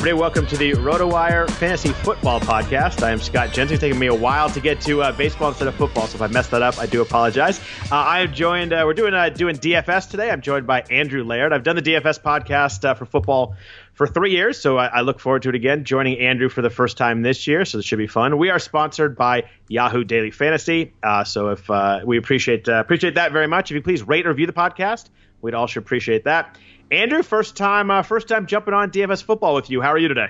Everybody, 0.00 0.18
welcome 0.18 0.46
to 0.46 0.56
the 0.56 0.72
RotoWire 0.72 1.50
Fantasy 1.50 1.90
Football 1.90 2.40
Podcast. 2.40 3.02
I 3.02 3.10
am 3.10 3.20
Scott 3.20 3.50
Jenstad. 3.50 3.72
It's 3.72 3.80
taken 3.80 3.98
me 3.98 4.06
a 4.06 4.14
while 4.14 4.48
to 4.48 4.58
get 4.58 4.80
to 4.80 5.02
uh, 5.02 5.12
baseball 5.12 5.48
instead 5.48 5.68
of 5.68 5.74
football, 5.74 6.06
so 6.06 6.16
if 6.16 6.22
I 6.22 6.26
messed 6.28 6.52
that 6.52 6.62
up, 6.62 6.78
I 6.78 6.86
do 6.86 7.02
apologize. 7.02 7.60
Uh, 7.92 7.96
I 7.96 8.20
am 8.20 8.32
joined, 8.32 8.72
uh, 8.72 8.84
we're 8.86 8.94
doing 8.94 9.12
uh, 9.12 9.28
doing 9.28 9.56
DFS 9.56 10.08
today. 10.08 10.30
I'm 10.30 10.40
joined 10.40 10.66
by 10.66 10.80
Andrew 10.88 11.22
Laird. 11.22 11.52
I've 11.52 11.64
done 11.64 11.76
the 11.76 11.82
DFS 11.82 12.18
podcast 12.22 12.82
uh, 12.82 12.94
for 12.94 13.04
football 13.04 13.56
for 13.92 14.06
three 14.06 14.30
years, 14.30 14.58
so 14.58 14.78
I, 14.78 14.86
I, 14.86 15.00
look 15.02 15.20
forward 15.20 15.42
to 15.42 15.50
it 15.50 15.54
again, 15.54 15.84
joining 15.84 16.18
Andrew 16.18 16.48
for 16.48 16.62
the 16.62 16.70
first 16.70 16.96
time 16.96 17.20
this 17.20 17.46
year, 17.46 17.66
so 17.66 17.76
it 17.76 17.84
should 17.84 17.98
be 17.98 18.06
fun. 18.06 18.38
We 18.38 18.48
are 18.48 18.58
sponsored 18.58 19.18
by 19.18 19.50
Yahoo 19.68 20.04
Daily 20.04 20.30
Fantasy, 20.30 20.94
uh, 21.02 21.24
so 21.24 21.50
if 21.50 21.68
we 22.06 22.16
appreciate 22.16 22.66
appreciate 22.68 23.16
that 23.16 23.32
very 23.32 23.48
much. 23.48 23.70
If 23.70 23.74
you 23.74 23.82
please 23.82 24.02
rate 24.02 24.24
or 24.24 24.30
review 24.30 24.46
the 24.46 24.54
podcast, 24.54 25.10
we'd 25.42 25.52
all 25.52 25.66
sure 25.66 25.82
appreciate 25.82 26.24
that. 26.24 26.56
Andrew, 26.90 27.22
first 27.22 27.56
time, 27.56 27.90
uh, 27.90 28.02
first 28.02 28.26
time 28.26 28.46
jumping 28.46 28.74
on 28.74 28.90
DFS 28.90 29.22
football 29.22 29.54
with 29.54 29.70
you. 29.70 29.80
How 29.80 29.90
are 29.90 29.98
you 29.98 30.08
today? 30.08 30.26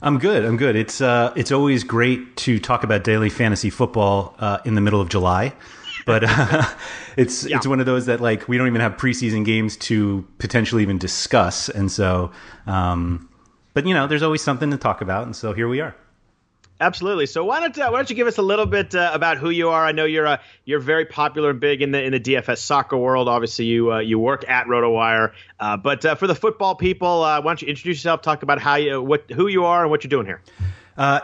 I'm 0.00 0.18
good. 0.18 0.44
I'm 0.44 0.56
good. 0.56 0.76
It's 0.76 1.00
uh, 1.00 1.32
it's 1.34 1.50
always 1.50 1.82
great 1.82 2.36
to 2.38 2.60
talk 2.60 2.84
about 2.84 3.02
daily 3.02 3.30
fantasy 3.30 3.70
football 3.70 4.36
uh, 4.38 4.58
in 4.64 4.76
the 4.76 4.80
middle 4.80 5.00
of 5.00 5.08
July, 5.08 5.52
but 6.06 6.22
uh, 6.28 6.62
it's 7.16 7.44
yeah. 7.44 7.56
it's 7.56 7.66
one 7.66 7.80
of 7.80 7.86
those 7.86 8.06
that 8.06 8.20
like 8.20 8.46
we 8.48 8.56
don't 8.56 8.68
even 8.68 8.80
have 8.80 8.96
preseason 8.96 9.44
games 9.44 9.76
to 9.78 10.24
potentially 10.38 10.82
even 10.82 10.98
discuss, 10.98 11.68
and 11.68 11.90
so, 11.90 12.30
um, 12.66 13.28
but 13.72 13.84
you 13.84 13.94
know, 13.94 14.06
there's 14.06 14.22
always 14.22 14.42
something 14.42 14.70
to 14.70 14.76
talk 14.76 15.00
about, 15.00 15.24
and 15.24 15.34
so 15.34 15.52
here 15.52 15.66
we 15.66 15.80
are. 15.80 15.96
Absolutely. 16.84 17.24
So 17.24 17.46
why 17.46 17.60
don't 17.60 17.78
uh, 17.78 17.88
why 17.88 17.96
don't 17.96 18.10
you 18.10 18.16
give 18.16 18.26
us 18.26 18.36
a 18.36 18.42
little 18.42 18.66
bit 18.66 18.94
uh, 18.94 19.10
about 19.14 19.38
who 19.38 19.48
you 19.48 19.70
are? 19.70 19.86
I 19.86 19.92
know 19.92 20.04
you're 20.04 20.26
uh, 20.26 20.36
you're 20.66 20.80
very 20.80 21.06
popular 21.06 21.48
and 21.48 21.58
big 21.58 21.80
in 21.80 21.92
the 21.92 22.02
in 22.02 22.12
the 22.12 22.20
DFS 22.20 22.58
soccer 22.58 22.98
world. 22.98 23.26
Obviously, 23.26 23.64
you 23.64 23.90
uh, 23.90 24.00
you 24.00 24.18
work 24.18 24.46
at 24.50 24.66
RotoWire. 24.66 25.32
Uh, 25.58 25.78
but 25.78 26.02
for 26.18 26.26
the 26.26 26.34
football 26.34 26.74
people, 26.74 27.20
why 27.20 27.40
don't 27.40 27.62
you 27.62 27.68
introduce 27.68 27.96
yourself? 27.96 28.20
Talk 28.20 28.42
about 28.42 28.60
how 28.60 28.74
you 28.74 29.00
what 29.02 29.30
who 29.30 29.46
you 29.46 29.64
are 29.64 29.80
and 29.80 29.90
what 29.90 30.04
you're 30.04 30.10
doing 30.10 30.26
here. 30.26 30.42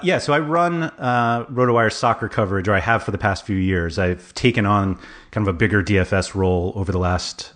yeah, 0.02 0.16
so 0.16 0.32
I 0.32 0.38
run 0.38 0.84
uh, 0.84 1.44
RotoWire 1.50 1.92
soccer 1.92 2.30
coverage, 2.30 2.66
or 2.66 2.72
I 2.72 2.80
have 2.80 3.02
for 3.02 3.10
the 3.10 3.18
past 3.18 3.44
few 3.44 3.56
years. 3.56 3.98
I've 3.98 4.32
taken 4.32 4.64
on 4.64 4.98
kind 5.30 5.46
of 5.46 5.54
a 5.54 5.58
bigger 5.58 5.82
DFS 5.82 6.34
role 6.34 6.72
over 6.74 6.90
the 6.90 6.98
last 6.98 7.52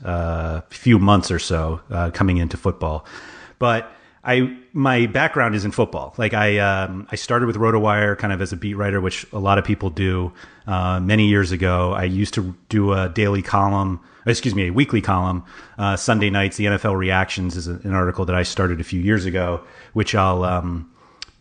few 0.69 0.99
months 0.99 1.31
or 1.31 1.39
so, 1.39 1.81
coming 2.13 2.37
into 2.37 2.59
football. 2.59 3.07
But 3.59 3.91
I 4.25 4.57
my 4.73 5.07
background 5.07 5.55
is 5.55 5.65
in 5.65 5.71
football. 5.71 6.15
Like 6.17 6.33
I 6.33 6.59
um, 6.59 7.07
I 7.11 7.17
started 7.17 7.47
with 7.47 7.57
RotoWire 7.57 8.17
kind 8.19 8.33
of 8.33 8.41
as 8.41 8.53
a 8.53 8.57
beat 8.57 8.75
writer, 8.75 9.01
which 9.01 9.27
a 9.33 9.39
lot 9.39 9.59
of 9.59 9.65
people 9.65 9.91
do. 9.91 10.33
Uh, 10.67 10.99
many 10.99 11.29
years 11.29 11.53
ago, 11.53 11.93
I 11.93 12.05
used 12.05 12.33
to 12.35 12.57
do 12.71 12.93
a 12.95 13.11
daily 13.11 13.43
column, 13.43 14.01
excuse 14.25 14.55
me, 14.55 14.69
a 14.69 14.73
weekly 14.73 15.03
column. 15.03 15.45
Uh, 15.77 15.97
Sunday 15.97 16.31
nights, 16.31 16.57
the 16.57 16.65
NFL 16.65 16.97
reactions 16.97 17.57
is 17.57 17.67
an 17.67 17.93
article 17.93 18.25
that 18.25 18.35
I 18.35 18.45
started 18.45 18.81
a 18.81 18.85
few 18.85 19.01
years 19.01 19.27
ago, 19.27 19.63
which 19.93 20.15
I'll 20.15 20.43
um, 20.43 20.91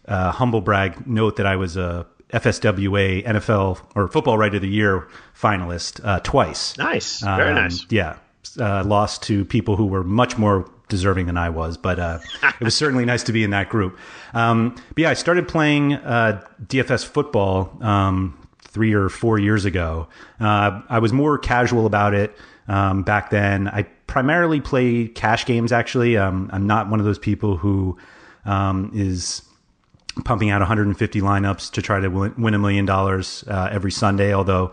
uh, 0.08 0.32
humble 0.32 0.60
brag 0.60 1.08
note 1.08 1.38
that 1.38 1.46
I 1.46 1.56
was 1.56 1.78
a 1.78 2.06
FSWA 2.34 3.26
NFL 3.26 3.80
or 3.96 4.08
Football 4.10 4.38
Writer 4.38 4.58
of 4.58 4.62
the 4.62 4.68
Year 4.68 5.08
finalist 5.40 6.02
uh, 6.04 6.20
twice. 6.20 6.78
Nice, 6.78 7.22
very 7.22 7.50
um, 7.50 7.56
nice. 7.56 7.86
Yeah, 7.90 8.18
uh, 8.60 8.84
lost 8.84 9.24
to 9.24 9.46
people 9.46 9.78
who 9.78 9.86
were 9.86 10.04
much 10.04 10.38
more 10.38 10.70
deserving 10.94 11.26
than 11.26 11.38
I 11.38 11.50
was, 11.50 11.76
but 11.76 12.00
uh, 12.00 12.20
it 12.44 12.64
was 12.64 12.76
certainly 12.76 13.04
nice 13.04 13.24
to 13.24 13.34
be 13.34 13.44
in 13.44 13.50
that 13.50 13.70
group. 13.70 13.98
Um, 14.34 14.76
but 14.90 15.00
yeah, 15.00 15.10
I 15.10 15.16
started 15.16 15.48
playing 15.48 15.94
uh, 15.94 16.46
DFS 16.66 17.04
football 17.04 17.76
um, 17.82 18.48
three 18.62 18.94
or 18.94 19.10
four 19.10 19.40
years 19.40 19.66
ago. 19.66 20.08
Uh, 20.40 20.82
I 20.88 21.00
was 21.00 21.12
more 21.12 21.40
casual 21.40 21.88
about 21.88 22.14
it 22.14 22.38
um, 22.68 23.02
back 23.02 23.32
then. 23.32 23.68
I 23.68 23.84
primarily 24.06 24.62
play 24.62 25.08
cash 25.08 25.46
games. 25.48 25.72
Actually, 25.72 26.16
um, 26.16 26.50
I'm 26.54 26.68
not 26.68 26.90
one 26.90 27.00
of 27.00 27.06
those 27.06 27.20
people 27.20 27.58
who 27.58 27.98
um, 28.46 28.92
is 28.94 29.42
pumping 30.26 30.52
out 30.52 30.62
150 30.62 31.22
lineups 31.22 31.72
to 31.72 31.82
try 31.82 32.00
to 32.00 32.08
win 32.08 32.54
a 32.54 32.60
million 32.60 32.86
dollars 32.86 33.44
uh, 33.48 33.70
every 33.72 33.92
Sunday. 33.92 34.32
Although 34.32 34.72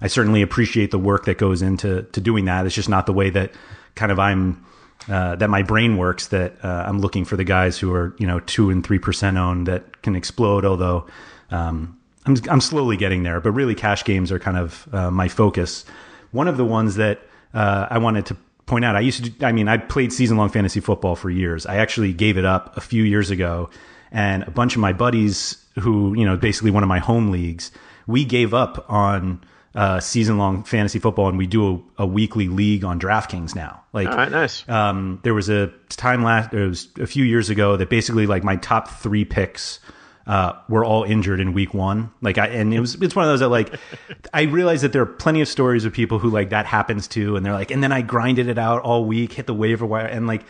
I 0.00 0.08
certainly 0.08 0.42
appreciate 0.42 0.90
the 0.90 0.98
work 0.98 1.26
that 1.26 1.38
goes 1.38 1.62
into 1.62 2.02
to 2.02 2.20
doing 2.20 2.46
that. 2.46 2.66
It's 2.66 2.74
just 2.74 2.88
not 2.88 3.06
the 3.06 3.12
way 3.12 3.30
that 3.30 3.52
kind 3.94 4.10
of 4.10 4.18
I'm 4.18 4.64
uh, 5.08 5.36
that 5.36 5.48
my 5.48 5.62
brain 5.62 5.96
works 5.96 6.28
that 6.28 6.62
uh, 6.64 6.84
I'm 6.86 7.00
looking 7.00 7.24
for 7.24 7.36
the 7.36 7.44
guys 7.44 7.78
who 7.78 7.92
are 7.92 8.14
you 8.18 8.26
know 8.26 8.40
two 8.40 8.70
and 8.70 8.84
three 8.84 8.98
percent 8.98 9.36
owned 9.38 9.66
that 9.66 10.02
can 10.02 10.14
explode. 10.14 10.64
Although 10.64 11.06
um, 11.50 11.98
I'm 12.26 12.36
I'm 12.50 12.60
slowly 12.60 12.96
getting 12.96 13.22
there, 13.22 13.40
but 13.40 13.52
really 13.52 13.74
cash 13.74 14.04
games 14.04 14.30
are 14.30 14.38
kind 14.38 14.56
of 14.56 14.88
uh, 14.92 15.10
my 15.10 15.28
focus. 15.28 15.84
one 16.32 16.48
of 16.48 16.56
the 16.56 16.64
ones 16.64 16.96
that 16.96 17.20
uh, 17.54 17.86
I 17.90 17.98
wanted 17.98 18.26
to 18.26 18.36
point 18.66 18.84
out, 18.84 18.94
I 18.94 19.00
used 19.00 19.24
to, 19.24 19.46
I 19.46 19.52
mean, 19.52 19.68
I 19.68 19.78
played 19.78 20.12
season 20.12 20.36
long 20.36 20.48
fantasy 20.48 20.80
football 20.80 21.16
for 21.16 21.28
years. 21.28 21.66
I 21.66 21.76
actually 21.76 22.12
gave 22.12 22.38
it 22.38 22.44
up 22.44 22.76
a 22.76 22.80
few 22.80 23.02
years 23.02 23.30
ago, 23.30 23.70
and 24.12 24.44
a 24.44 24.50
bunch 24.50 24.76
of 24.76 24.80
my 24.80 24.92
buddies 24.92 25.56
who, 25.78 26.14
you 26.14 26.24
know, 26.24 26.36
basically 26.36 26.70
one 26.70 26.82
of 26.82 26.88
my 26.88 26.98
home 26.98 27.30
leagues, 27.30 27.72
we 28.06 28.24
gave 28.24 28.54
up 28.54 28.84
on 28.88 29.42
uh, 29.74 30.00
season 30.00 30.36
long 30.36 30.64
fantasy 30.64 30.98
football 30.98 31.28
and 31.28 31.38
we 31.38 31.46
do 31.46 31.84
a, 31.98 32.02
a, 32.02 32.06
weekly 32.06 32.48
league 32.48 32.84
on 32.84 32.98
DraftKings 32.98 33.54
now. 33.54 33.84
Like, 33.92 34.08
all 34.08 34.16
right, 34.16 34.30
nice. 34.30 34.68
Um, 34.68 35.20
there 35.22 35.34
was 35.34 35.48
a 35.48 35.68
time 35.90 36.24
last, 36.24 36.52
it 36.52 36.66
was 36.66 36.88
a 36.98 37.06
few 37.06 37.24
years 37.24 37.50
ago 37.50 37.76
that 37.76 37.88
basically 37.88 38.26
like 38.26 38.42
my 38.42 38.56
top 38.56 38.88
three 38.88 39.24
picks 39.24 39.78
uh, 40.26 40.54
were 40.68 40.84
all 40.84 41.04
injured 41.04 41.38
in 41.38 41.52
week 41.52 41.72
one. 41.72 42.10
Like 42.20 42.36
I, 42.36 42.48
and 42.48 42.74
it 42.74 42.80
was, 42.80 42.96
it's 42.96 43.14
one 43.14 43.24
of 43.24 43.30
those 43.30 43.40
that 43.40 43.48
like, 43.48 43.72
I 44.34 44.42
realized 44.42 44.82
that 44.82 44.92
there 44.92 45.02
are 45.02 45.06
plenty 45.06 45.40
of 45.40 45.46
stories 45.46 45.84
of 45.84 45.92
people 45.92 46.18
who 46.18 46.30
like 46.30 46.50
that 46.50 46.66
happens 46.66 47.06
to, 47.08 47.36
and 47.36 47.46
they're 47.46 47.52
like, 47.52 47.70
and 47.70 47.82
then 47.82 47.92
I 47.92 48.02
grinded 48.02 48.48
it 48.48 48.58
out 48.58 48.82
all 48.82 49.04
week, 49.04 49.34
hit 49.34 49.46
the 49.46 49.54
waiver 49.54 49.86
wire, 49.86 50.06
and 50.06 50.26
like, 50.26 50.42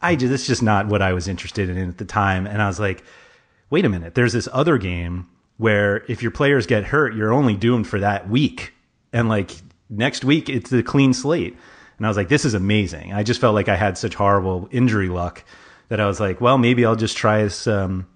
I 0.00 0.14
just, 0.14 0.32
it's 0.32 0.46
just 0.46 0.62
not 0.62 0.86
what 0.86 1.02
I 1.02 1.12
was 1.14 1.26
interested 1.26 1.68
in 1.68 1.88
at 1.88 1.98
the 1.98 2.04
time. 2.04 2.46
And 2.46 2.62
I 2.62 2.68
was 2.68 2.78
like, 2.78 3.02
wait 3.70 3.84
a 3.84 3.88
minute, 3.88 4.14
there's 4.14 4.32
this 4.32 4.48
other 4.52 4.78
game 4.78 5.26
where 5.58 6.04
if 6.08 6.22
your 6.22 6.30
players 6.30 6.66
get 6.66 6.84
hurt, 6.84 7.14
you're 7.14 7.32
only 7.32 7.54
doomed 7.54 7.86
for 7.86 8.00
that 8.00 8.28
week. 8.30 8.72
And 9.12 9.28
like 9.28 9.50
next 9.90 10.24
week, 10.24 10.48
it's 10.48 10.72
a 10.72 10.82
clean 10.82 11.12
slate. 11.12 11.56
And 11.98 12.06
I 12.06 12.08
was 12.08 12.16
like, 12.16 12.28
this 12.28 12.44
is 12.44 12.54
amazing. 12.54 13.12
I 13.12 13.24
just 13.24 13.40
felt 13.40 13.54
like 13.54 13.68
I 13.68 13.76
had 13.76 13.98
such 13.98 14.14
horrible 14.14 14.68
injury 14.70 15.08
luck 15.08 15.44
that 15.88 16.00
I 16.00 16.06
was 16.06 16.20
like, 16.20 16.40
well, 16.40 16.58
maybe 16.58 16.84
I'll 16.86 16.96
just 16.96 17.16
try 17.16 17.42
this, 17.42 17.66
um, 17.66 18.06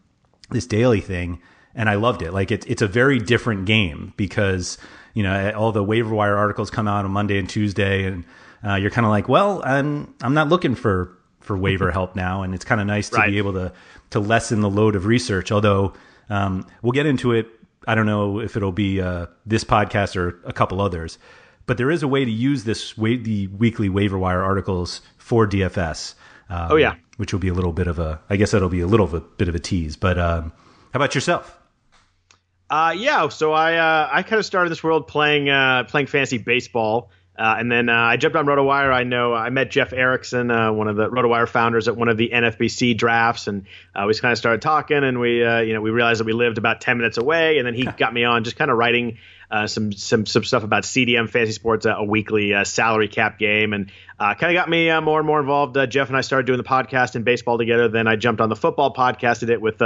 this 0.51 0.67
daily 0.67 1.01
thing. 1.01 1.41
And 1.75 1.91
I 1.91 1.97
loved 1.97 2.23
it. 2.23 2.33
Like 2.33 2.53
it's, 2.53 2.65
it's 2.67 2.83
a 2.83 2.87
very 2.87 3.19
different 3.19 3.65
game 3.65 4.13
because, 4.17 4.79
you 5.15 5.25
know, 5.25 5.53
all 5.57 5.73
the 5.73 5.83
waiver 5.83 6.15
wire 6.15 6.37
articles 6.37 6.71
come 6.71 6.87
out 6.87 7.05
on 7.05 7.11
Monday 7.11 7.39
and 7.39 7.49
Tuesday 7.49 8.05
and, 8.05 8.25
uh, 8.65 8.77
you're 8.77 8.91
kind 8.93 9.05
of 9.05 9.11
like, 9.11 9.29
well, 9.29 9.61
I'm, 9.65 10.15
I'm 10.23 10.35
not 10.35 10.49
looking 10.49 10.77
for, 10.77 11.19
for 11.41 11.57
waiver 11.57 11.91
help 11.93 12.15
now. 12.15 12.43
And 12.43 12.55
it's 12.55 12.65
kind 12.65 12.81
of 12.81 12.87
nice 12.87 13.09
to 13.09 13.17
right. 13.17 13.31
be 13.31 13.39
able 13.39 13.55
to, 13.55 13.73
to 14.11 14.21
lessen 14.21 14.61
the 14.61 14.71
load 14.71 14.95
of 14.95 15.07
research. 15.07 15.51
Although, 15.51 15.95
um, 16.33 16.67
we'll 16.81 16.93
get 16.93 17.05
into 17.05 17.33
it. 17.33 17.47
I 17.87 17.95
don't 17.95 18.07
know 18.07 18.41
if 18.41 18.57
it'll 18.57 18.73
be 18.73 19.01
uh, 19.01 19.27
this 19.45 19.65
podcast 19.65 20.17
or 20.17 20.41
a 20.45 20.53
couple 20.53 20.81
others, 20.81 21.19
but 21.67 21.77
there 21.77 21.91
is 21.91 22.03
a 22.03 22.09
way 22.09 22.25
to 22.25 22.31
use 22.31 22.65
this 22.65 22.97
way, 22.97 23.17
the 23.17 23.49
weekly 23.49 23.89
waiver 23.89 24.19
wire 24.19 24.43
articles 24.43 25.03
for 25.19 25.47
DFS. 25.47 26.15
Um, 26.49 26.73
oh 26.73 26.77
yeah, 26.77 26.95
which 27.19 27.33
will 27.33 27.41
be 27.41 27.49
a 27.49 27.55
little 27.55 27.73
bit 27.73 27.87
of 27.87 27.99
a. 27.99 28.21
I 28.31 28.37
guess 28.37 28.53
that'll 28.53 28.71
be 28.71 28.81
a 28.81 28.87
little 28.87 29.07
bit, 29.07 29.37
bit 29.37 29.49
of 29.49 29.55
a 29.55 29.59
tease. 29.59 29.97
But 29.97 30.19
um, 30.19 30.53
how 30.93 30.99
about 30.99 31.15
yourself? 31.15 31.59
Uh, 32.71 32.95
yeah, 32.97 33.29
so 33.29 33.53
I 33.53 33.77
uh, 33.77 34.09
I 34.11 34.23
kind 34.23 34.39
of 34.39 34.47
started 34.47 34.71
this 34.71 34.83
world 34.83 35.09
playing 35.09 35.51
uh, 35.51 35.85
playing 35.85 36.07
fantasy 36.07 36.39
baseball. 36.39 37.11
Uh, 37.37 37.57
and 37.59 37.73
then 37.73 37.89
uh, 37.89 37.95
I 37.95 38.19
jumped 38.19 38.37
on 38.37 38.45
RotoWire. 38.45 38.93
I 38.93 39.05
know 39.05 39.33
I 39.33 39.49
met 39.49 39.71
Jeff 39.71 39.95
Erickson, 39.95 40.51
uh, 40.51 40.71
one 40.71 40.87
of 40.89 40.97
the 40.97 41.09
RotoWire 41.09 41.49
founders, 41.49 41.89
at 41.89 41.97
one 41.97 42.09
of 42.09 42.19
the 42.19 42.31
NFBC 42.33 42.97
drafts, 42.97 43.47
and 43.47 43.65
uh, 43.95 44.05
we 44.07 44.15
kind 44.15 44.33
of 44.33 44.39
started 44.39 44.61
talking. 44.61 45.03
And 45.03 45.19
we, 45.19 45.43
uh, 45.43 45.61
you 45.61 45.73
know, 45.73 45.81
we 45.81 45.91
realized 45.91 46.21
that 46.21 46.27
we 46.27 46.35
lived 46.35 46.59
about 46.59 46.83
ten 46.83 46.99
minutes 46.99 47.17
away. 47.17 47.57
And 47.57 47.67
then 47.67 47.75
he 47.75 47.85
got 47.85 48.13
me 48.13 48.25
on, 48.25 48.45
just 48.45 48.57
kind 48.57 48.71
of 48.71 48.77
writing 48.77 49.17
uh, 49.51 49.67
some 49.67 49.93
some 49.93 50.27
some 50.27 50.45
stuff 50.45 50.63
about 50.63 50.83
CDM 50.83 51.29
Fantasy 51.29 51.53
Sports, 51.53 51.87
a 51.87 52.05
weekly 52.05 52.53
salary 52.65 53.09
cap 53.09 53.39
game, 53.39 53.73
and 53.73 53.91
kind 54.19 54.45
of 54.45 54.55
got 54.55 54.69
me 54.69 54.89
more 55.01 55.19
and 55.19 55.27
more 55.27 55.41
involved. 55.41 55.77
Jeff 55.91 56.09
and 56.09 56.17
I 56.17 56.21
started 56.21 56.47
doing 56.47 56.59
the 56.59 56.65
podcast 56.65 57.15
and 57.15 57.25
baseball 57.25 57.59
together. 57.59 57.89
Then 57.89 58.07
I 58.07 58.17
jumped 58.17 58.41
on 58.41 58.49
the 58.49 58.57
football 58.57 58.93
podcast, 58.95 59.41
did 59.41 59.51
it 59.51 59.61
with 59.61 59.81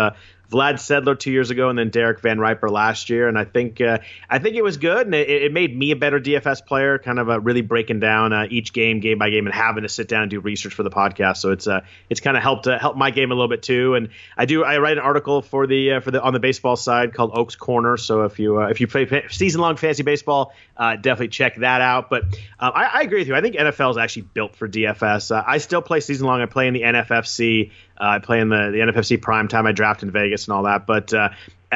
Vlad 0.50 0.75
Sedler 0.75 1.19
two 1.19 1.32
years 1.32 1.50
ago, 1.50 1.69
and 1.70 1.78
then 1.78 1.90
Derek 1.90 2.20
Van 2.20 2.38
Riper 2.38 2.70
last 2.70 3.11
year. 3.11 3.28
And 3.28 3.38
I 3.38 3.44
think 3.44 3.81
uh, 3.81 3.99
I 4.31 4.38
think 4.38 4.56
it 4.56 4.62
was 4.62 4.76
good, 4.76 5.06
and 5.06 5.14
it, 5.14 5.28
it, 5.28 5.52
made 5.52 5.76
me 5.76 5.90
a 5.90 5.96
better 5.96 6.20
DFS 6.20 6.64
player. 6.64 6.99
Kind 6.99 7.19
of 7.19 7.28
uh, 7.28 7.40
really 7.40 7.62
breaking 7.62 8.00
down 8.00 8.32
uh, 8.32 8.46
each 8.49 8.73
game, 8.73 9.00
game 9.00 9.19
by 9.19 9.31
game, 9.31 9.46
and 9.46 9.55
having 9.55 9.82
to 9.82 9.88
sit 9.88 10.08
down 10.08 10.23
and 10.23 10.31
do 10.31 10.40
research 10.40 10.75
for 10.75 10.82
the 10.82 10.90
podcast. 10.90 11.38
So 11.38 11.50
it's 11.50 11.67
uh, 11.67 11.81
it's 12.08 12.20
kind 12.20 12.37
of 12.37 12.43
helped 12.43 12.67
uh, 12.67 12.79
help 12.79 12.96
my 12.96 13.11
game 13.11 13.32
a 13.32 13.34
little 13.34 13.49
bit 13.49 13.62
too. 13.62 13.94
And 13.94 14.11
I 14.37 14.44
do 14.44 14.64
I 14.64 14.79
write 14.79 14.99
an 14.99 15.02
article 15.02 15.43
for 15.43 15.67
the 15.67 15.94
uh, 15.94 16.00
for 16.00 16.11
the 16.12 16.22
on 16.22 16.32
the 16.32 16.40
baseball 16.40 16.76
side 16.76 17.12
called 17.12 17.32
Oaks 17.34 17.56
Corner. 17.56 17.96
So 17.96 18.22
if 18.22 18.38
you 18.38 18.61
if 18.62 18.81
you 18.81 18.87
play 18.87 19.26
season 19.31 19.61
long 19.61 19.76
fantasy 19.76 20.05
baseball, 20.05 20.52
definitely 20.76 21.28
check 21.28 21.56
that 21.56 21.81
out. 21.81 22.11
But 22.11 22.25
um, 22.61 22.73
I, 22.75 22.90
I, 22.94 23.00
agree 23.02 23.20
with 23.20 23.28
you. 23.28 23.34
I 23.34 23.40
think 23.40 23.56
NFL 23.56 23.93
is 23.93 23.96
actually 23.96 24.23
built 24.23 24.56
for 24.56 24.69
DFS. 24.69 25.31
I 25.46 25.58
still 25.58 25.82
play 25.82 26.00
season 26.00 26.26
long. 26.26 26.40
I 26.40 26.46
play 26.46 26.69
in 26.69 26.75
the 26.75 26.82
NFFC. 26.82 27.70
I 27.96 28.19
play 28.19 28.40
in 28.40 28.49
the 28.49 28.70
the 28.70 28.78
NFFC 28.78 29.20
prime 29.20 29.49
time. 29.49 29.67
I 29.67 29.73
draft 29.73 30.02
in 30.02 30.11
Vegas 30.11 30.46
and 30.46 30.55
all 30.55 30.64
that. 30.64 30.87
But 30.87 31.14
uh, 31.14 31.31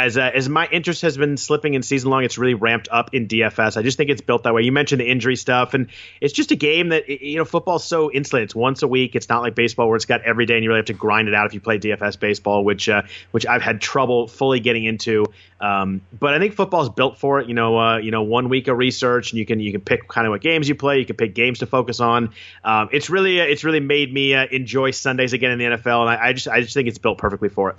as 0.05 0.17
uh, 0.17 0.31
as 0.35 0.49
my 0.49 0.67
interest 0.67 1.03
has 1.03 1.17
been 1.17 1.37
slipping 1.37 1.75
in 1.75 1.83
season 1.83 2.11
long, 2.11 2.25
it's 2.25 2.39
really 2.39 2.55
ramped 2.55 2.89
up 2.91 3.15
in 3.15 3.29
DFS. 3.29 3.77
I 3.77 3.83
just 3.83 3.97
think 3.97 4.11
it's 4.11 4.21
built 4.21 4.45
that 4.45 4.55
way. 4.55 4.63
You 4.63 4.73
mentioned 4.73 5.01
the 5.01 5.11
injury 5.11 5.37
stuff, 5.37 5.75
and 5.75 5.89
it's 6.21 6.33
just 6.33 6.51
a 6.51 6.57
game 6.57 6.89
that 6.91 7.09
you 7.09 7.37
know 7.37 7.45
football's 7.45 7.85
so 7.85 8.11
insulated. 8.11 8.49
It's 8.49 8.55
once 8.55 8.83
a 8.83 8.89
week. 8.89 9.15
It's 9.15 9.29
not 9.29 9.43
like 9.43 9.55
baseball 9.55 9.89
where 9.89 9.97
it's 9.97 10.05
got 10.05 10.23
every 10.23 10.47
day, 10.47 10.55
and 10.55 10.65
you 10.65 10.71
really 10.71 10.79
have 10.79 10.87
to 10.87 10.93
grind 10.93 11.29
it 11.29 11.35
out 11.35 11.47
if 11.47 11.55
you 11.55 11.61
play 11.61 11.79
DFS 11.79 12.19
baseball, 12.19 12.65
which 12.65 12.89
uh, 12.89 13.03
which 13.31 13.47
I've 13.47 13.63
had 13.63 13.81
trouble 13.81 14.27
fully 14.27 14.61
getting 14.61 14.85
into. 14.85 15.27
Um, 15.61 16.01
but 16.19 16.33
I 16.33 16.39
think 16.39 16.55
football 16.55 16.83
is 16.83 16.89
built 16.89 17.19
for 17.19 17.41
it. 17.41 17.49
You 17.49 17.55
know, 17.55 17.79
uh, 17.79 17.99
you 17.99 18.11
know, 18.11 18.23
one 18.23 18.49
week 18.49 18.69
of 18.69 18.79
research, 18.79 19.33
and 19.33 19.39
you 19.39 19.47
can 19.47 19.61
you 19.61 19.73
can 19.73 19.81
pick 19.81 20.09
kind 20.09 20.27
of 20.27 20.31
what 20.31 20.41
games 20.41 20.69
you 20.69 20.75
play. 20.75 20.99
You 20.99 21.07
can 21.07 21.17
pick 21.17 21.35
games 21.35 21.61
to 21.61 21.67
focus 21.67 22.01
on. 22.01 22.33
Um, 22.65 22.89
it's 22.93 23.11
really 23.11 23.41
uh, 23.41 23.45
it's 23.45 23.65
really 23.65 23.81
made 23.81 24.13
me 24.13 24.35
uh, 24.35 24.47
enjoy 24.51 24.91
Sundays 24.93 25.33
again 25.33 25.51
in 25.51 25.59
the 25.59 25.77
NFL, 25.77 26.03
and 26.03 26.11
I, 26.11 26.29
I 26.29 26.33
just 26.33 26.49
I 26.49 26.61
just 26.61 26.75
think 26.75 26.89
it's 26.89 26.99
built 26.99 27.19
perfectly 27.19 27.51
for 27.51 27.71
it. 27.71 27.79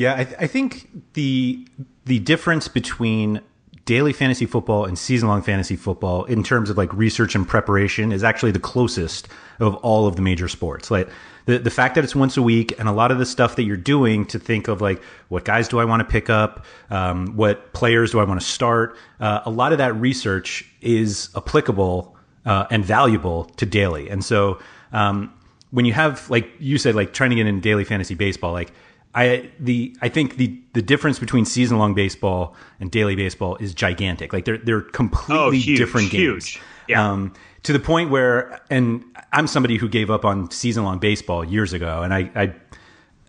Yeah, 0.00 0.14
I, 0.16 0.24
th- 0.24 0.36
I 0.40 0.46
think 0.46 0.88
the 1.12 1.68
the 2.06 2.20
difference 2.20 2.68
between 2.68 3.42
daily 3.84 4.14
fantasy 4.14 4.46
football 4.46 4.86
and 4.86 4.98
season 4.98 5.28
long 5.28 5.42
fantasy 5.42 5.76
football 5.76 6.24
in 6.24 6.42
terms 6.42 6.70
of 6.70 6.78
like 6.78 6.90
research 6.94 7.34
and 7.34 7.46
preparation 7.46 8.10
is 8.10 8.24
actually 8.24 8.50
the 8.50 8.60
closest 8.60 9.28
of 9.58 9.74
all 9.76 10.06
of 10.06 10.16
the 10.16 10.22
major 10.22 10.48
sports. 10.48 10.90
Like 10.90 11.10
the, 11.44 11.58
the 11.58 11.70
fact 11.70 11.96
that 11.96 12.04
it's 12.04 12.16
once 12.16 12.38
a 12.38 12.42
week 12.42 12.72
and 12.78 12.88
a 12.88 12.92
lot 12.92 13.10
of 13.10 13.18
the 13.18 13.26
stuff 13.26 13.56
that 13.56 13.64
you're 13.64 13.76
doing 13.76 14.24
to 14.28 14.38
think 14.38 14.68
of 14.68 14.80
like 14.80 15.02
what 15.28 15.44
guys 15.44 15.68
do 15.68 15.78
I 15.78 15.84
want 15.84 16.00
to 16.00 16.10
pick 16.10 16.30
up, 16.30 16.64
um, 16.88 17.36
what 17.36 17.74
players 17.74 18.12
do 18.12 18.20
I 18.20 18.24
want 18.24 18.40
to 18.40 18.46
start. 18.46 18.96
Uh, 19.20 19.42
a 19.44 19.50
lot 19.50 19.72
of 19.72 19.78
that 19.78 19.94
research 19.96 20.64
is 20.80 21.28
applicable 21.36 22.16
uh, 22.46 22.64
and 22.70 22.82
valuable 22.82 23.44
to 23.58 23.66
daily. 23.66 24.08
And 24.08 24.24
so 24.24 24.60
um, 24.94 25.30
when 25.72 25.84
you 25.84 25.92
have 25.92 26.30
like 26.30 26.50
you 26.58 26.78
said, 26.78 26.94
like 26.94 27.12
trying 27.12 27.30
to 27.30 27.36
get 27.36 27.46
in 27.46 27.60
daily 27.60 27.84
fantasy 27.84 28.14
baseball, 28.14 28.52
like 28.52 28.72
I 29.14 29.50
the 29.58 29.96
I 30.00 30.08
think 30.08 30.36
the 30.36 30.60
the 30.72 30.82
difference 30.82 31.18
between 31.18 31.44
season 31.44 31.78
long 31.78 31.94
baseball 31.94 32.54
and 32.78 32.90
daily 32.90 33.16
baseball 33.16 33.56
is 33.56 33.74
gigantic. 33.74 34.32
Like 34.32 34.44
they're 34.44 34.58
they're 34.58 34.82
completely 34.82 35.36
oh, 35.36 35.50
huge, 35.50 35.78
different 35.78 36.10
games. 36.10 36.46
Huge. 36.46 36.62
Yeah. 36.88 37.10
Um, 37.10 37.32
to 37.62 37.72
the 37.72 37.78
point 37.78 38.10
where, 38.10 38.60
and 38.70 39.04
I'm 39.32 39.46
somebody 39.46 39.76
who 39.76 39.88
gave 39.88 40.10
up 40.10 40.24
on 40.24 40.50
season 40.50 40.84
long 40.84 40.98
baseball 40.98 41.44
years 41.44 41.72
ago, 41.72 42.02
and 42.02 42.14
I, 42.14 42.30
I 42.34 42.54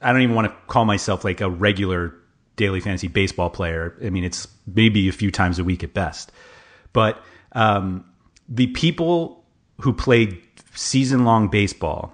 I 0.02 0.14
don't 0.14 0.22
even 0.22 0.36
want 0.36 0.48
to 0.48 0.56
call 0.68 0.86
myself 0.86 1.24
like 1.24 1.42
a 1.42 1.50
regular 1.50 2.16
daily 2.56 2.80
fantasy 2.80 3.08
baseball 3.08 3.50
player. 3.50 3.96
I 4.04 4.10
mean, 4.10 4.24
it's 4.24 4.48
maybe 4.68 5.10
a 5.10 5.12
few 5.12 5.32
times 5.32 5.60
a 5.60 5.64
week 5.64 5.84
at 5.84 5.94
best. 5.94 6.32
But 6.94 7.24
um, 7.54 8.06
the 8.48 8.68
people 8.68 9.44
who 9.82 9.94
played 9.94 10.42
season 10.74 11.26
long 11.26 11.50
baseball, 11.50 12.14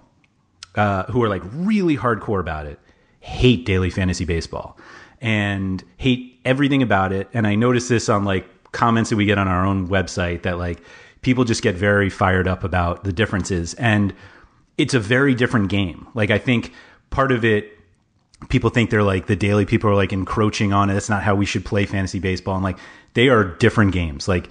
uh, 0.75 1.03
who 1.03 1.23
are 1.23 1.29
like 1.29 1.43
really 1.53 1.97
hardcore 1.97 2.39
about 2.39 2.65
it, 2.65 2.79
hate 3.27 3.65
daily 3.65 3.89
fantasy 3.89 4.23
baseball 4.23 4.77
and 5.19 5.83
hate 5.97 6.39
everything 6.45 6.81
about 6.81 7.11
it. 7.11 7.27
And 7.33 7.45
I 7.45 7.55
notice 7.55 7.89
this 7.89 8.07
on 8.07 8.23
like 8.23 8.47
comments 8.71 9.09
that 9.09 9.17
we 9.17 9.25
get 9.25 9.37
on 9.37 9.49
our 9.49 9.65
own 9.65 9.89
website 9.89 10.43
that 10.43 10.57
like 10.57 10.81
people 11.21 11.43
just 11.43 11.61
get 11.61 11.75
very 11.75 12.09
fired 12.09 12.47
up 12.47 12.63
about 12.63 13.03
the 13.03 13.11
differences. 13.11 13.73
And 13.73 14.13
it's 14.77 14.93
a 14.93 14.99
very 14.99 15.35
different 15.35 15.69
game. 15.69 16.07
Like 16.13 16.31
I 16.31 16.37
think 16.37 16.71
part 17.09 17.33
of 17.33 17.43
it, 17.43 17.77
people 18.47 18.69
think 18.69 18.91
they're 18.91 19.03
like 19.03 19.27
the 19.27 19.35
daily 19.35 19.65
people 19.65 19.89
are 19.89 19.95
like 19.95 20.13
encroaching 20.13 20.71
on 20.71 20.89
it. 20.89 20.93
That's 20.93 21.09
not 21.09 21.21
how 21.21 21.35
we 21.35 21.45
should 21.45 21.65
play 21.65 21.85
fantasy 21.85 22.19
baseball. 22.19 22.55
And 22.55 22.63
like 22.63 22.77
they 23.13 23.27
are 23.27 23.43
different 23.43 23.91
games. 23.91 24.29
Like 24.29 24.49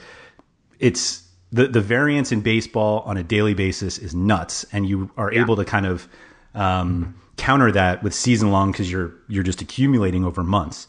it's 0.78 1.22
the 1.50 1.66
the 1.66 1.80
variance 1.80 2.30
in 2.30 2.42
baseball 2.42 3.00
on 3.06 3.16
a 3.16 3.22
daily 3.22 3.54
basis 3.54 3.96
is 3.96 4.14
nuts, 4.14 4.66
and 4.72 4.86
you 4.86 5.10
are 5.16 5.32
yeah. 5.32 5.40
able 5.40 5.56
to 5.56 5.64
kind 5.64 5.86
of 5.86 6.08
um, 6.54 7.14
counter 7.36 7.70
that 7.72 8.02
with 8.02 8.14
season 8.14 8.50
long 8.50 8.72
because 8.72 8.90
you're 8.90 9.14
you're 9.28 9.42
just 9.42 9.60
accumulating 9.60 10.24
over 10.24 10.42
months. 10.42 10.88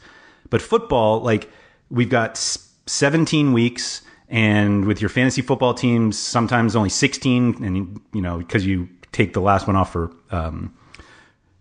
But 0.49 0.61
football, 0.61 1.21
like 1.21 1.49
we've 1.89 2.09
got 2.09 2.37
17 2.37 3.53
weeks, 3.53 4.01
and 4.29 4.85
with 4.85 5.01
your 5.01 5.09
fantasy 5.09 5.41
football 5.41 5.73
teams, 5.73 6.17
sometimes 6.17 6.75
only 6.75 6.89
16, 6.89 7.63
and 7.63 8.01
you 8.13 8.21
know 8.21 8.37
because 8.37 8.65
you 8.65 8.89
take 9.11 9.33
the 9.33 9.41
last 9.41 9.67
one 9.67 9.75
off 9.75 9.91
for 9.91 10.11
um, 10.31 10.73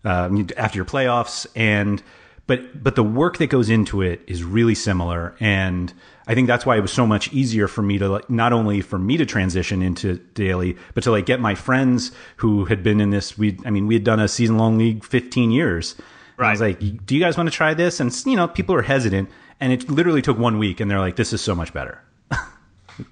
uh, 0.05 0.29
after 0.55 0.77
your 0.77 0.85
playoffs, 0.85 1.47
and 1.55 2.01
but 2.47 2.81
but 2.81 2.95
the 2.95 3.03
work 3.03 3.37
that 3.37 3.47
goes 3.47 3.69
into 3.69 4.01
it 4.01 4.21
is 4.25 4.43
really 4.43 4.75
similar. 4.75 5.35
And 5.39 5.93
i 6.29 6.35
think 6.35 6.47
that's 6.47 6.65
why 6.65 6.75
it 6.75 6.81
was 6.81 6.91
so 6.91 7.07
much 7.07 7.31
easier 7.31 7.67
for 7.67 7.81
me 7.81 7.97
to 7.97 8.09
like 8.09 8.29
not 8.29 8.51
only 8.51 8.81
for 8.81 8.99
me 8.99 9.15
to 9.15 9.25
transition 9.25 9.81
into 9.81 10.17
daily 10.33 10.75
but 10.93 11.01
to 11.01 11.09
like 11.09 11.25
get 11.25 11.39
my 11.39 11.55
friends 11.55 12.11
who 12.35 12.65
had 12.65 12.83
been 12.83 12.99
in 12.99 13.11
this 13.11 13.37
we 13.37 13.57
i 13.65 13.69
mean 13.69 13.87
we 13.87 13.93
had 13.93 14.03
done 14.03 14.19
a 14.19 14.27
season 14.27 14.57
long 14.57 14.77
league 14.77 15.05
15 15.05 15.51
years. 15.51 15.95
Right. 16.35 16.49
i 16.49 16.51
was 16.51 16.61
like 16.61 17.05
do 17.05 17.15
you 17.15 17.21
guys 17.21 17.37
want 17.37 17.47
to 17.47 17.55
try 17.55 17.73
this? 17.73 17.99
And 17.99 18.13
you 18.25 18.35
know 18.35 18.47
people 18.47 18.75
are 18.75 18.81
hesitant. 18.81 19.29
And 19.59 19.73
it 19.73 19.89
literally 19.89 20.21
took 20.21 20.37
one 20.37 20.59
week 20.59 20.79
and 20.79 20.91
they're 20.91 20.99
like 20.99 21.15
this 21.15 21.33
is 21.33 21.41
so 21.41 21.55
much 21.55 21.73
better. 21.73 22.01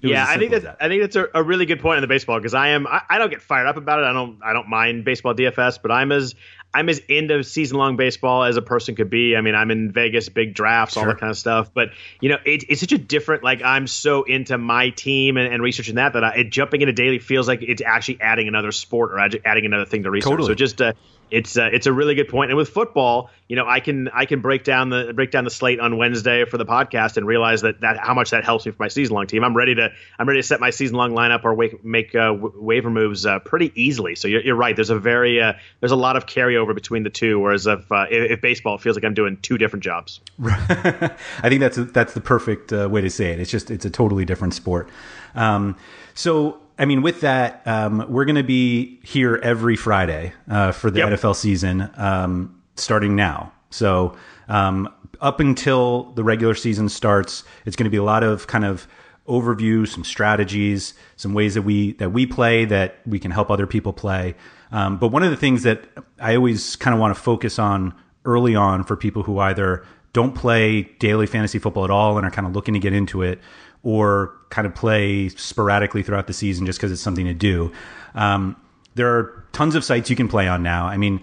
Yeah, 0.00 0.26
I 0.28 0.36
think 0.36 0.50
that's 0.50 0.64
that, 0.64 0.78
I 0.80 0.88
think 0.88 1.02
that's 1.02 1.14
a, 1.14 1.28
a, 1.32 1.44
really 1.44 1.64
good 1.64 1.78
point 1.78 1.98
in 1.98 2.00
the 2.00 2.08
baseball 2.08 2.38
because 2.40 2.54
I 2.54 2.70
am 2.70 2.88
I, 2.88 3.02
I, 3.08 3.18
don't 3.18 3.30
get 3.30 3.40
fired 3.40 3.68
up 3.68 3.76
about 3.76 4.00
it. 4.00 4.04
I 4.04 4.12
don't 4.12 4.40
I 4.42 4.52
don't 4.52 4.68
mind 4.68 5.04
baseball 5.04 5.32
DFS, 5.32 5.78
but 5.80 5.92
I'm 5.92 6.10
as 6.10 6.34
I'm 6.76 6.90
as 6.90 6.98
into 7.08 7.42
season 7.42 7.78
long 7.78 7.96
baseball 7.96 8.44
as 8.44 8.58
a 8.58 8.62
person 8.62 8.96
could 8.96 9.08
be. 9.08 9.34
I 9.34 9.40
mean, 9.40 9.54
I'm 9.54 9.70
in 9.70 9.92
Vegas, 9.92 10.28
big 10.28 10.52
drafts, 10.52 10.92
sure. 10.92 11.04
all 11.04 11.08
that 11.08 11.18
kind 11.18 11.30
of 11.30 11.38
stuff. 11.38 11.72
But 11.72 11.92
you 12.20 12.28
know, 12.28 12.36
it, 12.44 12.64
it's 12.68 12.82
such 12.82 12.92
a 12.92 12.98
different. 12.98 13.42
Like, 13.42 13.62
I'm 13.62 13.86
so 13.86 14.24
into 14.24 14.58
my 14.58 14.90
team 14.90 15.38
and, 15.38 15.50
and 15.50 15.62
researching 15.62 15.94
that 15.94 16.12
that 16.12 16.22
I, 16.22 16.34
it, 16.34 16.50
jumping 16.50 16.82
into 16.82 16.92
daily 16.92 17.18
feels 17.18 17.48
like 17.48 17.62
it's 17.62 17.80
actually 17.80 18.20
adding 18.20 18.46
another 18.46 18.72
sport 18.72 19.12
or 19.12 19.18
adding 19.18 19.64
another 19.64 19.86
thing 19.86 20.02
to 20.02 20.10
research. 20.10 20.28
Totally. 20.28 20.48
So 20.48 20.54
just 20.54 20.82
uh, 20.82 20.92
it's 21.30 21.56
uh, 21.56 21.68
it's 21.72 21.86
a 21.86 21.92
really 21.92 22.14
good 22.14 22.28
point. 22.28 22.50
And 22.50 22.56
with 22.56 22.68
football, 22.68 23.30
you 23.48 23.56
know, 23.56 23.66
I 23.66 23.80
can 23.80 24.08
I 24.08 24.26
can 24.26 24.40
break 24.40 24.64
down 24.64 24.90
the 24.90 25.12
break 25.14 25.30
down 25.30 25.44
the 25.44 25.50
slate 25.50 25.80
on 25.80 25.96
Wednesday 25.96 26.44
for 26.44 26.56
the 26.56 26.64
podcast 26.64 27.16
and 27.16 27.26
realize 27.26 27.62
that 27.62 27.80
that 27.80 27.98
how 27.98 28.14
much 28.14 28.30
that 28.30 28.44
helps 28.44 28.64
me 28.66 28.72
for 28.72 28.82
my 28.82 28.88
season 28.88 29.14
long 29.14 29.26
team. 29.26 29.42
I'm 29.42 29.56
ready 29.56 29.74
to 29.74 29.90
I'm 30.18 30.28
ready 30.28 30.40
to 30.40 30.46
set 30.46 30.60
my 30.60 30.70
season 30.70 30.96
long 30.96 31.12
lineup 31.12 31.44
or 31.44 31.54
wake, 31.54 31.84
make 31.84 32.14
uh, 32.14 32.34
waiver 32.38 32.90
moves 32.90 33.26
uh, 33.26 33.40
pretty 33.40 33.72
easily. 33.74 34.14
So 34.14 34.28
you're, 34.28 34.42
you're, 34.42 34.56
right. 34.56 34.76
There's 34.76 34.90
a 34.90 34.98
very 34.98 35.40
uh, 35.40 35.54
there's 35.80 35.92
a 35.92 35.96
lot 35.96 36.16
of 36.16 36.26
carryover 36.26 36.74
between 36.74 37.02
the 37.02 37.10
two. 37.10 37.40
Whereas 37.40 37.66
if, 37.66 37.90
uh, 37.90 38.06
if, 38.10 38.32
if 38.32 38.40
baseball 38.40 38.78
feels 38.78 38.96
like 38.96 39.04
I'm 39.04 39.14
doing 39.14 39.38
two 39.42 39.58
different 39.58 39.82
jobs. 39.82 40.20
I 40.44 41.16
think 41.48 41.60
that's 41.60 41.78
a, 41.78 41.84
that's 41.84 42.14
the 42.14 42.20
perfect 42.20 42.72
uh, 42.72 42.88
way 42.88 43.00
to 43.00 43.10
say 43.10 43.32
it. 43.32 43.40
It's 43.40 43.50
just 43.50 43.70
it's 43.70 43.84
a 43.84 43.90
totally 43.90 44.24
different 44.24 44.54
sport. 44.54 44.88
Um, 45.34 45.76
so 46.14 46.60
I 46.78 46.84
mean, 46.84 47.02
with 47.02 47.22
that, 47.22 47.62
um, 47.66 48.04
we're 48.08 48.24
going 48.26 48.36
to 48.36 48.42
be 48.42 49.00
here 49.02 49.40
every 49.42 49.76
Friday 49.76 50.32
uh, 50.48 50.72
for 50.72 50.90
the 50.90 50.98
yep. 51.00 51.08
NFL 51.10 51.36
season 51.36 51.90
um, 51.96 52.60
starting 52.76 53.16
now. 53.16 53.52
So 53.70 54.16
um, 54.48 54.92
up 55.20 55.40
until 55.40 56.12
the 56.12 56.22
regular 56.22 56.54
season 56.54 56.88
starts, 56.88 57.44
it's 57.64 57.76
going 57.76 57.84
to 57.84 57.90
be 57.90 57.96
a 57.96 58.02
lot 58.02 58.22
of 58.22 58.46
kind 58.46 58.64
of 58.64 58.86
overview, 59.26 59.88
some 59.88 60.04
strategies, 60.04 60.94
some 61.16 61.34
ways 61.34 61.54
that 61.54 61.62
we 61.62 61.92
that 61.94 62.10
we 62.10 62.26
play 62.26 62.64
that 62.64 62.98
we 63.06 63.18
can 63.18 63.30
help 63.30 63.50
other 63.50 63.66
people 63.66 63.92
play. 63.92 64.34
Um, 64.70 64.98
but 64.98 65.08
one 65.08 65.22
of 65.22 65.30
the 65.30 65.36
things 65.36 65.62
that 65.62 65.84
I 66.20 66.36
always 66.36 66.76
kind 66.76 66.94
of 66.94 67.00
want 67.00 67.14
to 67.14 67.20
focus 67.20 67.58
on 67.58 67.94
early 68.24 68.54
on 68.54 68.84
for 68.84 68.96
people 68.96 69.22
who 69.22 69.38
either 69.38 69.84
don't 70.12 70.34
play 70.34 70.82
daily 70.98 71.26
fantasy 71.26 71.58
football 71.58 71.84
at 71.84 71.90
all 71.90 72.16
and 72.16 72.26
are 72.26 72.30
kind 72.30 72.46
of 72.46 72.54
looking 72.54 72.74
to 72.74 72.80
get 72.80 72.92
into 72.92 73.22
it, 73.22 73.38
or 73.86 74.32
kind 74.50 74.66
of 74.66 74.74
play 74.74 75.28
sporadically 75.28 76.02
throughout 76.02 76.26
the 76.26 76.32
season 76.32 76.66
just 76.66 76.76
because 76.76 76.90
it's 76.90 77.00
something 77.00 77.26
to 77.26 77.32
do. 77.32 77.70
Um, 78.16 78.56
there 78.96 79.16
are 79.16 79.44
tons 79.52 79.76
of 79.76 79.84
sites 79.84 80.10
you 80.10 80.16
can 80.16 80.26
play 80.26 80.48
on 80.48 80.64
now. 80.64 80.86
I 80.86 80.96
mean, 80.96 81.20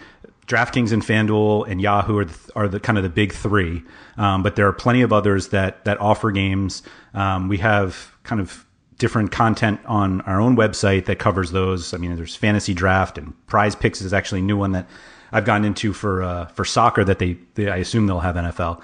DraftKings 0.47 0.93
and 0.93 1.03
FanDuel 1.03 1.67
and 1.67 1.81
Yahoo 1.81 2.19
are 2.19 2.25
the, 2.25 2.51
are 2.55 2.67
the 2.69 2.79
kind 2.79 2.97
of 2.97 3.03
the 3.03 3.09
big 3.09 3.33
three, 3.33 3.83
um, 4.15 4.43
but 4.43 4.55
there 4.55 4.65
are 4.65 4.71
plenty 4.71 5.01
of 5.01 5.11
others 5.11 5.49
that 5.49 5.83
that 5.83 5.99
offer 5.99 6.31
games. 6.31 6.83
Um, 7.13 7.49
we 7.49 7.57
have 7.57 8.13
kind 8.23 8.39
of 8.39 8.65
different 8.97 9.33
content 9.33 9.81
on 9.85 10.21
our 10.21 10.39
own 10.39 10.55
website 10.55 11.05
that 11.05 11.19
covers 11.19 11.51
those. 11.51 11.93
I 11.93 11.97
mean, 11.97 12.15
there's 12.15 12.35
Fantasy 12.35 12.73
Draft 12.73 13.17
and 13.17 13.33
Prize 13.47 13.75
Picks 13.75 13.99
is 13.99 14.13
actually 14.13 14.39
a 14.39 14.43
new 14.43 14.55
one 14.55 14.71
that 14.71 14.87
I've 15.33 15.43
gotten 15.43 15.65
into 15.65 15.91
for 15.91 16.23
uh, 16.23 16.45
for 16.45 16.63
soccer 16.63 17.03
that 17.03 17.19
they, 17.19 17.37
they, 17.55 17.69
I 17.69 17.77
assume 17.77 18.07
they'll 18.07 18.21
have 18.21 18.35
NFL, 18.35 18.81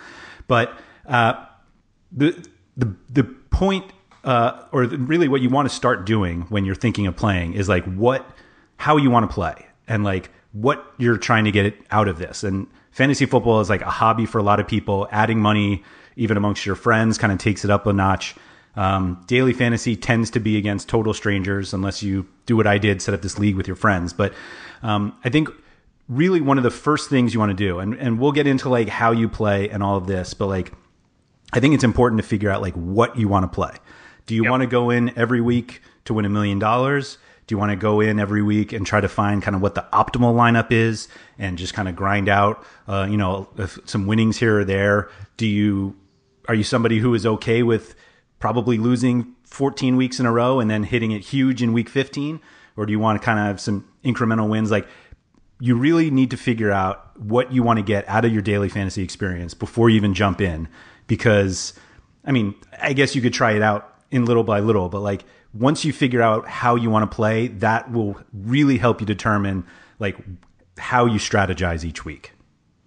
but 0.50 0.77
uh, 1.07 1.45
the 2.12 2.45
the 2.75 2.93
the 3.09 3.38
point, 3.50 3.86
uh, 4.24 4.63
or 4.72 4.84
really 4.84 5.27
what 5.27 5.41
you 5.41 5.50
want 5.50 5.70
to 5.70 5.74
start 5.74 6.06
doing 6.06 6.41
when 6.50 6.65
you're 6.65 6.75
thinking 6.75 7.08
of 7.08 7.15
playing 7.15 7.53
is 7.53 7.70
like 7.70 7.86
what, 7.86 8.29
how 8.77 8.98
you 8.98 9.10
want 9.10 9.29
to 9.29 9.34
play 9.34 9.65
and 9.88 10.03
like 10.03 10.29
what 10.51 10.94
you're 10.98 11.18
trying 11.18 11.46
to 11.46 11.51
get 11.51 11.75
out 11.91 12.08
of 12.08 12.18
this. 12.18 12.44
And 12.44 12.68
fantasy 12.91 13.25
football 13.25 13.62
is 13.62 13.70
like 13.70 13.82
a 13.82 13.89
hobby 13.89 14.25
for 14.25 14.39
a 14.39 14.44
lot 14.44 14.60
of 14.60 14.68
people. 14.68 15.08
Adding 15.12 15.39
money, 15.39 15.84
even 16.15 16.38
amongst 16.38 16.65
your 16.65 16.75
friends, 16.75 17.18
kind 17.18 17.32
of 17.32 17.39
takes 17.39 17.63
it 17.63 17.72
up 17.72 17.86
a 17.88 17.94
notch. 17.94 18.36
Um, 18.75 19.24
daily 19.27 19.53
fantasy 19.53 19.96
tends 19.96 20.29
to 20.32 20.39
be 20.39 20.58
against 20.58 20.88
total 20.88 21.13
strangers 21.13 21.74
unless 21.74 22.01
you 22.03 22.27
do 22.46 22.56
what 22.56 22.68
I 22.68 22.77
did, 22.77 23.01
set 23.01 23.13
up 23.13 23.22
this 23.22 23.38
league 23.39 23.56
with 23.56 23.68
your 23.68 23.75
friends. 23.75 24.13
But 24.13 24.34
um, 24.84 25.18
I 25.24 25.29
think 25.29 25.50
really 26.08 26.41
one 26.41 26.58
of 26.58 26.63
the 26.63 26.72
first 26.72 27.10
things 27.10 27.34
you 27.34 27.39
want 27.39 27.51
to 27.51 27.56
do, 27.56 27.79
and, 27.79 27.94
and 27.96 28.20
we'll 28.20 28.32
get 28.32 28.48
into 28.48 28.70
like 28.70 28.88
how 28.89 29.12
you 29.12 29.27
play 29.27 29.70
and 29.70 29.84
all 29.84 29.98
of 29.98 30.08
this, 30.08 30.34
but 30.34 30.48
like 30.48 30.72
I 31.53 31.60
think 31.60 31.74
it's 31.74 31.84
important 31.84 32.22
to 32.22 32.27
figure 32.27 32.50
out 32.50 32.62
like 32.62 32.75
what 32.75 33.18
you 33.18 33.27
want 33.27 33.44
to 33.44 33.48
play. 33.48 33.75
Do 34.25 34.36
you 34.36 34.44
yep. 34.44 34.51
want 34.51 34.62
to 34.62 34.68
go 34.68 34.89
in 34.89 35.18
every 35.18 35.41
week 35.41 35.82
to 36.06 36.13
win 36.13 36.25
a 36.25 36.29
million 36.29 36.60
dollars? 36.60 37.18
Do 37.48 37.56
you 37.56 37.58
want 37.58 37.72
to 37.72 37.75
go 37.75 38.00
in 38.00 38.20
every 38.20 38.44
week 38.44 38.74
and 38.74 38.86
try 38.86 39.01
to 39.01 39.08
find 39.08 39.41
kind 39.41 39.56
of 39.56 39.62
what 39.62 39.74
the 39.74 39.84
optimal 39.91 40.36
lineup 40.36 40.72
is 40.72 41.08
and 41.39 41.58
just 41.58 41.74
kind 41.74 41.89
of 41.89 41.96
grind 41.96 42.29
out, 42.29 42.63
uh, 42.88 43.08
you 43.10 43.18
know, 43.18 43.50
some 43.86 44.06
winnings 44.06 44.38
here 44.38 44.60
or 44.60 44.65
there? 44.65 45.10
Do 45.38 45.48
you 45.48 45.96
are 46.48 46.53
you 46.53 46.63
somebody 46.63 47.00
who 47.00 47.13
is 47.15 47.25
okay 47.25 47.63
with 47.63 47.96
probably 48.39 48.77
losing 48.77 49.36
14 49.46 49.98
weeks 49.98 50.20
in 50.20 50.25
a 50.25 50.32
row 50.32 50.60
and 50.60 50.70
then 50.70 50.84
hitting 50.84 51.12
it 51.12 51.22
huge 51.22 51.63
in 51.63 51.74
week 51.74 51.89
15, 51.89 52.39
or 52.77 52.86
do 52.86 52.91
you 52.91 53.00
want 53.00 53.20
to 53.20 53.25
kind 53.25 53.39
of 53.39 53.46
have 53.46 53.60
some 53.60 53.88
incremental 54.03 54.48
wins? 54.48 54.70
Like 54.70 54.88
you 55.60 55.75
really 55.75 56.10
need 56.12 56.32
to 56.32 56.38
figure 56.38 56.72
out 56.72 57.20
what 57.20 57.51
you 57.51 57.63
want 57.63 57.77
to 57.77 57.84
get 57.84 58.08
out 58.08 58.25
of 58.25 58.32
your 58.32 58.41
daily 58.41 58.70
fantasy 58.70 59.03
experience 59.03 59.53
before 59.53 59.89
you 59.89 59.96
even 59.96 60.13
jump 60.13 60.39
in 60.39 60.68
because 61.09 61.73
I 62.23 62.31
mean, 62.31 62.55
I 62.81 62.93
guess 62.93 63.15
you 63.15 63.21
could 63.21 63.33
try 63.33 63.51
it 63.51 63.61
out 63.61 63.93
in 64.11 64.23
little 64.23 64.45
by 64.45 64.61
little, 64.61 64.87
but 64.87 65.01
like 65.01 65.25
once 65.53 65.83
you 65.83 65.91
figure 65.91 66.21
out 66.21 66.47
how 66.47 66.75
you 66.75 66.89
want 66.89 67.09
to 67.09 67.13
play, 67.13 67.47
that 67.47 67.91
will 67.91 68.15
really 68.31 68.77
help 68.77 69.01
you 69.01 69.07
determine 69.07 69.65
like 69.97 70.15
how 70.77 71.05
you 71.05 71.19
strategize 71.19 71.83
each 71.83 72.05
week. 72.05 72.31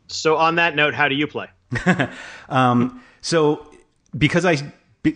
So 0.06 0.36
on 0.36 0.54
that 0.54 0.76
note, 0.76 0.94
how 0.94 1.08
do 1.08 1.14
you 1.14 1.26
play? 1.26 1.48
um, 2.48 3.02
so 3.20 3.66
because 4.16 4.44
I 4.44 4.56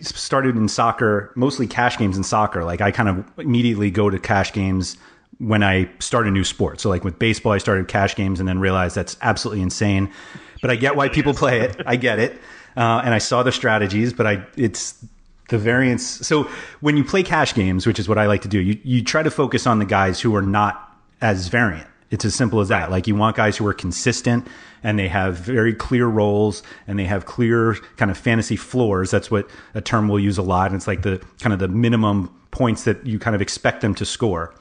started 0.01 0.55
in 0.55 0.67
soccer, 0.67 1.31
mostly 1.35 1.67
cash 1.67 1.97
games 1.97 2.17
in 2.17 2.23
soccer, 2.23 2.63
like 2.63 2.81
I 2.81 2.91
kind 2.91 3.09
of 3.09 3.25
immediately 3.37 3.89
go 3.91 4.09
to 4.09 4.19
cash 4.19 4.51
games 4.51 4.97
when 5.37 5.63
I 5.63 5.89
start 5.99 6.27
a 6.27 6.31
new 6.31 6.43
sport. 6.43 6.81
So 6.81 6.89
like 6.89 7.03
with 7.03 7.19
baseball, 7.19 7.53
I 7.53 7.59
started 7.59 7.87
cash 7.87 8.15
games 8.15 8.39
and 8.39 8.49
then 8.49 8.59
realized 8.59 8.95
that's 8.95 9.15
absolutely 9.21 9.61
insane. 9.61 10.11
But 10.61 10.71
I 10.71 10.75
get 10.75 10.95
why 10.95 11.09
people 11.09 11.33
play 11.33 11.61
it. 11.61 11.81
I 11.85 11.95
get 11.95 12.19
it 12.19 12.41
uh, 12.77 13.01
and 13.03 13.13
I 13.13 13.17
saw 13.17 13.43
the 13.43 13.51
strategies, 13.51 14.13
but 14.13 14.25
I 14.27 14.45
it's 14.55 15.03
the 15.49 15.57
variance. 15.57 16.03
So 16.03 16.43
when 16.79 16.95
you 16.95 17.03
play 17.03 17.23
cash 17.23 17.53
games, 17.53 17.87
which 17.87 17.99
is 17.99 18.07
what 18.07 18.17
I 18.17 18.27
like 18.27 18.43
to 18.43 18.47
do, 18.47 18.59
you 18.59 18.79
you 18.83 19.03
try 19.03 19.23
to 19.23 19.31
focus 19.31 19.67
on 19.67 19.79
the 19.79 19.85
guys 19.85 20.21
who 20.21 20.35
are 20.35 20.41
not 20.41 20.95
as 21.19 21.47
variant. 21.47 21.87
It's 22.09 22.23
as 22.23 22.35
simple 22.35 22.61
as 22.61 22.69
that. 22.69 22.89
Like 22.89 23.07
you 23.07 23.15
want 23.15 23.35
guys 23.35 23.57
who 23.57 23.67
are 23.67 23.73
consistent 23.73 24.47
and 24.83 24.97
they 24.97 25.09
have 25.09 25.37
very 25.37 25.73
clear 25.73 26.05
roles 26.05 26.63
and 26.87 26.97
they 26.97 27.03
have 27.03 27.25
clear 27.25 27.75
kind 27.97 28.09
of 28.09 28.17
fantasy 28.17 28.55
floors. 28.55 29.11
That's 29.11 29.29
what 29.29 29.49
a 29.73 29.81
term 29.81 30.07
we'll 30.07 30.19
use 30.19 30.37
a 30.37 30.43
lot. 30.43 30.67
And 30.67 30.75
it's 30.75 30.87
like 30.87 31.01
the 31.01 31.21
kind 31.41 31.51
of 31.51 31.59
the 31.59 31.67
minimum 31.67 32.33
points 32.51 32.85
that 32.85 33.05
you 33.05 33.19
kind 33.19 33.35
of 33.35 33.41
expect 33.41 33.81
them 33.81 33.93
to 33.95 34.05
score. 34.05 34.53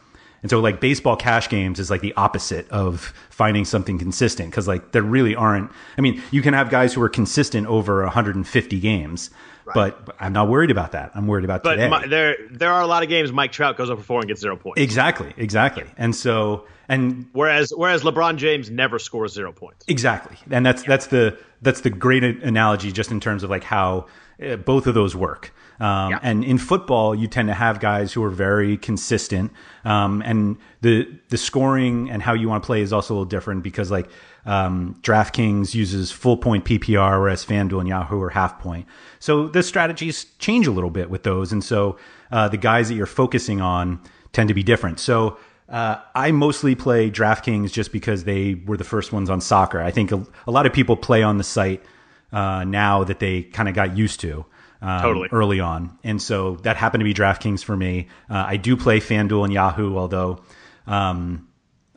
And 0.46 0.50
so 0.52 0.60
like 0.60 0.78
baseball 0.78 1.16
cash 1.16 1.48
games 1.48 1.80
is 1.80 1.90
like 1.90 2.02
the 2.02 2.14
opposite 2.16 2.70
of 2.70 3.12
finding 3.30 3.64
something 3.64 3.98
consistent 3.98 4.48
because 4.48 4.68
like 4.68 4.92
there 4.92 5.02
really 5.02 5.34
aren't. 5.34 5.72
I 5.98 6.00
mean, 6.00 6.22
you 6.30 6.40
can 6.40 6.54
have 6.54 6.70
guys 6.70 6.94
who 6.94 7.02
are 7.02 7.08
consistent 7.08 7.66
over 7.66 8.04
150 8.04 8.78
games, 8.78 9.30
right. 9.64 9.74
but 9.74 10.14
I'm 10.20 10.32
not 10.32 10.48
worried 10.48 10.70
about 10.70 10.92
that. 10.92 11.10
I'm 11.16 11.26
worried 11.26 11.44
about 11.44 11.64
but 11.64 11.70
today. 11.74 11.88
My, 11.88 12.06
there 12.06 12.36
there 12.48 12.72
are 12.72 12.80
a 12.80 12.86
lot 12.86 13.02
of 13.02 13.08
games 13.08 13.32
Mike 13.32 13.50
Trout 13.50 13.76
goes 13.76 13.90
over 13.90 14.00
four 14.00 14.20
and 14.20 14.28
gets 14.28 14.40
zero 14.40 14.56
points. 14.56 14.80
Exactly, 14.80 15.34
exactly. 15.36 15.82
And 15.96 16.14
so 16.14 16.64
and 16.88 17.26
whereas 17.32 17.72
whereas 17.74 18.04
LeBron 18.04 18.36
James 18.36 18.70
never 18.70 19.00
scores 19.00 19.32
zero 19.32 19.50
points. 19.50 19.84
Exactly, 19.88 20.36
and 20.48 20.64
that's 20.64 20.82
yeah. 20.82 20.88
that's 20.90 21.08
the 21.08 21.36
that's 21.60 21.80
the 21.80 21.90
great 21.90 22.22
analogy 22.22 22.92
just 22.92 23.10
in 23.10 23.18
terms 23.18 23.42
of 23.42 23.50
like 23.50 23.64
how 23.64 24.06
uh, 24.40 24.54
both 24.54 24.86
of 24.86 24.94
those 24.94 25.16
work. 25.16 25.52
Um, 25.80 26.10
yeah. 26.10 26.18
And 26.22 26.44
in 26.44 26.58
football, 26.58 27.14
you 27.14 27.26
tend 27.26 27.48
to 27.48 27.54
have 27.54 27.80
guys 27.80 28.12
who 28.12 28.22
are 28.24 28.30
very 28.30 28.76
consistent, 28.76 29.52
um, 29.84 30.22
and 30.24 30.56
the 30.80 31.08
the 31.28 31.36
scoring 31.36 32.10
and 32.10 32.22
how 32.22 32.32
you 32.32 32.48
want 32.48 32.62
to 32.62 32.66
play 32.66 32.80
is 32.80 32.92
also 32.92 33.12
a 33.12 33.14
little 33.14 33.24
different 33.26 33.62
because 33.62 33.90
like 33.90 34.08
um, 34.46 34.98
DraftKings 35.02 35.74
uses 35.74 36.10
full 36.10 36.36
point 36.36 36.64
PPR, 36.64 37.20
whereas 37.20 37.44
FanDuel 37.44 37.80
and 37.80 37.88
Yahoo 37.88 38.20
are 38.22 38.30
half 38.30 38.58
point. 38.58 38.86
So 39.18 39.48
the 39.48 39.62
strategies 39.62 40.26
change 40.38 40.66
a 40.66 40.72
little 40.72 40.90
bit 40.90 41.10
with 41.10 41.24
those, 41.24 41.52
and 41.52 41.62
so 41.62 41.98
uh, 42.30 42.48
the 42.48 42.56
guys 42.56 42.88
that 42.88 42.94
you're 42.94 43.06
focusing 43.06 43.60
on 43.60 44.00
tend 44.32 44.48
to 44.48 44.54
be 44.54 44.62
different. 44.62 45.00
So. 45.00 45.38
Uh, 45.68 46.00
I 46.14 46.30
mostly 46.30 46.76
play 46.76 47.10
DraftKings 47.10 47.72
just 47.72 47.90
because 47.90 48.22
they 48.22 48.54
were 48.54 48.76
the 48.76 48.84
first 48.84 49.12
ones 49.12 49.28
on 49.28 49.40
soccer. 49.40 49.80
I 49.80 49.90
think 49.90 50.12
a, 50.12 50.24
a 50.46 50.52
lot 50.52 50.64
of 50.64 50.72
people 50.72 50.96
play 50.96 51.24
on 51.24 51.38
the 51.38 51.42
site 51.42 51.82
uh, 52.30 52.62
now 52.62 53.02
that 53.02 53.18
they 53.18 53.42
kind 53.42 53.68
of 53.68 53.74
got 53.74 53.96
used 53.96 54.20
to 54.20 54.46
um, 54.86 55.02
totally. 55.02 55.28
early 55.32 55.60
on. 55.60 55.98
And 56.04 56.22
so 56.22 56.56
that 56.56 56.76
happened 56.76 57.00
to 57.00 57.04
be 57.04 57.12
DraftKings 57.12 57.64
for 57.64 57.76
me. 57.76 58.08
Uh, 58.30 58.44
I 58.46 58.56
do 58.56 58.76
play 58.76 59.00
FanDuel 59.00 59.44
and 59.44 59.52
Yahoo, 59.52 59.96
although 59.96 60.42
um, 60.86 61.48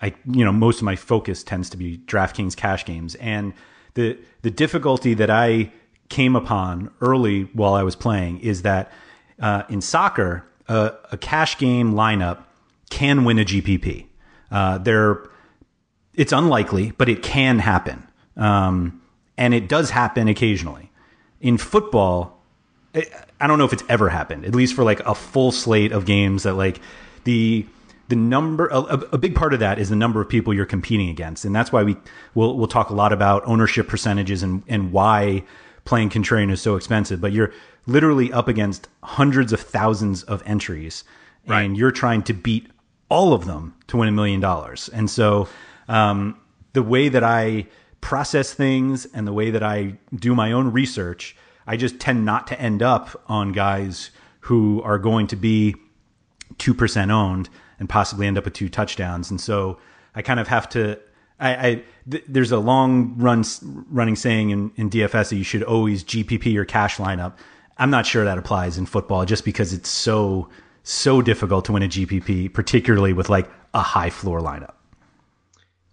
I, 0.02 0.16
you 0.26 0.44
know, 0.44 0.52
most 0.52 0.78
of 0.78 0.84
my 0.84 0.96
focus 0.96 1.44
tends 1.44 1.70
to 1.70 1.78
be 1.78 2.00
DraftKings 2.00 2.56
cash 2.56 2.86
games. 2.86 3.16
And 3.16 3.54
the 3.94 4.18
the 4.42 4.50
difficulty 4.50 5.14
that 5.14 5.30
I 5.30 5.72
came 6.10 6.36
upon 6.36 6.90
early 7.02 7.44
while 7.54 7.76
I 7.76 7.84
was 7.84 7.96
playing 7.96 8.40
is 8.40 8.64
that 8.64 8.92
uh, 9.40 9.64
in 9.70 9.82
soccer, 9.82 10.46
uh, 10.68 10.92
a 11.12 11.18
cash 11.18 11.58
game 11.58 11.94
lineup 11.94 12.44
can 12.90 13.24
win 13.24 13.38
a 13.38 13.46
GPP. 13.46 14.08
Uh, 14.52 14.80
there, 14.80 15.30
it's 16.16 16.32
unlikely, 16.32 16.92
but 16.98 17.08
it 17.08 17.22
can 17.22 17.60
happen, 17.60 18.08
um, 18.36 19.00
and 19.38 19.54
it 19.54 19.70
does 19.70 19.92
happen 19.92 20.28
occasionally. 20.28 20.92
In 21.40 21.58
football, 21.58 22.39
I 22.96 23.48
don't 23.48 23.58
know 23.58 23.66
if 23.66 23.74
it's 23.74 23.84
ever 23.88 24.10
happened, 24.10 24.46
at 24.46 24.56
least 24.56 24.74
for 24.74 24.84
like 24.84 25.00
a 25.02 25.16
full 25.16 25.52
slate 25.52 25.92
of 25.92 26.06
games 26.06 26.44
that 26.44 26.54
like 26.54 26.80
the 27.24 27.66
the 28.08 28.16
number 28.16 28.68
a, 28.68 28.80
a, 28.80 29.18
big 29.20 29.36
part 29.36 29.54
of 29.54 29.60
that 29.60 29.78
is 29.78 29.90
the 29.90 29.96
number 29.96 30.20
of 30.20 30.28
people 30.28 30.52
you're 30.52 30.66
competing 30.66 31.10
against. 31.10 31.46
And 31.46 31.56
that's 31.56 31.72
why 31.72 31.84
we 31.84 31.96
we'll, 32.34 32.58
we'll 32.58 32.68
talk 32.68 32.90
a 32.90 32.96
lot 32.96 33.14
about 33.14 33.44
ownership 33.46 33.88
percentages 33.88 34.42
and 34.42 34.64
and 34.68 34.92
why 34.92 35.44
playing 35.86 36.10
contrarian 36.10 36.52
is 36.52 36.62
so 36.62 36.76
expensive. 36.76 37.22
But 37.22 37.32
you're 37.32 37.54
literally 37.86 38.34
up 38.34 38.48
against 38.48 38.88
hundreds 39.04 39.54
of 39.54 39.60
thousands 39.60 40.24
of 40.24 40.42
entries. 40.46 41.04
Right. 41.48 41.62
and 41.62 41.78
you're 41.78 41.92
trying 41.92 42.22
to 42.24 42.34
beat 42.34 42.68
all 43.10 43.34
of 43.34 43.46
them 43.46 43.74
to 43.88 43.98
win 43.98 44.10
a 44.10 44.12
million 44.12 44.40
dollars. 44.40 44.88
And 44.90 45.10
so 45.10 45.48
um, 45.88 46.40
the 46.74 46.84
way 46.84 47.10
that 47.10 47.24
i 47.24 47.66
process 48.02 48.54
things 48.54 49.06
and 49.14 49.28
the 49.28 49.34
way 49.34 49.52
that 49.52 49.64
i 49.64 49.94
do 50.16 50.34
my 50.34 50.54
own 50.54 50.72
research 50.72 51.36
i 51.70 51.78
just 51.78 52.00
tend 52.00 52.26
not 52.26 52.48
to 52.48 52.60
end 52.60 52.84
up 52.84 53.24
on 53.28 53.54
guys 53.54 54.12
who 54.42 54.82
are 54.84 54.98
going 54.98 55.28
to 55.28 55.36
be 55.36 55.76
2% 56.58 57.12
owned 57.12 57.50
and 57.80 57.88
possibly 57.88 58.28
end 58.28 58.38
up 58.38 58.46
with 58.46 58.54
two 58.54 58.70
touchdowns. 58.70 59.30
And 59.30 59.40
so 59.40 59.78
I 60.16 60.22
kind 60.22 60.40
of 60.40 60.48
have 60.48 60.68
to. 60.70 61.00
I, 61.40 61.68
I 61.68 61.84
th- 62.10 62.26
there's 62.28 62.52
a 62.52 62.60
long 62.60 63.16
run 63.18 63.44
running 63.90 64.16
saying 64.16 64.50
in, 64.50 64.72
in 64.76 64.90
DFS 64.90 65.30
that 65.30 65.36
you 65.38 65.44
should 65.44 65.64
always 65.64 66.04
GPP 66.04 66.52
your 66.52 66.66
cash 66.66 66.98
lineup. 66.98 67.34
I'm 67.78 67.90
not 67.90 68.06
sure 68.06 68.26
that 68.26 68.38
applies 68.38 68.78
in 68.78 68.86
football 68.86 69.24
just 69.24 69.46
because 69.46 69.72
it's 69.72 69.90
so 69.90 70.50
so 70.84 71.22
difficult 71.22 71.66
to 71.66 71.74
win 71.74 71.84
a 71.84 71.88
GPP, 71.88 72.54
particularly 72.54 73.14
with 73.14 73.30
like 73.30 73.50
a 73.74 73.82
high 73.82 74.10
floor 74.10 74.42
lineup. 74.42 74.74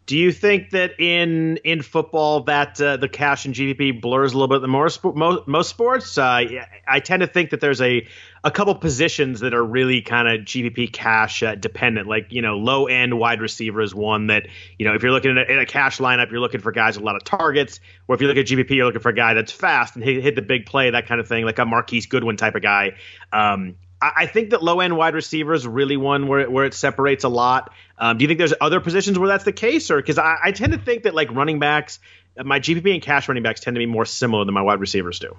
Do 0.06 0.16
you 0.16 0.30
think 0.30 0.70
that 0.70 1.00
in 1.00 1.56
in 1.58 1.82
football 1.82 2.44
that 2.44 2.80
uh, 2.80 2.96
the 2.96 3.08
cash 3.08 3.44
and 3.44 3.52
GPP 3.52 4.00
blurs 4.00 4.32
a 4.32 4.38
little 4.38 4.54
bit 4.54 4.62
the 4.62 4.68
more 4.68 4.88
most, 5.16 5.48
most 5.48 5.68
sports? 5.68 6.16
Uh, 6.16 6.44
I 6.86 7.00
tend 7.00 7.22
to 7.22 7.26
think 7.26 7.50
that 7.50 7.60
there's 7.60 7.80
a 7.80 8.06
a 8.44 8.50
couple 8.52 8.72
positions 8.76 9.40
that 9.40 9.52
are 9.52 9.64
really 9.64 10.02
kind 10.02 10.28
of 10.28 10.46
GPP 10.46 10.92
cash 10.92 11.42
uh, 11.42 11.56
dependent. 11.56 12.06
Like 12.06 12.30
you 12.30 12.40
know, 12.40 12.56
low 12.56 12.86
end 12.86 13.18
wide 13.18 13.40
receiver 13.40 13.80
is 13.80 13.96
one 13.96 14.28
that 14.28 14.46
you 14.78 14.86
know 14.86 14.94
if 14.94 15.02
you're 15.02 15.10
looking 15.10 15.36
at 15.36 15.50
a, 15.50 15.62
a, 15.62 15.66
cash 15.66 15.98
lineup, 15.98 16.30
you're 16.30 16.38
looking 16.38 16.60
for 16.60 16.70
guys 16.70 16.96
with 16.96 17.02
a 17.02 17.06
lot 17.06 17.16
of 17.16 17.24
targets. 17.24 17.80
Or 18.06 18.14
if 18.14 18.20
you 18.20 18.28
look 18.28 18.36
at 18.36 18.46
GPP, 18.46 18.70
you're 18.70 18.86
looking 18.86 19.00
for 19.00 19.08
a 19.08 19.14
guy 19.14 19.34
that's 19.34 19.50
fast 19.50 19.96
and 19.96 20.04
hit, 20.04 20.22
hit 20.22 20.36
the 20.36 20.42
big 20.42 20.66
play, 20.66 20.90
that 20.90 21.08
kind 21.08 21.20
of 21.20 21.26
thing, 21.26 21.44
like 21.44 21.58
a 21.58 21.64
Marquise 21.64 22.06
Goodwin 22.06 22.36
type 22.36 22.54
of 22.54 22.62
guy. 22.62 22.92
Um, 23.32 23.74
I 24.00 24.26
think 24.26 24.50
that 24.50 24.62
low 24.62 24.80
end 24.80 24.96
wide 24.96 25.14
receivers 25.14 25.66
really 25.66 25.96
one 25.96 26.28
where 26.28 26.40
it, 26.40 26.52
where 26.52 26.64
it 26.66 26.74
separates 26.74 27.24
a 27.24 27.28
lot. 27.28 27.72
Um, 27.98 28.18
do 28.18 28.24
you 28.24 28.28
think 28.28 28.38
there's 28.38 28.52
other 28.60 28.80
positions 28.80 29.18
where 29.18 29.28
that's 29.28 29.44
the 29.44 29.52
case, 29.52 29.90
or 29.90 29.96
because 29.96 30.18
I, 30.18 30.36
I, 30.44 30.52
tend 30.52 30.72
to 30.74 30.78
think 30.78 31.04
that 31.04 31.14
like 31.14 31.32
running 31.32 31.58
backs, 31.58 31.98
my 32.36 32.60
GPP 32.60 32.92
and 32.92 33.02
cash 33.02 33.26
running 33.26 33.42
backs 33.42 33.60
tend 33.60 33.74
to 33.74 33.78
be 33.78 33.86
more 33.86 34.04
similar 34.04 34.44
than 34.44 34.52
my 34.52 34.60
wide 34.60 34.80
receivers 34.80 35.18
do. 35.18 35.34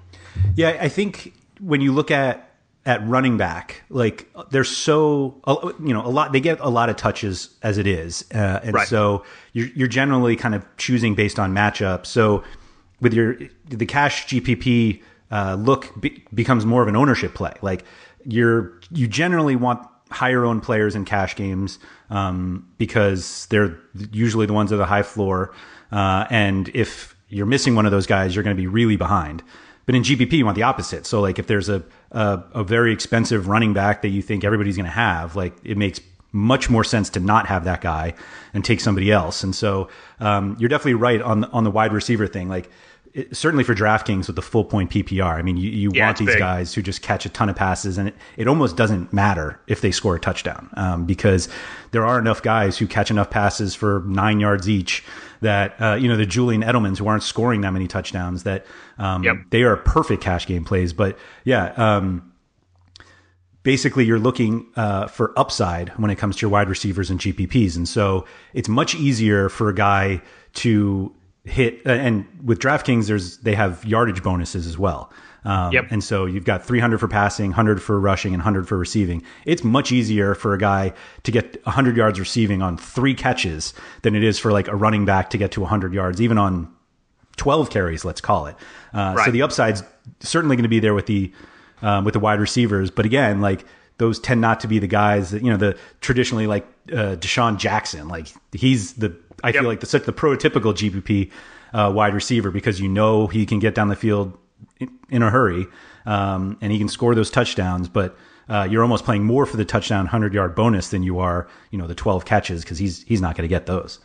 Yeah, 0.56 0.76
I 0.80 0.88
think 0.88 1.34
when 1.60 1.80
you 1.80 1.92
look 1.92 2.10
at 2.10 2.48
at 2.84 3.06
running 3.06 3.36
back, 3.36 3.82
like 3.90 4.28
they're 4.50 4.64
so 4.64 5.40
you 5.84 5.92
know 5.94 6.04
a 6.04 6.08
lot 6.08 6.32
they 6.32 6.40
get 6.40 6.58
a 6.60 6.68
lot 6.68 6.88
of 6.88 6.96
touches 6.96 7.56
as 7.62 7.78
it 7.78 7.86
is, 7.86 8.24
uh, 8.34 8.60
and 8.64 8.74
right. 8.74 8.88
so 8.88 9.24
you're, 9.52 9.68
you're 9.68 9.88
generally 9.88 10.34
kind 10.34 10.54
of 10.54 10.64
choosing 10.78 11.14
based 11.14 11.38
on 11.38 11.54
matchup. 11.54 12.06
So 12.06 12.42
with 13.00 13.14
your 13.14 13.38
the 13.68 13.86
cash 13.86 14.26
GPP 14.26 15.02
uh, 15.30 15.56
look 15.60 16.00
be, 16.00 16.24
becomes 16.34 16.64
more 16.64 16.82
of 16.82 16.88
an 16.88 16.96
ownership 16.96 17.34
play, 17.34 17.52
like 17.62 17.84
you're 18.28 18.78
you 18.92 19.08
generally 19.08 19.56
want 19.56 19.86
higher 20.10 20.44
owned 20.44 20.62
players 20.62 20.94
in 20.94 21.04
cash 21.04 21.34
games 21.34 21.78
um, 22.10 22.68
because 22.78 23.46
they're 23.46 23.78
usually 24.12 24.46
the 24.46 24.52
ones 24.52 24.72
at 24.72 24.76
the 24.76 24.86
high 24.86 25.02
floor. 25.02 25.52
Uh, 25.90 26.26
and 26.30 26.70
if 26.74 27.16
you're 27.28 27.46
missing 27.46 27.74
one 27.74 27.86
of 27.86 27.92
those 27.92 28.06
guys, 28.06 28.34
you're 28.34 28.44
going 28.44 28.56
to 28.56 28.60
be 28.60 28.66
really 28.66 28.96
behind. 28.96 29.42
But 29.86 29.94
in 29.94 30.02
GPP, 30.02 30.32
you 30.32 30.44
want 30.44 30.56
the 30.56 30.62
opposite. 30.62 31.06
So 31.06 31.20
like 31.20 31.38
if 31.38 31.46
there's 31.46 31.68
a, 31.68 31.82
a, 32.10 32.42
a 32.54 32.64
very 32.64 32.92
expensive 32.92 33.48
running 33.48 33.72
back 33.72 34.02
that 34.02 34.08
you 34.08 34.22
think 34.22 34.44
everybody's 34.44 34.76
going 34.76 34.84
to 34.84 34.90
have, 34.90 35.34
like 35.34 35.54
it 35.64 35.76
makes 35.76 36.00
much 36.32 36.68
more 36.68 36.84
sense 36.84 37.08
to 37.10 37.20
not 37.20 37.46
have 37.46 37.64
that 37.64 37.80
guy 37.80 38.14
and 38.52 38.64
take 38.64 38.80
somebody 38.80 39.10
else. 39.10 39.42
And 39.42 39.54
so 39.54 39.88
um, 40.20 40.56
you're 40.58 40.68
definitely 40.68 40.94
right 40.94 41.22
on 41.22 41.44
on 41.44 41.64
the 41.64 41.70
wide 41.70 41.92
receiver 41.92 42.26
thing. 42.26 42.48
Like 42.48 42.70
it, 43.18 43.36
certainly 43.36 43.64
for 43.64 43.74
DraftKings 43.74 44.28
with 44.28 44.36
the 44.36 44.42
full 44.42 44.64
point 44.64 44.90
PPR. 44.90 45.34
I 45.34 45.42
mean, 45.42 45.56
you, 45.56 45.70
you 45.70 45.90
yeah, 45.92 46.06
want 46.06 46.18
these 46.18 46.28
big. 46.28 46.38
guys 46.38 46.72
who 46.72 46.82
just 46.82 47.02
catch 47.02 47.26
a 47.26 47.28
ton 47.28 47.48
of 47.48 47.56
passes, 47.56 47.98
and 47.98 48.08
it, 48.08 48.14
it 48.36 48.46
almost 48.46 48.76
doesn't 48.76 49.12
matter 49.12 49.60
if 49.66 49.80
they 49.80 49.90
score 49.90 50.14
a 50.14 50.20
touchdown 50.20 50.70
um, 50.76 51.04
because 51.04 51.48
there 51.90 52.06
are 52.06 52.18
enough 52.18 52.42
guys 52.42 52.78
who 52.78 52.86
catch 52.86 53.10
enough 53.10 53.28
passes 53.28 53.74
for 53.74 54.04
nine 54.06 54.38
yards 54.38 54.68
each 54.68 55.04
that 55.40 55.80
uh, 55.80 55.94
you 55.94 56.06
know 56.06 56.16
the 56.16 56.26
Julian 56.26 56.62
Edelmans 56.62 56.98
who 56.98 57.08
aren't 57.08 57.24
scoring 57.24 57.62
that 57.62 57.72
many 57.72 57.88
touchdowns 57.88 58.44
that 58.44 58.64
um, 58.98 59.24
yep. 59.24 59.36
they 59.50 59.62
are 59.62 59.76
perfect 59.76 60.22
cash 60.22 60.46
game 60.46 60.64
plays. 60.64 60.92
But 60.92 61.18
yeah. 61.44 61.72
Um, 61.76 62.32
basically, 63.64 64.04
you're 64.04 64.20
looking 64.20 64.66
uh, 64.76 65.08
for 65.08 65.36
upside 65.36 65.90
when 65.98 66.10
it 66.10 66.16
comes 66.16 66.36
to 66.36 66.42
your 66.42 66.50
wide 66.50 66.68
receivers 66.68 67.10
and 67.10 67.18
GPPs, 67.18 67.76
and 67.76 67.88
so 67.88 68.24
it's 68.54 68.68
much 68.68 68.94
easier 68.94 69.48
for 69.48 69.68
a 69.68 69.74
guy 69.74 70.22
to 70.54 71.12
hit 71.48 71.80
uh, 71.86 71.90
and 71.90 72.26
with 72.44 72.58
DraftKings 72.58 73.06
there's 73.06 73.38
they 73.38 73.54
have 73.54 73.84
yardage 73.84 74.22
bonuses 74.22 74.66
as 74.66 74.78
well. 74.78 75.12
Um, 75.44 75.72
yep. 75.72 75.86
And 75.90 76.02
so 76.02 76.26
you've 76.26 76.44
got 76.44 76.66
300 76.66 76.98
for 76.98 77.08
passing, 77.08 77.50
100 77.50 77.82
for 77.82 77.98
rushing, 77.98 78.34
and 78.34 78.40
100 78.40 78.68
for 78.68 78.76
receiving. 78.76 79.22
It's 79.46 79.64
much 79.64 79.92
easier 79.92 80.34
for 80.34 80.52
a 80.52 80.58
guy 80.58 80.92
to 81.22 81.30
get 81.30 81.64
100 81.64 81.96
yards 81.96 82.18
receiving 82.18 82.60
on 82.60 82.76
three 82.76 83.14
catches 83.14 83.72
than 84.02 84.14
it 84.14 84.24
is 84.24 84.38
for 84.38 84.52
like 84.52 84.68
a 84.68 84.74
running 84.76 85.04
back 85.04 85.30
to 85.30 85.38
get 85.38 85.52
to 85.52 85.60
100 85.60 85.94
yards, 85.94 86.20
even 86.20 86.38
on 86.38 86.70
12 87.36 87.70
carries, 87.70 88.04
let's 88.04 88.20
call 88.20 88.46
it. 88.46 88.56
Uh, 88.92 89.14
right. 89.16 89.26
So 89.26 89.30
the 89.30 89.42
upside's 89.42 89.82
certainly 90.20 90.56
going 90.56 90.64
to 90.64 90.68
be 90.68 90.80
there 90.80 90.94
with 90.94 91.06
the 91.06 91.32
um, 91.80 92.04
with 92.04 92.14
the 92.14 92.20
wide 92.20 92.40
receivers, 92.40 92.90
but 92.90 93.06
again, 93.06 93.40
like 93.40 93.64
those 93.98 94.18
tend 94.18 94.40
not 94.40 94.60
to 94.60 94.68
be 94.68 94.80
the 94.80 94.88
guys 94.88 95.30
that 95.30 95.42
you 95.44 95.50
know 95.50 95.56
the 95.56 95.78
traditionally 96.00 96.46
like 96.46 96.66
uh, 96.92 97.14
DeSean 97.16 97.56
Jackson, 97.56 98.08
like 98.08 98.26
he's 98.52 98.94
the 98.94 99.16
I 99.42 99.48
yep. 99.48 99.56
feel 99.60 99.68
like 99.68 99.80
the 99.80 99.86
such 99.86 100.04
the 100.04 100.12
prototypical 100.12 100.74
GPP 100.74 101.30
uh, 101.72 101.92
wide 101.94 102.14
receiver 102.14 102.50
because 102.50 102.80
you 102.80 102.88
know 102.88 103.26
he 103.26 103.46
can 103.46 103.58
get 103.58 103.74
down 103.74 103.88
the 103.88 103.96
field 103.96 104.36
in, 105.10 105.22
a 105.22 105.30
hurry 105.30 105.66
um, 106.06 106.56
and 106.60 106.72
he 106.72 106.78
can 106.78 106.88
score 106.88 107.14
those 107.14 107.30
touchdowns, 107.30 107.88
but. 107.88 108.16
Uh, 108.50 108.64
you're 108.64 108.80
almost 108.80 109.04
playing 109.04 109.22
more 109.22 109.44
for 109.44 109.58
the 109.58 109.64
touchdown 109.66 110.04
100 110.04 110.32
yard 110.32 110.54
bonus 110.54 110.88
than 110.88 111.02
you 111.02 111.18
are, 111.18 111.46
you 111.70 111.76
know, 111.76 111.86
the 111.86 111.94
12 111.94 112.24
catches 112.24 112.62
because 112.62 112.78
he's 112.78 113.02
he's 113.02 113.20
not 113.20 113.36
going 113.36 113.46
to 113.46 113.48
get 113.48 113.66
those. 113.66 114.00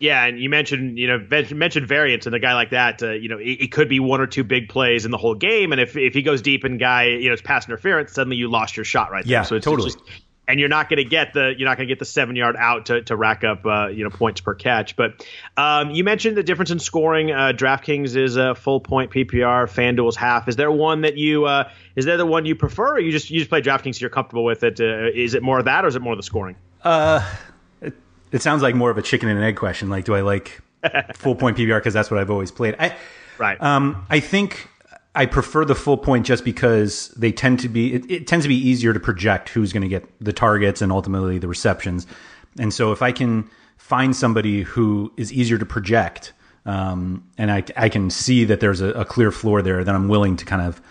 Yeah, 0.00 0.24
and 0.24 0.38
you 0.38 0.48
mentioned 0.48 0.98
you 0.98 1.06
know 1.08 1.26
mentioned 1.54 1.88
variance 1.88 2.26
and 2.26 2.34
a 2.34 2.38
guy 2.38 2.54
like 2.54 2.70
that. 2.70 3.02
Uh, 3.02 3.12
you 3.12 3.28
know, 3.28 3.38
it, 3.38 3.62
it, 3.62 3.72
could 3.72 3.88
be 3.88 3.98
one 3.98 4.20
or 4.20 4.26
two 4.26 4.44
big 4.44 4.68
plays 4.68 5.04
in 5.04 5.10
the 5.10 5.18
whole 5.18 5.34
game, 5.34 5.72
and 5.72 5.80
if 5.80 5.96
if 5.96 6.14
he 6.14 6.22
goes 6.22 6.40
deep 6.40 6.64
and 6.64 6.78
guy 6.78 7.06
you 7.06 7.28
know 7.28 7.32
it's 7.32 7.42
pass 7.42 7.66
interference, 7.66 8.12
suddenly 8.12 8.36
you 8.36 8.48
lost 8.48 8.76
your 8.76 8.84
shot 8.84 9.10
right 9.10 9.24
there. 9.24 9.32
Yeah, 9.32 9.42
so 9.42 9.56
it's, 9.56 9.64
totally. 9.64 9.88
It's 9.88 9.96
just, 9.96 10.22
and 10.48 10.58
you're 10.58 10.68
not 10.70 10.88
going 10.88 10.96
to 10.96 11.04
get 11.04 11.34
the 11.34 11.54
you're 11.56 11.68
not 11.68 11.76
going 11.76 11.86
to 11.86 11.92
get 11.92 11.98
the 11.98 12.06
seven 12.06 12.34
yard 12.34 12.56
out 12.58 12.86
to, 12.86 13.02
to 13.02 13.14
rack 13.14 13.44
up 13.44 13.64
uh, 13.66 13.88
you 13.88 14.02
know 14.02 14.10
points 14.10 14.40
per 14.40 14.54
catch. 14.54 14.96
But 14.96 15.24
um, 15.56 15.90
you 15.90 16.02
mentioned 16.02 16.36
the 16.36 16.42
difference 16.42 16.70
in 16.70 16.78
scoring. 16.78 17.30
Uh, 17.30 17.52
DraftKings 17.54 18.16
is 18.16 18.36
a 18.36 18.54
full 18.54 18.80
point 18.80 19.12
PPR. 19.12 19.68
FanDuel's 19.68 20.16
half. 20.16 20.48
Is 20.48 20.56
there 20.56 20.72
one 20.72 21.02
that 21.02 21.16
you 21.18 21.44
uh, 21.44 21.70
is 21.94 22.06
there 22.06 22.16
the 22.16 22.26
one 22.26 22.46
you 22.46 22.56
prefer, 22.56 22.94
or 22.94 22.98
you 22.98 23.12
just 23.12 23.30
you 23.30 23.38
just 23.38 23.50
play 23.50 23.60
DraftKings 23.60 23.96
so 23.96 24.00
you're 24.00 24.10
comfortable 24.10 24.44
with 24.44 24.64
it? 24.64 24.80
Uh, 24.80 25.10
is 25.14 25.34
it 25.34 25.42
more 25.42 25.58
of 25.58 25.66
that, 25.66 25.84
or 25.84 25.88
is 25.88 25.94
it 25.94 26.02
more 26.02 26.14
of 26.14 26.18
the 26.18 26.24
scoring? 26.24 26.56
Uh, 26.82 27.22
it, 27.82 27.94
it 28.32 28.42
sounds 28.42 28.62
like 28.62 28.74
more 28.74 28.90
of 28.90 28.96
a 28.96 29.02
chicken 29.02 29.28
and 29.28 29.38
an 29.38 29.44
egg 29.44 29.56
question. 29.56 29.90
Like, 29.90 30.06
do 30.06 30.14
I 30.14 30.22
like 30.22 30.60
full 31.14 31.34
point 31.34 31.58
PPR 31.58 31.78
because 31.78 31.94
that's 31.94 32.10
what 32.10 32.18
I've 32.18 32.30
always 32.30 32.50
played? 32.50 32.74
I 32.78 32.96
right. 33.36 33.62
Um, 33.62 34.06
I 34.08 34.20
think 34.20 34.68
I 35.14 35.26
prefer 35.26 35.64
the 35.64 35.74
full 35.74 35.96
point 35.96 36.26
just 36.26 36.44
because 36.44 37.08
they 37.08 37.32
tend 37.32 37.60
to 37.60 37.68
be 37.68 37.94
it, 37.94 38.10
it 38.10 38.26
tends 38.26 38.44
to 38.44 38.48
be 38.48 38.56
easier 38.56 38.92
to 38.92 39.00
project 39.00 39.48
who's 39.48 39.72
going 39.72 39.82
to 39.82 39.88
get 39.88 40.06
the 40.20 40.32
targets 40.32 40.82
and 40.82 40.92
ultimately 40.92 41.38
the 41.38 41.48
receptions. 41.48 42.06
And 42.58 42.72
so 42.72 42.92
if 42.92 43.02
I 43.02 43.12
can 43.12 43.48
find 43.76 44.14
somebody 44.14 44.62
who 44.62 45.12
is 45.16 45.32
easier 45.32 45.58
to 45.58 45.66
project, 45.66 46.32
um, 46.66 47.26
and 47.38 47.50
I, 47.50 47.64
I 47.76 47.88
can 47.88 48.10
see 48.10 48.44
that 48.44 48.60
there's 48.60 48.80
a, 48.80 48.88
a, 48.90 49.04
clear 49.04 49.30
floor 49.30 49.62
there, 49.62 49.82
then 49.84 49.94
I'm 49.94 50.08
willing 50.08 50.36
to 50.36 50.44
kind 50.44 50.62
of 50.62 50.82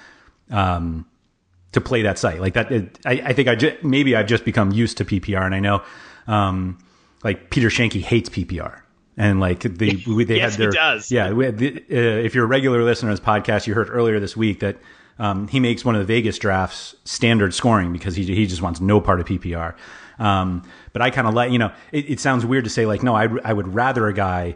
um, 0.49 1.05
to 1.73 1.81
play 1.81 2.01
that 2.01 2.17
site 2.17 2.41
like 2.41 2.53
that. 2.53 2.71
It, 2.71 2.99
I, 3.05 3.11
I, 3.25 3.33
think 3.33 3.47
I 3.47 3.55
just, 3.55 3.83
maybe 3.83 4.15
I've 4.15 4.27
just 4.27 4.45
become 4.45 4.71
used 4.71 4.97
to 4.97 5.05
PPR, 5.05 5.45
and 5.45 5.53
I 5.53 5.59
know 5.59 5.83
um, 6.25 6.79
like 7.23 7.49
Peter 7.51 7.67
Schoenke 7.67 8.01
hates 8.01 8.29
PPR 8.29 8.81
and 9.17 9.39
like 9.39 9.61
the 9.61 9.69
they 9.69 10.35
yes, 10.37 10.51
had 10.51 10.61
their 10.61 10.71
does. 10.71 11.11
yeah. 11.11 11.29
The, 11.31 11.83
uh, 11.91 12.23
if 12.23 12.35
you're 12.35 12.45
a 12.45 12.47
regular 12.47 12.83
listener 12.83 13.09
to 13.09 13.19
this 13.19 13.25
podcast, 13.25 13.65
you 13.67 13.73
heard 13.73 13.89
earlier 13.89 14.19
this 14.19 14.37
week 14.37 14.59
that 14.59 14.77
um, 15.19 15.47
he 15.47 15.59
makes 15.59 15.83
one 15.83 15.95
of 15.95 15.99
the 15.99 16.05
Vegas 16.05 16.37
drafts 16.37 16.95
standard 17.03 17.53
scoring 17.53 17.91
because 17.91 18.15
he 18.15 18.23
he 18.23 18.45
just 18.45 18.61
wants 18.61 18.79
no 18.79 19.01
part 19.01 19.19
of 19.19 19.25
PPR. 19.25 19.75
Um, 20.19 20.63
but 20.93 21.01
I 21.01 21.09
kind 21.09 21.27
of 21.27 21.33
like 21.33 21.51
you 21.51 21.59
know 21.59 21.71
it, 21.91 22.09
it, 22.11 22.19
sounds 22.19 22.45
weird 22.45 22.63
to 22.63 22.69
say 22.69 22.85
like 22.85 23.03
no 23.03 23.15
I 23.15 23.27
I 23.43 23.53
would 23.53 23.73
rather 23.73 24.07
a 24.07 24.13
guy 24.13 24.55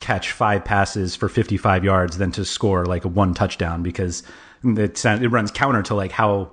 catch 0.00 0.32
five 0.32 0.64
passes 0.64 1.14
for 1.14 1.28
55 1.28 1.84
yards 1.84 2.16
than 2.16 2.32
to 2.32 2.44
score 2.44 2.86
like 2.86 3.04
a 3.04 3.08
one 3.08 3.34
touchdown 3.34 3.82
because 3.82 4.22
it 4.64 5.04
it 5.04 5.28
runs 5.28 5.50
counter 5.50 5.82
to 5.82 5.94
like 5.94 6.10
how 6.10 6.50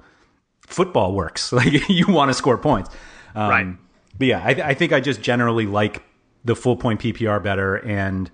football 0.61 1.13
works. 1.13 1.51
Like 1.57 1.89
you 1.89 2.07
want 2.07 2.29
to 2.29 2.33
score 2.35 2.57
points, 2.57 2.89
um, 3.33 3.49
right? 3.49 3.67
But 4.17 4.27
yeah, 4.27 4.43
I, 4.43 4.69
I 4.69 4.73
think 4.73 4.93
I 4.93 4.99
just 4.99 5.21
generally 5.21 5.65
like 5.65 6.03
the 6.47 6.55
full 6.55 6.75
point 6.75 6.99
PPR 6.99 7.43
better. 7.43 7.75
And 7.75 8.31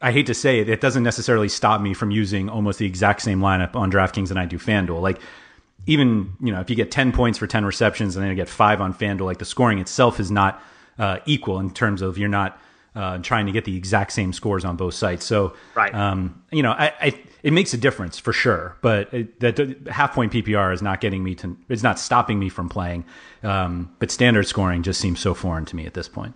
I 0.00 0.10
hate 0.10 0.26
to 0.26 0.34
say 0.34 0.60
it, 0.60 0.68
it 0.68 0.80
doesn't 0.80 1.02
necessarily 1.02 1.48
stop 1.48 1.80
me 1.80 1.94
from 1.94 2.10
using 2.10 2.48
almost 2.48 2.78
the 2.78 2.86
exact 2.86 3.22
same 3.22 3.40
lineup 3.40 3.76
on 3.76 3.92
DraftKings 3.92 4.28
than 4.28 4.38
I 4.38 4.46
do 4.46 4.58
FanDuel. 4.58 5.00
Like 5.00 5.20
even 5.86 6.32
you 6.40 6.52
know 6.52 6.60
if 6.60 6.68
you 6.68 6.74
get 6.74 6.90
10 6.90 7.12
points 7.12 7.38
for 7.38 7.46
10 7.46 7.64
receptions 7.64 8.16
and 8.16 8.22
then 8.22 8.30
you 8.30 8.36
get 8.36 8.48
five 8.48 8.80
on 8.80 8.92
FanDuel, 8.92 9.26
like 9.26 9.38
the 9.38 9.44
scoring 9.44 9.78
itself 9.78 10.18
is 10.18 10.30
not 10.30 10.60
uh, 10.98 11.18
equal 11.26 11.60
in 11.60 11.70
terms 11.70 12.02
of 12.02 12.18
you're 12.18 12.28
not 12.28 12.58
uh, 12.94 13.18
trying 13.18 13.44
to 13.44 13.52
get 13.52 13.66
the 13.66 13.76
exact 13.76 14.10
same 14.12 14.32
scores 14.32 14.64
on 14.64 14.76
both 14.76 14.94
sites. 14.94 15.24
So 15.26 15.54
right. 15.74 15.94
um, 15.94 16.42
you 16.50 16.62
know 16.62 16.72
I, 16.72 16.92
I, 17.00 17.20
it 17.42 17.52
makes 17.52 17.72
a 17.74 17.76
difference 17.78 18.18
for 18.18 18.32
sure, 18.32 18.76
but 18.80 19.12
it, 19.12 19.40
that 19.40 19.88
half 19.88 20.14
point 20.14 20.32
PPR 20.32 20.72
is 20.72 20.82
not 20.82 21.00
getting 21.00 21.22
me 21.22 21.34
to 21.36 21.56
it's 21.68 21.82
not 21.82 21.98
stopping 21.98 22.38
me 22.38 22.48
from 22.48 22.68
playing. 22.68 23.04
Um, 23.42 23.94
but 23.98 24.10
standard 24.10 24.46
scoring 24.46 24.82
just 24.82 25.00
seems 25.00 25.20
so 25.20 25.34
foreign 25.34 25.66
to 25.66 25.76
me 25.76 25.86
at 25.86 25.94
this 25.94 26.08
point. 26.08 26.34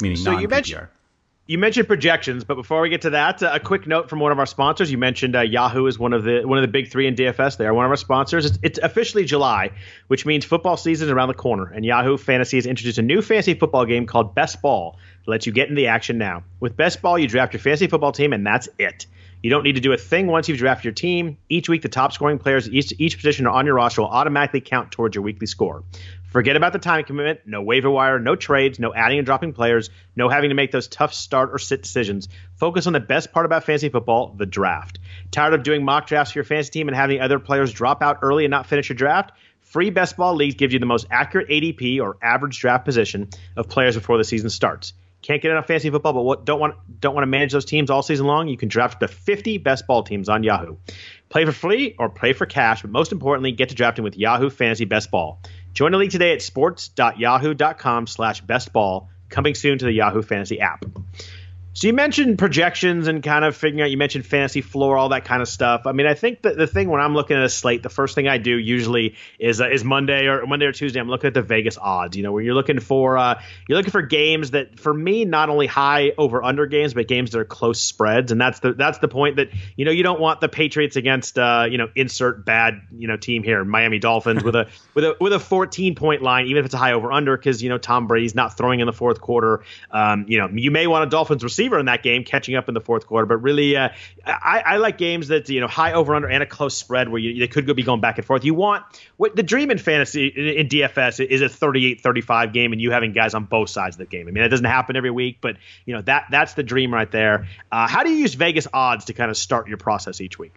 Meaning 0.00 0.16
so 0.16 0.38
you 0.38 0.48
mentioned 0.48 0.88
you 1.46 1.58
mentioned 1.58 1.86
projections, 1.86 2.42
but 2.42 2.56
before 2.56 2.80
we 2.80 2.88
get 2.88 3.02
to 3.02 3.10
that, 3.10 3.40
uh, 3.40 3.50
a 3.52 3.60
quick 3.60 3.86
note 3.86 4.10
from 4.10 4.18
one 4.18 4.32
of 4.32 4.38
our 4.40 4.46
sponsors. 4.46 4.90
You 4.90 4.98
mentioned 4.98 5.36
uh, 5.36 5.42
Yahoo 5.42 5.86
is 5.86 5.96
one 5.96 6.12
of 6.12 6.24
the 6.24 6.42
one 6.44 6.58
of 6.58 6.62
the 6.62 6.68
big 6.68 6.90
three 6.90 7.06
in 7.06 7.14
DFS. 7.14 7.56
They 7.56 7.66
are 7.66 7.74
one 7.74 7.84
of 7.84 7.90
our 7.90 7.96
sponsors. 7.96 8.46
It's, 8.46 8.58
it's, 8.62 8.78
officially 8.80 9.24
July, 9.24 9.70
which 10.08 10.26
means 10.26 10.44
football 10.44 10.76
season 10.76 11.06
is 11.06 11.12
around 11.12 11.28
the 11.28 11.34
corner, 11.34 11.66
and 11.72 11.84
Yahoo 11.84 12.16
Fantasy 12.16 12.56
has 12.56 12.66
introduced 12.66 12.98
a 12.98 13.02
new 13.02 13.22
fantasy 13.22 13.54
football 13.54 13.84
game 13.84 14.06
called 14.06 14.34
Best 14.34 14.60
Ball 14.60 14.98
to 15.24 15.30
let 15.30 15.46
you 15.46 15.52
get 15.52 15.68
in 15.68 15.76
the 15.76 15.86
action 15.86 16.18
now. 16.18 16.42
With 16.58 16.76
Best 16.76 17.00
Ball, 17.00 17.18
you 17.18 17.28
draft 17.28 17.52
your 17.52 17.60
fantasy 17.60 17.86
football 17.86 18.12
team, 18.12 18.32
and 18.32 18.44
that's 18.44 18.68
it. 18.78 19.06
You 19.46 19.50
don't 19.50 19.62
need 19.62 19.76
to 19.76 19.80
do 19.80 19.92
a 19.92 19.96
thing 19.96 20.26
once 20.26 20.48
you've 20.48 20.58
drafted 20.58 20.86
your 20.86 20.92
team. 20.92 21.38
Each 21.48 21.68
week, 21.68 21.82
the 21.82 21.88
top 21.88 22.12
scoring 22.12 22.40
players 22.40 22.66
at 22.66 22.74
each 22.74 22.92
each 22.98 23.16
position 23.16 23.46
on 23.46 23.64
your 23.64 23.76
roster 23.76 24.00
will 24.00 24.08
automatically 24.08 24.60
count 24.60 24.90
towards 24.90 25.14
your 25.14 25.22
weekly 25.22 25.46
score. 25.46 25.84
Forget 26.32 26.56
about 26.56 26.72
the 26.72 26.80
time 26.80 27.04
commitment. 27.04 27.42
No 27.46 27.62
waiver 27.62 27.88
wire, 27.88 28.18
no 28.18 28.34
trades, 28.34 28.80
no 28.80 28.92
adding 28.92 29.18
and 29.18 29.24
dropping 29.24 29.52
players, 29.52 29.88
no 30.16 30.28
having 30.28 30.48
to 30.48 30.56
make 30.56 30.72
those 30.72 30.88
tough 30.88 31.14
start 31.14 31.50
or 31.52 31.60
sit 31.60 31.84
decisions. 31.84 32.28
Focus 32.56 32.88
on 32.88 32.92
the 32.92 32.98
best 32.98 33.30
part 33.30 33.46
about 33.46 33.62
fantasy 33.62 33.88
football, 33.88 34.34
the 34.36 34.46
draft. 34.46 34.98
Tired 35.30 35.54
of 35.54 35.62
doing 35.62 35.84
mock 35.84 36.08
drafts 36.08 36.32
for 36.32 36.40
your 36.40 36.44
fantasy 36.44 36.72
team 36.72 36.88
and 36.88 36.96
having 36.96 37.20
other 37.20 37.38
players 37.38 37.72
drop 37.72 38.02
out 38.02 38.18
early 38.22 38.46
and 38.46 38.50
not 38.50 38.66
finish 38.66 38.88
your 38.88 38.96
draft? 38.96 39.30
Free 39.60 39.90
Best 39.90 40.16
Ball 40.16 40.34
Leagues 40.34 40.56
gives 40.56 40.72
you 40.72 40.80
the 40.80 40.86
most 40.86 41.06
accurate 41.08 41.50
ADP 41.50 42.00
or 42.00 42.16
average 42.20 42.58
draft 42.58 42.84
position 42.84 43.28
of 43.54 43.68
players 43.68 43.94
before 43.94 44.18
the 44.18 44.24
season 44.24 44.50
starts. 44.50 44.92
Can't 45.26 45.42
get 45.42 45.50
enough 45.50 45.66
fantasy 45.66 45.90
football, 45.90 46.12
but 46.12 46.22
what, 46.22 46.44
don't 46.44 46.60
want 46.60 46.76
don't 47.00 47.12
want 47.12 47.24
to 47.24 47.26
manage 47.26 47.50
those 47.50 47.64
teams 47.64 47.90
all 47.90 48.00
season 48.00 48.26
long? 48.26 48.46
You 48.46 48.56
can 48.56 48.68
draft 48.68 49.00
the 49.00 49.08
50 49.08 49.58
best 49.58 49.84
ball 49.88 50.04
teams 50.04 50.28
on 50.28 50.44
Yahoo. 50.44 50.76
Play 51.30 51.44
for 51.44 51.50
free 51.50 51.96
or 51.98 52.08
play 52.08 52.32
for 52.32 52.46
cash, 52.46 52.82
but 52.82 52.92
most 52.92 53.10
importantly, 53.10 53.50
get 53.50 53.70
to 53.70 53.74
drafting 53.74 54.04
with 54.04 54.16
Yahoo 54.16 54.50
Fantasy 54.50 54.84
Best 54.84 55.10
Ball. 55.10 55.40
Join 55.74 55.90
the 55.90 55.98
league 55.98 56.12
today 56.12 56.32
at 56.32 56.42
sports.yahoo.com 56.42 58.06
slash 58.06 58.44
bestball, 58.44 59.08
coming 59.28 59.56
soon 59.56 59.78
to 59.78 59.84
the 59.84 59.90
Yahoo 59.90 60.22
Fantasy 60.22 60.60
app. 60.60 60.84
So 61.76 61.88
you 61.88 61.92
mentioned 61.92 62.38
projections 62.38 63.06
and 63.06 63.22
kind 63.22 63.44
of 63.44 63.54
figuring 63.54 63.82
out. 63.82 63.90
You 63.90 63.98
mentioned 63.98 64.24
fantasy 64.24 64.62
floor, 64.62 64.96
all 64.96 65.10
that 65.10 65.26
kind 65.26 65.42
of 65.42 65.48
stuff. 65.48 65.82
I 65.84 65.92
mean, 65.92 66.06
I 66.06 66.14
think 66.14 66.40
that 66.40 66.56
the 66.56 66.66
thing 66.66 66.88
when 66.88 67.02
I'm 67.02 67.12
looking 67.12 67.36
at 67.36 67.42
a 67.42 67.50
slate, 67.50 67.82
the 67.82 67.90
first 67.90 68.14
thing 68.14 68.26
I 68.26 68.38
do 68.38 68.56
usually 68.56 69.14
is 69.38 69.60
uh, 69.60 69.68
is 69.68 69.84
Monday 69.84 70.24
or 70.24 70.46
Monday 70.46 70.64
or 70.64 70.72
Tuesday. 70.72 70.98
I'm 71.00 71.10
looking 71.10 71.28
at 71.28 71.34
the 71.34 71.42
Vegas 71.42 71.76
odds. 71.76 72.16
You 72.16 72.22
know, 72.22 72.32
where 72.32 72.42
you're 72.42 72.54
looking 72.54 72.80
for 72.80 73.18
uh, 73.18 73.42
you're 73.68 73.76
looking 73.76 73.90
for 73.90 74.00
games 74.00 74.52
that 74.52 74.80
for 74.80 74.94
me 74.94 75.26
not 75.26 75.50
only 75.50 75.66
high 75.66 76.12
over 76.16 76.42
under 76.42 76.64
games, 76.64 76.94
but 76.94 77.08
games 77.08 77.32
that 77.32 77.40
are 77.40 77.44
close 77.44 77.78
spreads. 77.78 78.32
And 78.32 78.40
that's 78.40 78.60
the 78.60 78.72
that's 78.72 78.96
the 79.00 79.08
point 79.08 79.36
that 79.36 79.50
you 79.76 79.84
know 79.84 79.90
you 79.90 80.02
don't 80.02 80.18
want 80.18 80.40
the 80.40 80.48
Patriots 80.48 80.96
against 80.96 81.38
uh, 81.38 81.66
you 81.70 81.76
know 81.76 81.90
insert 81.94 82.46
bad 82.46 82.80
you 82.96 83.06
know 83.06 83.18
team 83.18 83.42
here, 83.42 83.62
Miami 83.66 83.98
Dolphins 83.98 84.42
with 84.42 84.56
a 84.56 84.68
with 84.94 85.04
a 85.04 85.16
with 85.20 85.34
a 85.34 85.38
14 85.38 85.94
point 85.94 86.22
line, 86.22 86.46
even 86.46 86.60
if 86.60 86.64
it's 86.64 86.74
a 86.74 86.78
high 86.78 86.94
over 86.94 87.12
under, 87.12 87.36
because 87.36 87.62
you 87.62 87.68
know 87.68 87.76
Tom 87.76 88.06
Brady's 88.06 88.34
not 88.34 88.56
throwing 88.56 88.80
in 88.80 88.86
the 88.86 88.94
fourth 88.94 89.20
quarter. 89.20 89.62
Um, 89.90 90.24
you 90.26 90.38
know, 90.38 90.48
you 90.50 90.70
may 90.70 90.86
want 90.86 91.04
a 91.04 91.10
Dolphins 91.10 91.44
receiver 91.44 91.65
receiver 91.66 91.78
in 91.78 91.86
that 91.86 92.02
game, 92.02 92.24
catching 92.24 92.54
up 92.54 92.68
in 92.68 92.74
the 92.74 92.80
fourth 92.80 93.06
quarter. 93.06 93.26
But 93.26 93.38
really, 93.38 93.76
uh, 93.76 93.90
I, 94.24 94.62
I, 94.64 94.76
like 94.76 94.98
games 94.98 95.28
that 95.28 95.48
you 95.48 95.60
know 95.60 95.66
high 95.66 95.92
over 95.92 96.14
under 96.14 96.28
and 96.28 96.42
a 96.42 96.46
close 96.46 96.76
spread 96.76 97.08
where 97.08 97.20
you, 97.20 97.38
they 97.38 97.48
could 97.48 97.66
be 97.74 97.82
going 97.82 98.00
back 98.00 98.18
and 98.18 98.26
forth. 98.26 98.44
You 98.44 98.54
want 98.54 98.84
what 99.16 99.34
the 99.36 99.42
dream 99.42 99.70
in 99.70 99.78
fantasy 99.78 100.26
in 100.28 100.68
DFS 100.68 101.24
is 101.24 101.42
a 101.42 101.46
38-35 101.46 102.52
game, 102.52 102.72
and 102.72 102.80
you 102.80 102.90
having 102.90 103.12
guys 103.12 103.34
on 103.34 103.44
both 103.44 103.70
sides 103.70 103.96
of 103.96 103.98
the 103.98 104.06
game. 104.06 104.28
I 104.28 104.30
mean, 104.30 104.44
it 104.44 104.48
doesn't 104.48 104.66
happen 104.66 104.96
every 104.96 105.10
week, 105.10 105.38
but 105.40 105.56
you 105.84 105.94
know 105.94 106.02
that 106.02 106.26
that's 106.30 106.54
the 106.54 106.62
dream 106.62 106.92
right 106.92 107.10
there. 107.10 107.48
Uh, 107.70 107.86
how 107.86 108.02
do 108.02 108.10
you 108.10 108.16
use 108.16 108.34
Vegas 108.34 108.66
odds 108.72 109.06
to 109.06 109.12
kind 109.12 109.30
of 109.30 109.36
start 109.36 109.68
your 109.68 109.78
process 109.78 110.20
each 110.20 110.38
week? 110.38 110.54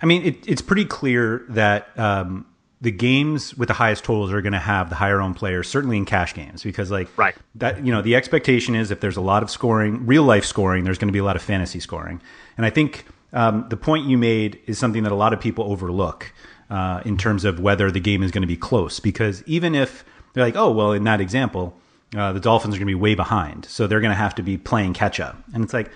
I 0.00 0.06
mean, 0.06 0.22
it, 0.24 0.48
it's 0.48 0.62
pretty 0.62 0.84
clear 0.84 1.44
that. 1.50 1.98
Um, 1.98 2.46
the 2.86 2.92
games 2.92 3.52
with 3.56 3.66
the 3.66 3.74
highest 3.74 4.04
totals 4.04 4.32
are 4.32 4.40
going 4.40 4.52
to 4.52 4.60
have 4.60 4.90
the 4.90 4.94
higher 4.94 5.20
owned 5.20 5.34
players, 5.34 5.66
certainly 5.66 5.96
in 5.96 6.04
cash 6.04 6.32
games, 6.34 6.62
because 6.62 6.88
like 6.88 7.08
right. 7.18 7.34
that, 7.56 7.84
you 7.84 7.90
know, 7.90 8.00
the 8.00 8.14
expectation 8.14 8.76
is 8.76 8.92
if 8.92 9.00
there's 9.00 9.16
a 9.16 9.20
lot 9.20 9.42
of 9.42 9.50
scoring, 9.50 10.06
real 10.06 10.22
life 10.22 10.44
scoring, 10.44 10.84
there's 10.84 10.96
going 10.96 11.08
to 11.08 11.12
be 11.12 11.18
a 11.18 11.24
lot 11.24 11.34
of 11.34 11.42
fantasy 11.42 11.80
scoring. 11.80 12.20
And 12.56 12.64
I 12.64 12.70
think 12.70 13.04
um, 13.32 13.66
the 13.70 13.76
point 13.76 14.06
you 14.06 14.16
made 14.16 14.60
is 14.68 14.78
something 14.78 15.02
that 15.02 15.10
a 15.10 15.16
lot 15.16 15.32
of 15.32 15.40
people 15.40 15.64
overlook 15.64 16.32
uh, 16.70 17.02
in 17.04 17.16
terms 17.16 17.44
of 17.44 17.58
whether 17.58 17.90
the 17.90 17.98
game 17.98 18.22
is 18.22 18.30
going 18.30 18.42
to 18.42 18.46
be 18.46 18.56
close, 18.56 19.00
because 19.00 19.42
even 19.46 19.74
if 19.74 20.04
they're 20.32 20.44
like, 20.44 20.54
oh, 20.54 20.70
well, 20.70 20.92
in 20.92 21.02
that 21.02 21.20
example, 21.20 21.76
uh, 22.16 22.32
the 22.32 22.38
Dolphins 22.38 22.76
are 22.76 22.78
going 22.78 22.86
to 22.86 22.92
be 22.92 22.94
way 22.94 23.16
behind, 23.16 23.64
so 23.64 23.88
they're 23.88 24.00
going 24.00 24.12
to 24.12 24.14
have 24.14 24.36
to 24.36 24.44
be 24.44 24.56
playing 24.56 24.94
catch 24.94 25.18
up, 25.18 25.42
and 25.52 25.64
it's 25.64 25.74
like 25.74 25.90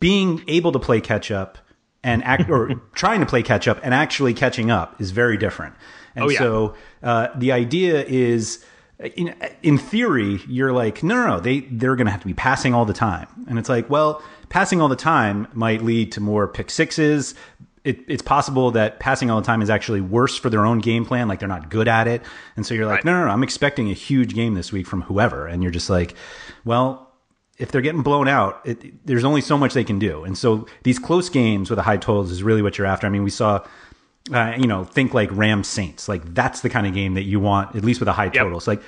being 0.00 0.42
able 0.48 0.72
to 0.72 0.80
play 0.80 1.00
catch 1.00 1.30
up 1.30 1.58
and 2.02 2.22
act 2.24 2.50
or 2.50 2.74
trying 2.94 3.20
to 3.20 3.26
play 3.26 3.44
catch 3.44 3.68
up 3.68 3.78
and 3.82 3.94
actually 3.94 4.34
catching 4.34 4.72
up 4.72 5.00
is 5.00 5.12
very 5.12 5.36
different. 5.36 5.74
And 6.16 6.24
oh, 6.24 6.28
yeah. 6.28 6.38
so 6.38 6.74
uh, 7.02 7.28
the 7.36 7.52
idea 7.52 8.02
is, 8.02 8.64
in, 8.98 9.34
in 9.62 9.76
theory, 9.76 10.40
you're 10.48 10.72
like, 10.72 11.02
no, 11.02 11.14
no, 11.14 11.26
no, 11.26 11.40
they 11.40 11.60
they're 11.60 11.94
going 11.94 12.06
to 12.06 12.10
have 12.10 12.22
to 12.22 12.26
be 12.26 12.34
passing 12.34 12.72
all 12.74 12.86
the 12.86 12.94
time, 12.94 13.28
and 13.46 13.58
it's 13.58 13.68
like, 13.68 13.88
well, 13.90 14.22
passing 14.48 14.80
all 14.80 14.88
the 14.88 14.96
time 14.96 15.46
might 15.52 15.82
lead 15.82 16.10
to 16.12 16.20
more 16.20 16.48
pick 16.48 16.70
sixes. 16.70 17.34
It, 17.84 18.00
it's 18.08 18.22
possible 18.22 18.72
that 18.72 18.98
passing 18.98 19.30
all 19.30 19.40
the 19.40 19.46
time 19.46 19.62
is 19.62 19.70
actually 19.70 20.00
worse 20.00 20.36
for 20.36 20.50
their 20.50 20.66
own 20.66 20.80
game 20.80 21.04
plan, 21.04 21.28
like 21.28 21.38
they're 21.38 21.48
not 21.48 21.68
good 21.70 21.86
at 21.86 22.08
it, 22.08 22.22
and 22.56 22.64
so 22.64 22.74
you're 22.74 22.86
like, 22.86 22.96
right. 22.96 23.04
no, 23.04 23.12
no, 23.12 23.26
no, 23.26 23.30
I'm 23.30 23.42
expecting 23.44 23.90
a 23.90 23.94
huge 23.94 24.34
game 24.34 24.54
this 24.54 24.72
week 24.72 24.86
from 24.86 25.02
whoever, 25.02 25.46
and 25.46 25.62
you're 25.62 25.70
just 25.70 25.90
like, 25.90 26.16
well, 26.64 27.12
if 27.58 27.70
they're 27.70 27.80
getting 27.80 28.02
blown 28.02 28.28
out, 28.28 28.60
it, 28.64 29.06
there's 29.06 29.24
only 29.24 29.40
so 29.40 29.56
much 29.56 29.72
they 29.72 29.84
can 29.84 29.98
do. 29.98 30.24
And 30.24 30.36
so 30.36 30.66
these 30.82 30.98
close 30.98 31.30
games 31.30 31.70
with 31.70 31.78
the 31.78 31.82
high 31.82 31.96
totals 31.96 32.30
is 32.30 32.42
really 32.42 32.60
what 32.60 32.76
you're 32.76 32.86
after. 32.86 33.06
I 33.06 33.10
mean, 33.10 33.22
we 33.22 33.30
saw 33.30 33.64
uh, 34.32 34.54
you 34.58 34.66
know, 34.66 34.84
think 34.84 35.14
like 35.14 35.30
Rams 35.32 35.68
Saints. 35.68 36.08
Like 36.08 36.34
that's 36.34 36.60
the 36.60 36.68
kind 36.68 36.86
of 36.86 36.94
game 36.94 37.14
that 37.14 37.24
you 37.24 37.40
want, 37.40 37.76
at 37.76 37.84
least 37.84 38.00
with 38.00 38.08
a 38.08 38.12
high 38.12 38.24
yep. 38.24 38.34
total. 38.34 38.60
So 38.60 38.72
like 38.72 38.82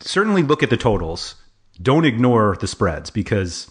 certainly 0.00 0.42
look 0.42 0.62
at 0.62 0.70
the 0.70 0.76
totals. 0.76 1.34
Don't 1.80 2.04
ignore 2.04 2.56
the 2.58 2.66
spreads 2.66 3.10
because, 3.10 3.70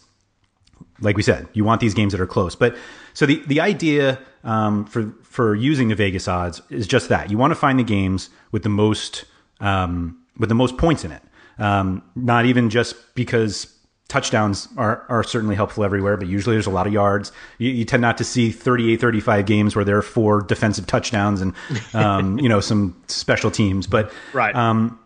like 1.01 1.17
we 1.17 1.23
said, 1.23 1.47
you 1.53 1.63
want 1.63 1.81
these 1.81 1.93
games 1.93 2.13
that 2.13 2.21
are 2.21 2.27
close. 2.27 2.55
But 2.55 2.77
so 3.13 3.25
the 3.25 3.43
the 3.47 3.59
idea 3.59 4.19
um, 4.43 4.85
for 4.85 5.13
for 5.23 5.55
using 5.55 5.89
the 5.89 5.95
Vegas 5.95 6.27
odds 6.27 6.61
is 6.69 6.87
just 6.87 7.09
that 7.09 7.29
you 7.29 7.37
want 7.37 7.51
to 7.51 7.55
find 7.55 7.79
the 7.79 7.83
games 7.83 8.29
with 8.51 8.63
the 8.63 8.69
most 8.69 9.25
um, 9.59 10.19
with 10.37 10.49
the 10.49 10.55
most 10.55 10.77
points 10.77 11.03
in 11.03 11.11
it. 11.11 11.21
Um, 11.59 12.03
not 12.15 12.45
even 12.45 12.69
just 12.69 12.95
because 13.15 13.76
touchdowns 14.07 14.69
are, 14.77 15.05
are 15.09 15.23
certainly 15.23 15.55
helpful 15.55 15.83
everywhere, 15.83 16.15
but 16.15 16.27
usually 16.27 16.55
there's 16.55 16.67
a 16.67 16.71
lot 16.71 16.87
of 16.87 16.93
yards. 16.93 17.31
You, 17.57 17.71
you, 17.71 17.85
tend 17.85 18.01
not 18.01 18.17
to 18.19 18.23
see 18.23 18.51
38, 18.51 19.01
35 19.01 19.45
games 19.45 19.75
where 19.75 19.83
there 19.83 19.97
are 19.97 20.01
four 20.01 20.41
defensive 20.41 20.87
touchdowns 20.87 21.41
and, 21.41 21.53
um, 21.93 22.39
you 22.39 22.47
know, 22.47 22.61
some 22.61 22.95
special 23.07 23.51
teams. 23.51 23.85
But, 23.85 24.11
right. 24.33 24.55
Um, 24.55 24.97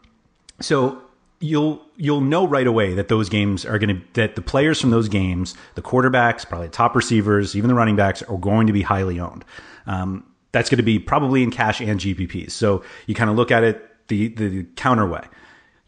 so 0.60 1.02
you'll, 1.40 1.82
you'll 1.98 2.22
know 2.22 2.46
right 2.46 2.68
away 2.68 2.94
that 2.94 3.08
those 3.08 3.28
games 3.28 3.66
are 3.66 3.80
going 3.80 3.96
to, 3.96 4.02
that 4.14 4.36
the 4.36 4.42
players 4.42 4.80
from 4.80 4.92
those 4.92 5.10
games, 5.10 5.56
the 5.74 5.82
quarterbacks, 5.82 6.48
probably 6.48 6.68
the 6.68 6.74
top 6.74 6.96
receivers, 6.96 7.56
even 7.56 7.68
the 7.68 7.76
running 7.76 7.96
backs 7.96 8.22
are 8.24 8.38
going 8.38 8.68
to 8.68 8.74
be 8.74 8.84
highly 8.84 9.20
owned. 9.20 9.44
Um, 9.88 10.26
that's 10.52 10.70
going 10.70 10.78
to 10.78 10.84
be 10.84 11.00
probably 11.00 11.42
in 11.42 11.50
cash 11.50 11.82
and 11.82 12.00
GPPs. 12.00 12.52
So 12.52 12.84
you 13.08 13.16
kind 13.16 13.32
of 13.32 13.36
look 13.36 13.50
at 13.50 13.64
it 13.64 14.08
the, 14.10 14.28
the 14.28 14.66
counter 14.76 15.08
way 15.08 15.24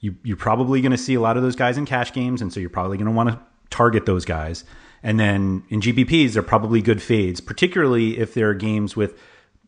you, 0.04 0.18
you're 0.22 0.36
probably 0.36 0.82
going 0.82 0.92
to 0.92 0.98
see 0.98 1.13
a 1.13 1.22
lot 1.22 1.38
of 1.38 1.44
those 1.44 1.56
guys 1.56 1.78
in 1.78 1.86
cash 1.86 2.12
games, 2.12 2.42
and 2.42 2.52
so 2.52 2.60
you're 2.60 2.70
probably 2.70 2.98
going 2.98 3.06
to 3.06 3.13
want 3.13 3.30
to 3.30 3.39
target 3.70 4.06
those 4.06 4.26
guys. 4.26 4.66
And 5.02 5.18
then 5.18 5.63
in 5.70 5.80
GPPs, 5.80 6.34
they're 6.34 6.44
probably 6.44 6.82
good 6.82 7.02
fades, 7.02 7.39
particularly 7.39 8.20
if 8.20 8.34
there 8.34 8.50
are 8.50 8.54
games 8.54 8.98
with 8.98 9.18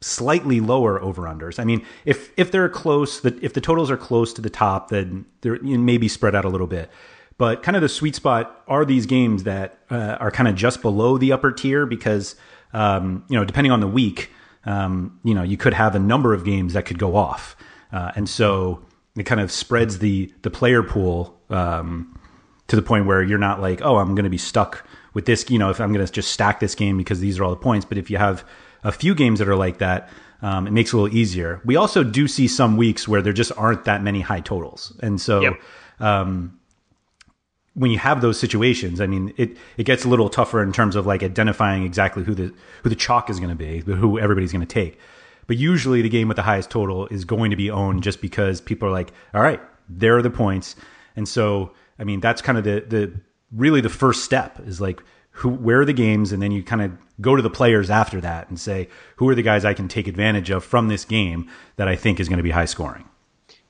slightly 0.02 0.60
lower 0.60 1.02
over 1.02 1.22
unders. 1.22 1.58
I 1.58 1.64
mean, 1.64 1.86
if 2.04 2.32
if 2.36 2.52
they're 2.52 2.68
close, 2.68 3.22
that 3.22 3.42
if 3.42 3.54
the 3.54 3.62
totals 3.62 3.90
are 3.90 3.96
close 3.96 4.34
to 4.34 4.42
the 4.42 4.50
top, 4.50 4.90
then 4.90 5.26
they're 5.40 5.56
you 5.64 5.78
know, 5.78 5.84
maybe 5.84 6.10
spread 6.10 6.36
out 6.36 6.44
a 6.44 6.50
little 6.50 6.68
bit. 6.68 6.90
But 7.38 7.64
kind 7.64 7.78
of 7.78 7.82
the 7.82 7.90
sweet 7.90 8.16
spot 8.16 8.62
are 8.68 8.84
these 8.84 9.06
games 9.06 9.44
that 9.44 9.78
uh, 9.90 10.18
are 10.20 10.32
kind 10.32 10.50
of 10.50 10.56
just 10.56 10.82
below 10.82 11.18
the 11.18 11.32
upper 11.32 11.54
tier 11.54 11.86
because 11.86 12.36
um, 12.74 13.24
you 13.30 13.38
know 13.40 13.46
depending 13.46 13.72
on 13.72 13.80
the 13.80 13.88
week, 13.88 14.32
um, 14.66 15.18
you 15.24 15.34
know 15.34 15.44
you 15.44 15.56
could 15.56 15.74
have 15.74 15.96
a 15.96 16.00
number 16.00 16.34
of 16.34 16.44
games 16.44 16.74
that 16.74 16.86
could 16.86 17.00
go 17.00 17.16
off, 17.16 17.56
uh, 17.94 18.12
and 18.18 18.28
so 18.28 18.85
it 19.18 19.24
kind 19.24 19.42
of 19.42 19.52
spreads 19.52 20.00
the 20.00 20.32
the 20.42 20.50
player 20.50 20.84
pool 20.84 21.40
um, 21.50 22.20
to 22.68 22.76
the 22.76 22.82
point 22.82 23.06
where 23.06 23.24
you're 23.24 23.38
not 23.38 23.62
like, 23.62 23.82
oh, 23.82 23.98
I'm 23.98 24.16
going 24.16 24.26
to 24.26 24.30
be 24.30 24.38
stuck 24.38 24.86
with 25.14 25.26
this. 25.26 25.50
You 25.50 25.60
know, 25.60 25.70
if 25.70 25.80
I'm 25.80 25.94
going 25.94 26.06
to 26.06 26.12
just 26.12 26.32
stack 26.32 26.60
this 26.60 26.76
game 26.76 26.98
because 26.98 27.20
these 27.20 27.40
are 27.40 27.44
all 27.44 27.52
the 27.52 27.56
points. 27.56 27.86
But 27.86 27.98
if 27.98 28.10
you 28.10 28.18
have 28.18 28.44
a 28.84 28.92
few 28.92 29.16
games 29.16 29.40
that 29.40 29.48
are 29.48 29.56
like 29.56 29.78
that, 29.80 30.10
um, 30.42 30.68
it 30.68 30.72
makes 30.72 30.92
it 30.92 30.98
a 30.98 31.00
little 31.00 31.18
easier. 31.18 31.62
We 31.66 31.76
also 31.76 32.04
do 32.04 32.28
see 32.28 32.48
some 32.48 32.78
weeks 32.78 33.08
where 33.08 33.22
there 33.22 33.34
just 33.34 33.52
aren't 33.58 33.86
that 33.86 34.04
many 34.04 34.22
high 34.22 34.42
totals, 34.42 34.98
and 35.02 35.20
so. 35.20 35.42
Yep. 35.42 35.54
Um, 36.00 36.60
when 37.76 37.92
you 37.92 37.98
have 37.98 38.22
those 38.22 38.40
situations, 38.40 39.02
I 39.02 39.06
mean, 39.08 39.34
it, 39.36 39.58
it 39.76 39.84
gets 39.84 40.06
a 40.06 40.08
little 40.08 40.30
tougher 40.30 40.64
in 40.64 40.72
terms 40.72 40.96
of 40.96 41.06
like 41.06 41.22
identifying 41.22 41.84
exactly 41.84 42.24
who 42.24 42.34
the 42.34 42.54
who 42.84 42.90
the 42.90 42.96
chalk 42.96 43.30
is 43.30 43.38
going 43.38 43.50
to 43.50 43.56
be, 43.56 43.80
who 43.80 44.18
everybody's 44.18 44.54
going 44.54 44.66
to 44.66 44.74
take. 44.74 44.98
But 45.48 45.58
usually, 45.58 46.02
the 46.02 46.10
game 46.10 46.28
with 46.28 46.38
the 46.38 46.44
highest 46.44 46.70
total 46.70 47.08
is 47.08 47.26
going 47.26 47.52
to 47.52 47.58
be 47.58 47.70
owned 47.70 48.04
just 48.04 48.22
because 48.22 48.62
people 48.62 48.88
are 48.88 48.92
like, 48.92 49.12
all 49.34 49.42
right, 49.42 49.62
there 49.88 50.18
are 50.18 50.22
the 50.22 50.30
points, 50.30 50.76
and 51.16 51.28
so 51.28 51.72
I 52.00 52.04
mean, 52.04 52.20
that's 52.20 52.42
kind 52.42 52.58
of 52.58 52.64
the 52.64 52.84
the 52.88 53.20
really 53.52 53.82
the 53.82 53.90
first 53.90 54.24
step 54.24 54.60
is 54.66 54.82
like 54.82 55.02
who 55.32 55.50
where 55.50 55.82
are 55.82 55.86
the 55.86 55.94
games, 55.94 56.32
and 56.32 56.42
then 56.42 56.52
you 56.52 56.64
kind 56.64 56.82
of 56.82 56.92
go 57.22 57.36
to 57.36 57.42
the 57.42 57.50
players 57.50 57.90
after 57.90 58.20
that 58.22 58.50
and 58.50 58.60
say 58.60 58.90
who 59.18 59.30
are 59.30 59.36
the 59.36 59.42
guys 59.42 59.66
I 59.66 59.74
can 59.74 59.88
take 59.88 60.08
advantage 60.08 60.50
of 60.50 60.64
from 60.64 60.88
this 60.88 61.06
game 61.06 61.50
that 61.78 61.88
I 61.88 61.96
think 61.96 62.20
is 62.20 62.28
going 62.28 62.38
to 62.38 62.44
be 62.44 62.52
high 62.52 62.66
scoring. 62.66 63.06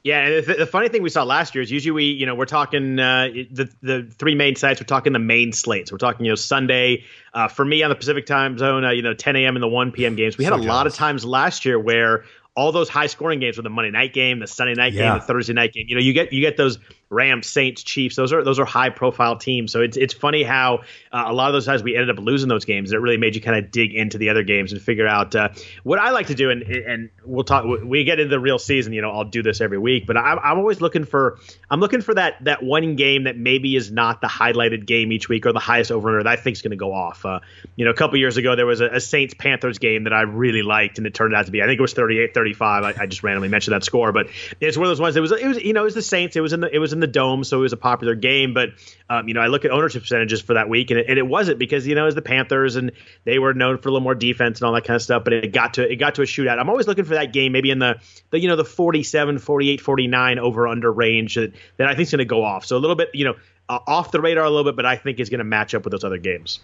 Yeah, 0.05 0.19
and 0.19 0.45
the, 0.45 0.53
the, 0.53 0.67
funny 0.67 0.87
thing 0.87 1.01
we 1.01 1.09
saw 1.09 1.23
last 1.23 1.55
year 1.55 1.63
is 1.63 1.71
usually 1.71 1.91
we, 1.91 2.03
you 2.03 2.27
know, 2.27 2.35
we're 2.35 2.45
talking 2.45 2.99
uh, 2.99 3.27
the 3.49 3.67
the 3.81 4.07
three 4.19 4.35
main 4.35 4.55
sites. 4.55 4.79
We're 4.79 4.85
talking 4.85 5.13
the 5.13 5.19
main 5.19 5.51
slates. 5.51 5.91
We're 5.91 5.97
talking, 5.97 6.27
you 6.27 6.31
know, 6.31 6.35
Sunday 6.35 7.05
uh, 7.33 7.47
for 7.47 7.65
me 7.65 7.81
on 7.81 7.89
the 7.89 7.95
Pacific 7.95 8.27
time 8.27 8.59
zone. 8.59 8.85
Uh, 8.85 8.91
you 8.91 9.01
know, 9.01 9.15
10 9.15 9.35
a.m. 9.35 9.55
and 9.55 9.63
the 9.63 9.67
1 9.67 9.93
p.m. 9.93 10.15
games. 10.15 10.37
We 10.37 10.43
had 10.43 10.51
so 10.51 10.57
a 10.57 10.59
jealous. 10.59 10.75
lot 10.75 10.85
of 10.85 10.93
times 10.93 11.25
last 11.25 11.65
year 11.65 11.79
where 11.79 12.25
all 12.55 12.71
those 12.71 12.87
high 12.87 13.07
scoring 13.07 13.39
games 13.39 13.57
with 13.57 13.63
the 13.63 13.71
Monday 13.71 13.89
night 13.89 14.13
game, 14.13 14.37
the 14.37 14.45
Sunday 14.45 14.75
night 14.75 14.93
yeah. 14.93 15.09
game, 15.09 15.19
the 15.21 15.25
Thursday 15.25 15.53
night 15.53 15.73
game. 15.73 15.85
You 15.87 15.95
know, 15.95 16.01
you 16.01 16.13
get 16.13 16.31
you 16.31 16.41
get 16.41 16.55
those 16.55 16.77
Rams, 17.09 17.47
Saints, 17.47 17.83
Chiefs. 17.83 18.15
Those 18.15 18.33
are 18.33 18.43
those 18.43 18.59
are 18.59 18.65
high 18.65 18.89
profile 18.89 19.37
teams. 19.37 19.71
So 19.71 19.81
it's 19.81 19.95
it's 19.95 20.13
funny 20.13 20.43
how 20.43 20.79
uh, 21.11 21.25
a 21.27 21.33
lot 21.33 21.47
of 21.47 21.53
those 21.53 21.65
times 21.65 21.83
we 21.83 21.95
ended 21.95 22.17
up 22.17 22.23
losing 22.23 22.49
those 22.49 22.65
games. 22.65 22.91
It 22.91 22.97
really 22.97 23.17
made 23.17 23.35
you 23.35 23.41
kind 23.41 23.63
of 23.63 23.71
dig 23.71 23.93
into 23.93 24.17
the 24.17 24.29
other 24.29 24.43
games 24.43 24.71
and 24.71 24.81
figure 24.81 25.07
out 25.07 25.35
uh, 25.35 25.49
what 25.83 25.99
I 25.99 26.11
like 26.11 26.27
to 26.27 26.35
do. 26.35 26.49
And 26.49 26.63
and 26.63 27.09
we'll 27.23 27.43
talk. 27.43 27.65
We 27.83 28.03
get 28.03 28.19
into 28.19 28.29
the 28.29 28.39
real 28.39 28.57
season. 28.57 28.93
You 28.93 29.01
know, 29.01 29.11
I'll 29.11 29.25
do 29.25 29.43
this 29.43 29.61
every 29.61 29.77
week. 29.77 30.07
But 30.07 30.17
I'm, 30.17 30.39
I'm 30.39 30.57
always 30.57 30.81
looking 30.81 31.05
for 31.05 31.39
I'm 31.69 31.79
looking 31.79 32.01
for 32.01 32.15
that 32.15 32.43
that 32.45 32.63
one 32.63 32.95
game 32.95 33.25
that 33.25 33.37
maybe 33.37 33.75
is 33.75 33.91
not 33.91 34.21
the 34.21 34.27
highlighted 34.27 34.85
game 34.85 35.11
each 35.11 35.29
week 35.29 35.45
or 35.45 35.53
the 35.53 35.59
highest 35.59 35.91
over 35.91 36.23
that 36.23 36.27
I 36.27 36.35
think 36.35 36.55
is 36.55 36.61
going 36.63 36.71
to 36.71 36.77
go 36.77 36.91
off. 36.91 37.25
Uh, 37.25 37.39
you 37.75 37.85
know, 37.85 37.91
a 37.91 37.95
couple 37.95 38.17
years 38.17 38.37
ago 38.37 38.55
there 38.55 38.65
was 38.65 38.81
a, 38.81 38.87
a, 38.87 38.99
Saints 38.99 39.35
Panthers 39.37 39.77
game 39.77 40.05
that 40.05 40.13
I 40.13 40.21
really 40.21 40.63
liked, 40.63 40.97
and 40.97 41.05
it 41.05 41.13
turned 41.13 41.35
out 41.35 41.45
to 41.45 41.51
be 41.51 41.61
I 41.61 41.65
think 41.65 41.79
it 41.79 41.81
was 41.81 41.93
38-35. 41.93 42.61
I, 42.61 43.03
I 43.03 43.05
just 43.05 43.21
randomly 43.21 43.49
mentioned 43.49 43.75
that 43.75 43.83
score, 43.83 44.11
but 44.11 44.27
it's 44.59 44.75
one 44.75 44.87
of 44.87 44.89
those 44.89 44.99
ones. 44.99 45.15
It 45.15 45.21
was 45.21 45.31
it 45.31 45.45
was 45.45 45.63
you 45.63 45.73
know 45.73 45.81
it 45.81 45.85
was 45.85 45.93
the 45.93 46.01
Saints. 46.01 46.35
It 46.35 46.41
was 46.41 46.53
in 46.53 46.61
the 46.61 46.73
it 46.73 46.79
was 46.79 46.94
in 46.95 47.01
the 47.01 47.08
dome, 47.08 47.43
so 47.43 47.60
it 47.60 47.62
was 47.62 47.73
a 47.73 47.77
popular 47.77 48.15
game. 48.15 48.53
But 48.53 48.69
um, 49.10 49.27
you 49.27 49.34
know, 49.34 49.41
I 49.41 49.47
look 49.47 49.65
at 49.65 49.71
ownership 49.71 50.01
percentages 50.01 50.41
for 50.41 50.55
that 50.55 50.69
week, 50.69 50.89
and 50.89 50.99
it, 50.99 51.08
and 51.08 51.17
it 51.17 51.27
wasn't 51.27 51.60
because 51.60 51.86
you 51.86 51.93
know 51.93 52.03
it 52.03 52.05
was 52.05 52.15
the 52.15 52.21
Panthers, 52.21 52.75
and 52.75 52.91
they 53.23 53.38
were 53.38 53.53
known 53.53 53.77
for 53.77 53.89
a 53.89 53.91
little 53.91 54.03
more 54.03 54.15
defense 54.15 54.60
and 54.60 54.67
all 54.67 54.73
that 54.73 54.84
kind 54.84 54.95
of 54.95 55.01
stuff. 55.01 55.23
But 55.23 55.34
it 55.34 55.53
got 55.53 55.75
to 55.75 55.89
it 55.89 55.97
got 55.97 56.15
to 56.15 56.23
a 56.23 56.25
shootout. 56.25 56.58
I'm 56.60 56.69
always 56.69 56.88
looking 56.88 57.05
for 57.05 57.13
that 57.13 57.34
game, 57.34 57.51
maybe 57.51 57.69
in 57.69 57.79
the 57.79 57.99
the 58.31 58.39
you 58.39 58.47
know 58.47 58.55
the 58.55 58.65
47, 58.65 59.38
48, 59.38 59.81
49 59.81 60.39
over 60.39 60.67
under 60.67 60.91
range 60.91 61.36
that, 61.36 61.53
that 61.77 61.88
I 61.88 61.91
think 61.91 62.08
is 62.08 62.12
going 62.12 62.19
to 62.19 62.25
go 62.25 62.43
off. 62.43 62.65
So 62.65 62.77
a 62.77 62.79
little 62.79 62.95
bit 62.95 63.10
you 63.13 63.25
know 63.25 63.36
uh, 63.69 63.79
off 63.88 64.12
the 64.12 64.21
radar 64.21 64.45
a 64.45 64.49
little 64.49 64.63
bit, 64.63 64.75
but 64.75 64.86
I 64.86 64.95
think 64.95 65.19
is 65.19 65.29
going 65.29 65.39
to 65.39 65.43
match 65.43 65.75
up 65.75 65.84
with 65.84 65.91
those 65.91 66.03
other 66.03 66.17
games. 66.17 66.60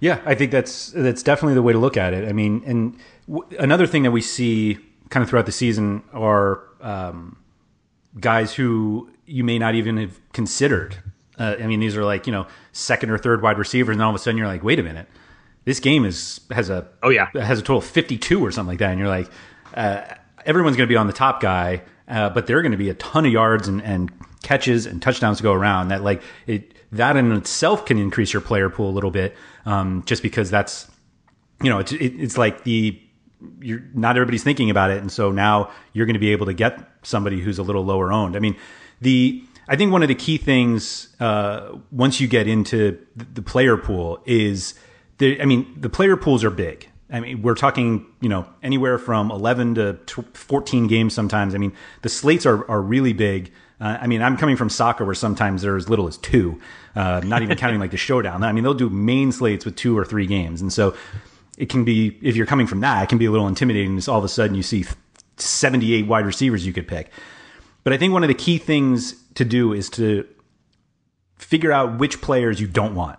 Yeah, 0.00 0.20
I 0.24 0.34
think 0.34 0.50
that's 0.50 0.88
that's 0.90 1.22
definitely 1.22 1.54
the 1.54 1.62
way 1.62 1.72
to 1.72 1.78
look 1.78 1.96
at 1.96 2.12
it. 2.12 2.28
I 2.28 2.32
mean, 2.32 2.62
and 2.66 2.98
w- 3.28 3.46
another 3.58 3.86
thing 3.86 4.02
that 4.02 4.10
we 4.10 4.20
see 4.20 4.78
kind 5.10 5.22
of 5.22 5.30
throughout 5.30 5.46
the 5.46 5.52
season 5.52 6.02
are 6.12 6.64
um, 6.80 7.36
guys 8.18 8.54
who 8.54 9.08
you 9.32 9.44
may 9.44 9.58
not 9.58 9.74
even 9.74 9.96
have 9.96 10.20
considered. 10.32 10.98
Uh, 11.38 11.56
I 11.58 11.66
mean, 11.66 11.80
these 11.80 11.96
are 11.96 12.04
like 12.04 12.26
you 12.26 12.32
know 12.32 12.46
second 12.72 13.10
or 13.10 13.18
third 13.18 13.42
wide 13.42 13.58
receivers, 13.58 13.96
and 13.96 14.02
all 14.02 14.10
of 14.10 14.16
a 14.16 14.18
sudden 14.18 14.36
you're 14.36 14.46
like, 14.46 14.62
wait 14.62 14.78
a 14.78 14.82
minute, 14.82 15.08
this 15.64 15.80
game 15.80 16.04
is 16.04 16.40
has 16.50 16.68
a 16.70 16.86
oh 17.02 17.08
yeah 17.08 17.28
has 17.34 17.58
a 17.58 17.62
total 17.62 17.78
of 17.78 17.84
52 17.84 18.44
or 18.44 18.52
something 18.52 18.68
like 18.68 18.78
that, 18.78 18.90
and 18.90 18.98
you're 18.98 19.08
like, 19.08 19.30
uh, 19.74 20.02
everyone's 20.44 20.76
going 20.76 20.86
to 20.86 20.92
be 20.92 20.96
on 20.96 21.06
the 21.06 21.12
top 21.12 21.40
guy, 21.40 21.82
uh, 22.08 22.28
but 22.30 22.46
there 22.46 22.58
are 22.58 22.62
going 22.62 22.72
to 22.72 22.78
be 22.78 22.90
a 22.90 22.94
ton 22.94 23.24
of 23.24 23.32
yards 23.32 23.68
and, 23.68 23.82
and 23.82 24.12
catches 24.42 24.86
and 24.86 25.00
touchdowns 25.00 25.38
to 25.38 25.42
go 25.42 25.52
around. 25.52 25.88
That 25.88 26.02
like 26.02 26.22
it 26.46 26.74
that 26.92 27.16
in 27.16 27.32
itself 27.32 27.86
can 27.86 27.98
increase 27.98 28.32
your 28.32 28.42
player 28.42 28.68
pool 28.68 28.90
a 28.90 28.94
little 28.94 29.10
bit, 29.10 29.34
um, 29.64 30.02
just 30.04 30.22
because 30.22 30.50
that's 30.50 30.90
you 31.62 31.70
know 31.70 31.78
it's 31.78 31.92
it, 31.92 32.20
it's 32.20 32.36
like 32.36 32.64
the 32.64 33.00
you're 33.60 33.82
not 33.94 34.16
everybody's 34.16 34.44
thinking 34.44 34.68
about 34.68 34.90
it, 34.90 34.98
and 34.98 35.10
so 35.10 35.30
now 35.30 35.70
you're 35.94 36.06
going 36.06 36.14
to 36.14 36.20
be 36.20 36.32
able 36.32 36.46
to 36.46 36.54
get 36.54 36.78
somebody 37.02 37.40
who's 37.40 37.58
a 37.58 37.62
little 37.62 37.84
lower 37.84 38.12
owned. 38.12 38.36
I 38.36 38.38
mean, 38.38 38.56
the 39.02 39.44
I 39.68 39.76
think 39.76 39.92
one 39.92 40.02
of 40.02 40.08
the 40.08 40.14
key 40.14 40.38
things 40.38 41.14
uh, 41.20 41.76
once 41.90 42.20
you 42.20 42.28
get 42.28 42.48
into 42.48 42.98
the 43.16 43.42
player 43.42 43.76
pool 43.76 44.22
is 44.26 44.74
the, 45.18 45.40
I 45.40 45.44
mean 45.44 45.74
the 45.76 45.90
player 45.90 46.16
pools 46.16 46.44
are 46.44 46.50
big. 46.50 46.88
I 47.10 47.20
mean 47.20 47.42
we're 47.42 47.54
talking 47.54 48.06
you 48.20 48.28
know 48.28 48.46
anywhere 48.62 48.98
from 48.98 49.30
11 49.30 49.74
to 49.76 49.98
14 50.34 50.86
games 50.86 51.14
sometimes. 51.14 51.54
I 51.54 51.58
mean 51.58 51.72
the 52.02 52.08
slates 52.08 52.46
are 52.46 52.68
are 52.70 52.80
really 52.80 53.12
big. 53.12 53.52
Uh, 53.80 53.98
I 54.00 54.06
mean 54.06 54.22
I'm 54.22 54.36
coming 54.36 54.56
from 54.56 54.70
soccer 54.70 55.04
where 55.04 55.14
sometimes 55.14 55.62
they're 55.62 55.76
as 55.76 55.88
little 55.88 56.08
as 56.08 56.16
two, 56.16 56.60
uh, 56.96 57.20
not 57.24 57.42
even 57.42 57.56
counting 57.56 57.80
like 57.80 57.90
the 57.90 57.96
showdown. 58.08 58.42
I 58.42 58.52
mean 58.52 58.64
they'll 58.64 58.74
do 58.74 58.88
main 58.90 59.32
slates 59.32 59.64
with 59.64 59.76
two 59.76 59.96
or 59.96 60.04
three 60.04 60.26
games, 60.26 60.60
and 60.60 60.72
so 60.72 60.96
it 61.58 61.68
can 61.68 61.84
be 61.84 62.18
if 62.22 62.34
you're 62.36 62.46
coming 62.46 62.66
from 62.66 62.80
that, 62.80 63.04
it 63.04 63.08
can 63.08 63.18
be 63.18 63.26
a 63.26 63.30
little 63.30 63.46
intimidating. 63.46 64.00
All 64.08 64.18
of 64.18 64.24
a 64.24 64.28
sudden, 64.28 64.56
you 64.56 64.62
see 64.62 64.84
78 65.36 66.06
wide 66.06 66.26
receivers 66.26 66.66
you 66.66 66.72
could 66.72 66.88
pick. 66.88 67.10
But 67.84 67.92
I 67.92 67.96
think 67.96 68.12
one 68.12 68.22
of 68.22 68.28
the 68.28 68.34
key 68.34 68.58
things 68.58 69.14
to 69.34 69.44
do 69.44 69.72
is 69.72 69.90
to 69.90 70.26
figure 71.36 71.72
out 71.72 71.98
which 71.98 72.20
players 72.20 72.60
you 72.60 72.66
don't 72.66 72.94
want. 72.94 73.18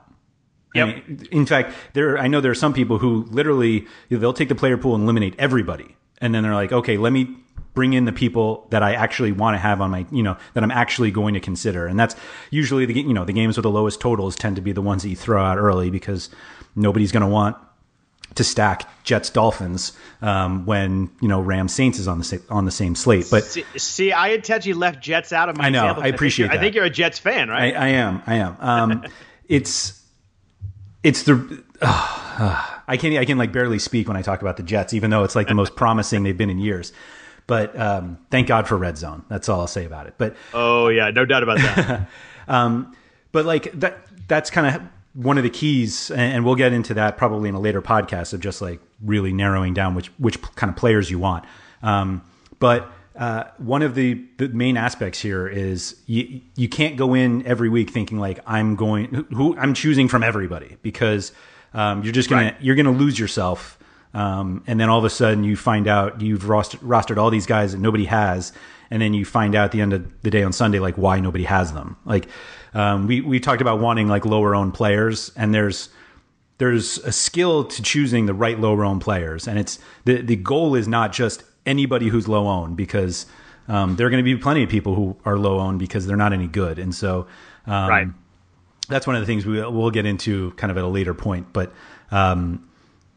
Yep. 0.75 0.87
I 0.87 0.91
mean, 0.91 1.27
in 1.31 1.45
fact, 1.45 1.75
there 1.93 2.17
I 2.17 2.27
know 2.27 2.41
there 2.41 2.51
are 2.51 2.55
some 2.55 2.73
people 2.73 2.97
who 2.97 3.27
literally 3.29 3.85
you 4.09 4.17
know, 4.17 4.19
they'll 4.19 4.33
take 4.33 4.49
the 4.49 4.55
player 4.55 4.77
pool 4.77 4.95
and 4.95 5.03
eliminate 5.03 5.35
everybody, 5.37 5.95
and 6.19 6.33
then 6.33 6.43
they're 6.43 6.55
like, 6.55 6.71
okay, 6.71 6.97
let 6.97 7.13
me 7.13 7.35
bring 7.73 7.93
in 7.93 8.05
the 8.05 8.11
people 8.11 8.67
that 8.69 8.83
I 8.83 8.93
actually 8.93 9.31
want 9.31 9.55
to 9.55 9.59
have 9.59 9.81
on 9.81 9.89
my, 9.91 10.05
you 10.11 10.21
know, 10.21 10.37
that 10.53 10.63
I'm 10.63 10.71
actually 10.71 11.11
going 11.11 11.33
to 11.33 11.39
consider, 11.39 11.85
and 11.85 11.99
that's 11.99 12.15
usually 12.49 12.85
the 12.85 12.93
you 12.93 13.13
know 13.13 13.25
the 13.25 13.33
games 13.33 13.55
with 13.55 13.63
the 13.63 13.71
lowest 13.71 14.01
totals 14.01 14.35
tend 14.35 14.55
to 14.55 14.61
be 14.61 14.71
the 14.71 14.81
ones 14.81 15.03
that 15.03 15.09
you 15.09 15.15
throw 15.15 15.43
out 15.43 15.59
early 15.59 15.91
because 15.91 16.29
nobody's 16.75 17.11
going 17.11 17.21
to 17.21 17.27
want 17.27 17.55
to 18.35 18.43
stack 18.43 18.89
Jets 19.03 19.29
Dolphins 19.29 19.93
um, 20.21 20.65
when 20.65 21.09
you 21.21 21.27
know 21.27 21.41
Rams 21.41 21.73
Saints 21.73 21.99
is 21.99 22.07
on 22.07 22.19
the 22.19 22.41
on 22.49 22.65
the 22.65 22.71
same 22.71 22.95
slate. 22.95 23.27
But 23.29 23.43
see, 23.43 23.65
see 23.75 24.11
I 24.11 24.29
intentionally 24.29 24.79
left 24.79 25.01
Jets 25.01 25.33
out 25.33 25.49
of 25.49 25.57
my. 25.57 25.65
I 25.65 25.69
know. 25.69 25.83
Example. 25.83 26.03
I 26.03 26.07
appreciate. 26.07 26.45
I 26.47 26.49
think, 26.49 26.59
I 26.59 26.61
think, 26.63 26.75
you're 26.75 26.85
a 26.85 26.89
Jets 26.89 27.19
fan, 27.19 27.49
right? 27.49 27.75
I, 27.75 27.85
I 27.85 27.87
am. 27.89 28.21
I 28.25 28.35
am. 28.35 28.57
Um, 28.59 29.05
it's 29.47 30.01
it's 31.03 31.23
the. 31.23 31.63
Uh, 31.81 32.69
I 32.87 32.97
can 32.97 33.15
I 33.15 33.25
can 33.25 33.37
like 33.37 33.51
barely 33.51 33.79
speak 33.79 34.07
when 34.07 34.17
I 34.17 34.21
talk 34.21 34.41
about 34.41 34.57
the 34.57 34.63
Jets, 34.63 34.93
even 34.93 35.09
though 35.09 35.23
it's 35.23 35.35
like 35.35 35.47
the 35.47 35.53
most 35.53 35.75
promising 35.77 36.23
they've 36.23 36.37
been 36.37 36.49
in 36.49 36.59
years. 36.59 36.91
But 37.45 37.77
um, 37.77 38.19
thank 38.31 38.47
God 38.47 38.67
for 38.67 38.77
red 38.77 38.97
zone. 38.97 39.25
That's 39.29 39.49
all 39.49 39.59
I'll 39.59 39.67
say 39.67 39.85
about 39.85 40.07
it. 40.07 40.15
But 40.17 40.35
oh 40.53 40.87
yeah, 40.87 41.09
no 41.11 41.25
doubt 41.25 41.43
about 41.43 41.57
that. 41.57 42.09
um, 42.47 42.95
but 43.31 43.45
like 43.45 43.71
that 43.79 43.99
that's 44.27 44.49
kind 44.49 44.75
of 44.75 44.81
one 45.13 45.37
of 45.37 45.43
the 45.43 45.49
keys, 45.49 46.09
and 46.11 46.43
we'll 46.43 46.55
get 46.55 46.73
into 46.73 46.93
that 46.95 47.17
probably 47.17 47.49
in 47.49 47.55
a 47.55 47.59
later 47.59 47.81
podcast 47.81 48.33
of 48.33 48.39
just 48.39 48.61
like 48.61 48.79
really 49.01 49.31
narrowing 49.31 49.73
down 49.73 49.95
which 49.95 50.07
which 50.17 50.41
kind 50.41 50.69
of 50.69 50.75
players 50.75 51.11
you 51.11 51.19
want. 51.19 51.45
Um, 51.81 52.23
but 52.59 52.91
uh, 53.15 53.43
one 53.57 53.83
of 53.83 53.93
the, 53.93 54.25
the 54.37 54.49
main 54.49 54.75
aspects 54.75 55.19
here 55.19 55.47
is 55.47 55.95
you 56.07 56.41
you 56.55 56.67
can't 56.67 56.97
go 56.97 57.13
in 57.13 57.45
every 57.45 57.69
week 57.69 57.91
thinking 57.91 58.17
like 58.17 58.39
I'm 58.47 58.75
going 58.75 59.25
who 59.31 59.55
I'm 59.57 59.75
choosing 59.75 60.07
from 60.07 60.23
everybody 60.23 60.77
because 60.81 61.31
um, 61.73 62.03
you're 62.03 62.13
just 62.13 62.29
gonna 62.29 62.45
right. 62.45 62.55
you're 62.61 62.75
gonna 62.75 62.91
lose 62.91 63.19
yourself. 63.19 63.77
Um, 64.15 64.63
and 64.67 64.79
then 64.79 64.89
all 64.89 64.99
of 64.99 65.05
a 65.05 65.09
sudden 65.09 65.43
you 65.43 65.55
find 65.57 65.87
out 65.87 66.21
you've 66.21 66.43
rostered, 66.43 66.79
rostered 66.79 67.17
all 67.17 67.31
these 67.31 67.47
guys 67.47 67.71
that 67.71 67.79
nobody 67.79 68.05
has, 68.05 68.53
and 68.91 69.01
then 69.01 69.15
you 69.15 69.25
find 69.25 69.55
out 69.55 69.65
at 69.65 69.71
the 69.71 69.81
end 69.81 69.91
of 69.91 70.21
the 70.21 70.29
day 70.29 70.43
on 70.43 70.53
Sunday 70.53 70.79
like 70.79 70.95
why 70.97 71.19
nobody 71.19 71.45
has 71.45 71.73
them. 71.73 71.97
Like 72.05 72.27
um, 72.73 73.07
we 73.07 73.21
we 73.21 73.39
talked 73.39 73.61
about 73.61 73.79
wanting 73.79 74.07
like 74.07 74.25
lower 74.25 74.55
owned 74.55 74.73
players, 74.73 75.31
and 75.35 75.53
there's 75.53 75.89
there's 76.57 76.97
a 76.99 77.11
skill 77.11 77.65
to 77.65 77.81
choosing 77.81 78.25
the 78.25 78.33
right 78.33 78.59
lower 78.59 78.83
owned 78.85 79.01
players, 79.01 79.47
and 79.47 79.59
it's 79.59 79.79
the 80.05 80.21
the 80.21 80.35
goal 80.35 80.75
is 80.75 80.87
not 80.87 81.11
just 81.11 81.43
anybody 81.65 82.09
who's 82.09 82.27
low 82.27 82.47
owned 82.47 82.75
because 82.75 83.25
um, 83.67 83.95
there 83.95 84.07
are 84.07 84.09
going 84.09 84.23
to 84.23 84.35
be 84.35 84.35
plenty 84.35 84.63
of 84.63 84.69
people 84.69 84.95
who 84.95 85.15
are 85.25 85.37
low 85.37 85.59
owned 85.59 85.79
because 85.79 86.05
they're 86.05 86.17
not 86.17 86.33
any 86.33 86.47
good, 86.47 86.79
and 86.79 86.93
so 86.93 87.27
um, 87.67 87.89
right. 87.89 88.07
That's 88.89 89.07
one 89.07 89.15
of 89.15 89.21
the 89.21 89.25
things 89.25 89.45
we 89.45 89.61
we'll 89.61 89.91
get 89.91 90.05
into 90.05 90.51
kind 90.51 90.69
of 90.69 90.77
at 90.77 90.83
a 90.83 90.87
later 90.87 91.13
point, 91.13 91.53
but 91.53 91.73
um, 92.11 92.69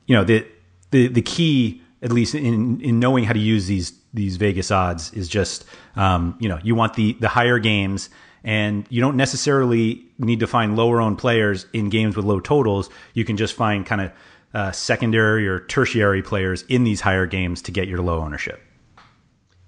you 0.06 0.14
know 0.14 0.22
the 0.22 0.46
the 0.90 1.08
the 1.08 1.22
key 1.22 1.82
at 2.02 2.12
least 2.12 2.34
in 2.34 2.80
in 2.80 3.00
knowing 3.00 3.24
how 3.24 3.32
to 3.32 3.38
use 3.38 3.66
these 3.66 3.92
these 4.14 4.36
Vegas 4.36 4.70
odds 4.70 5.12
is 5.12 5.28
just 5.28 5.64
um, 5.96 6.36
you 6.38 6.48
know 6.48 6.58
you 6.62 6.74
want 6.74 6.94
the 6.94 7.14
the 7.14 7.28
higher 7.28 7.58
games 7.58 8.10
and 8.46 8.86
you 8.88 9.00
don't 9.00 9.16
necessarily 9.16 10.06
need 10.18 10.40
to 10.40 10.46
find 10.46 10.76
lower 10.76 11.00
owned 11.00 11.18
players 11.18 11.66
in 11.72 11.90
games 11.90 12.16
with 12.16 12.24
low 12.24 12.38
totals. 12.38 12.88
You 13.12 13.24
can 13.24 13.36
just 13.36 13.54
find 13.54 13.84
kind 13.84 14.00
of 14.00 14.12
uh, 14.54 14.70
secondary 14.70 15.48
or 15.48 15.60
tertiary 15.60 16.22
players 16.22 16.62
in 16.68 16.84
these 16.84 17.00
higher 17.00 17.26
games 17.26 17.62
to 17.62 17.72
get 17.72 17.88
your 17.88 18.00
low 18.00 18.20
ownership. 18.20 18.62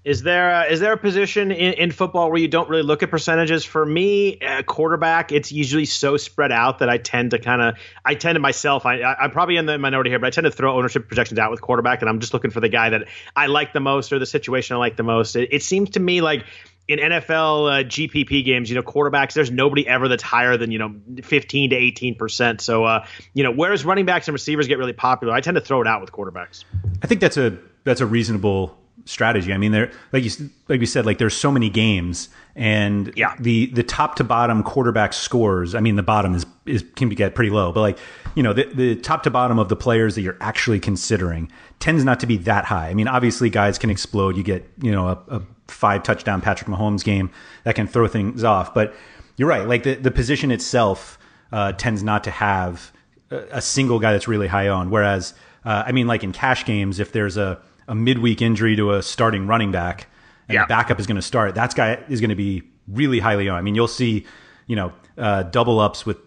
Is 0.05 0.23
there 0.23 0.49
a, 0.51 0.65
is 0.73 0.79
there 0.79 0.93
a 0.93 0.97
position 0.97 1.51
in, 1.51 1.75
in, 1.75 1.91
football 1.91 2.31
where 2.31 2.41
you 2.41 2.49
don't 2.49 2.71
really 2.71 2.85
look 2.85 3.03
at 3.03 3.11
percentages? 3.11 3.65
For 3.65 3.85
me, 3.85 4.39
uh, 4.41 4.63
quarterback, 4.63 5.33
it's 5.33 5.51
usually 5.51 5.85
so 5.85 6.17
spread 6.17 6.53
out 6.53 6.79
that 6.79 6.89
I 6.89 6.97
tend 6.99 7.33
to 7.33 7.39
kind 7.39 7.61
of 7.61 7.75
I 8.05 8.15
tend 8.15 8.37
to 8.37 8.41
myself. 8.41 8.87
I, 8.87 9.01
I 9.01 9.25
am 9.25 9.33
probably 9.33 9.57
in 9.57 9.67
the 9.67 9.77
minority 9.77 10.09
here, 10.09 10.21
but 10.21 10.29
I 10.29 10.31
tend 10.31 10.45
to 10.47 10.51
throw 10.51 10.79
ownership 10.79 11.09
projections 11.09 11.39
out 11.39 11.51
with 11.51 11.61
quarterback, 11.61 12.01
and 12.01 12.09
I'm 12.09 12.21
just 12.21 12.33
looking 12.33 12.53
for 12.53 12.61
the 12.61 12.71
guy 12.71 12.91
that 12.91 13.09
I 13.35 13.49
like 13.49 13.73
the 13.73 13.81
most 13.81 14.13
or 14.13 14.21
the 14.21 14.25
situation 14.25 14.77
I 14.77 14.79
like 14.79 14.97
the 14.97 15.03
most. 15.03 15.37
It, 15.37 15.49
it 15.53 15.63
seems 15.65 15.91
to 15.91 16.01
me 16.01 16.23
like 16.23 16.47
in 16.89 16.99
NFL 16.99 17.81
uh, 17.81 17.85
GPP 17.85 18.45
games, 18.45 18.71
you 18.71 18.75
know, 18.75 18.83
quarterbacks, 18.83 19.35
there's 19.35 19.51
nobody 19.51 19.87
ever 19.87 20.09
that's 20.09 20.23
higher 20.23 20.57
than, 20.57 20.71
you 20.71 20.79
know, 20.79 20.95
15 21.23 21.71
to 21.71 21.77
18%. 21.77 22.61
So, 22.63 22.85
uh, 22.85 23.07
you 23.35 23.45
know, 23.45 23.53
whereas 23.53 23.85
running 23.85 24.07
backs 24.07 24.27
and 24.27 24.33
receivers 24.33 24.67
get 24.67 24.79
really 24.79 24.95
popular, 24.95 25.35
I 25.35 25.43
tend 25.43 25.55
to 25.57 25.61
throw 25.61 25.83
it 25.83 25.87
out 25.87 26.01
with 26.01 26.11
quarterbacks. 26.13 26.65
I 27.03 27.07
think 27.07 27.21
that's 27.21 27.37
a 27.37 27.59
that's 27.85 28.01
a 28.01 28.07
reasonable 28.07 28.79
strategy. 29.05 29.53
I 29.53 29.59
mean, 29.59 29.73
there 29.73 29.93
like 30.13 30.25
you 30.25 30.31
like 30.69 30.81
we 30.81 30.87
said, 30.87 31.07
like 31.07 31.19
there's 31.19 31.37
so 31.37 31.51
many 31.51 31.69
games, 31.69 32.31
and 32.57 33.13
yeah. 33.17 33.35
the 33.39 33.67
the 33.67 33.83
top 33.83 34.17
to 34.17 34.25
bottom 34.25 34.63
quarterback 34.63 35.13
scores. 35.13 35.75
I 35.75 35.81
mean, 35.81 35.97
the 35.97 36.03
bottom 36.03 36.35
is 36.35 36.47
is 36.67 36.85
can 36.97 37.09
be 37.09 37.15
get 37.15 37.35
pretty 37.35 37.51
low, 37.51 37.73
but 37.73 37.81
like 37.81 37.99
you 38.35 38.43
know, 38.43 38.53
the 38.53 38.65
the 38.75 38.97
top 38.97 39.23
to 39.25 39.31
bottom 39.31 39.59
of 39.59 39.69
the 39.69 39.77
players 39.77 40.15
that 40.15 40.23
you're 40.23 40.37
actually 40.41 40.81
considering 40.81 41.51
tends 41.81 42.05
not 42.05 42.21
to 42.21 42.27
be 42.27 42.37
that 42.39 42.65
high. 42.65 42.89
I 42.89 42.95
mean, 42.95 43.09
obviously, 43.09 43.51
guys 43.51 43.79
can 43.79 43.91
explode. 43.91 44.37
You 44.37 44.43
get 44.43 44.69
you 44.81 44.93
know 44.93 45.09
a, 45.09 45.37
a 45.37 45.43
five 45.69 46.03
touchdown 46.03 46.41
Patrick 46.41 46.69
Mahomes 46.69 47.05
game 47.05 47.31
that 47.65 47.75
can 47.75 47.87
throw 47.87 48.09
things 48.09 48.45
off, 48.45 48.75
but 48.75 48.95
you're 49.37 49.49
right. 49.49 49.67
Like 49.67 49.85
the 49.85 49.95
the 49.95 50.11
position 50.11 50.51
itself 50.51 51.19
uh, 51.53 51.73
tends 51.73 52.03
not 52.03 52.25
to 52.25 52.31
have 52.31 52.93
a, 53.31 53.63
single 53.63 53.99
guy 53.99 54.13
that's 54.13 54.29
really 54.29 54.49
high 54.49 54.69
owned, 54.69 54.91
whereas. 54.91 55.35
Uh, 55.65 55.83
I 55.85 55.93
mean, 55.93 56.07
like 56.07 56.23
in 56.23 56.33
cash 56.33 56.65
games, 56.65 57.01
if 57.01 57.13
there's 57.13 57.37
a 57.37 57.61
a 57.89 57.95
midweek 57.95 58.43
injury 58.43 58.77
to 58.77 58.93
a 58.93 59.03
starting 59.03 59.47
running 59.47 59.73
back 59.73 60.07
and 60.47 60.55
yeah. 60.55 60.65
the 60.65 60.69
backup 60.69 61.01
is 61.01 61.07
going 61.07 61.17
to 61.17 61.23
start, 61.23 61.55
that 61.57 61.75
guy 61.75 61.95
is 62.09 62.21
going 62.21 62.31
to 62.31 62.37
be 62.37 62.63
really 62.87 63.19
highly 63.19 63.49
owned. 63.49 63.59
I 63.59 63.63
mean, 63.63 63.75
you'll 63.75 63.89
see, 63.89 64.27
you 64.67 64.77
know, 64.77 64.93
uh, 65.17 65.45
double 65.45 65.81
ups 65.81 66.07
with 66.07 66.19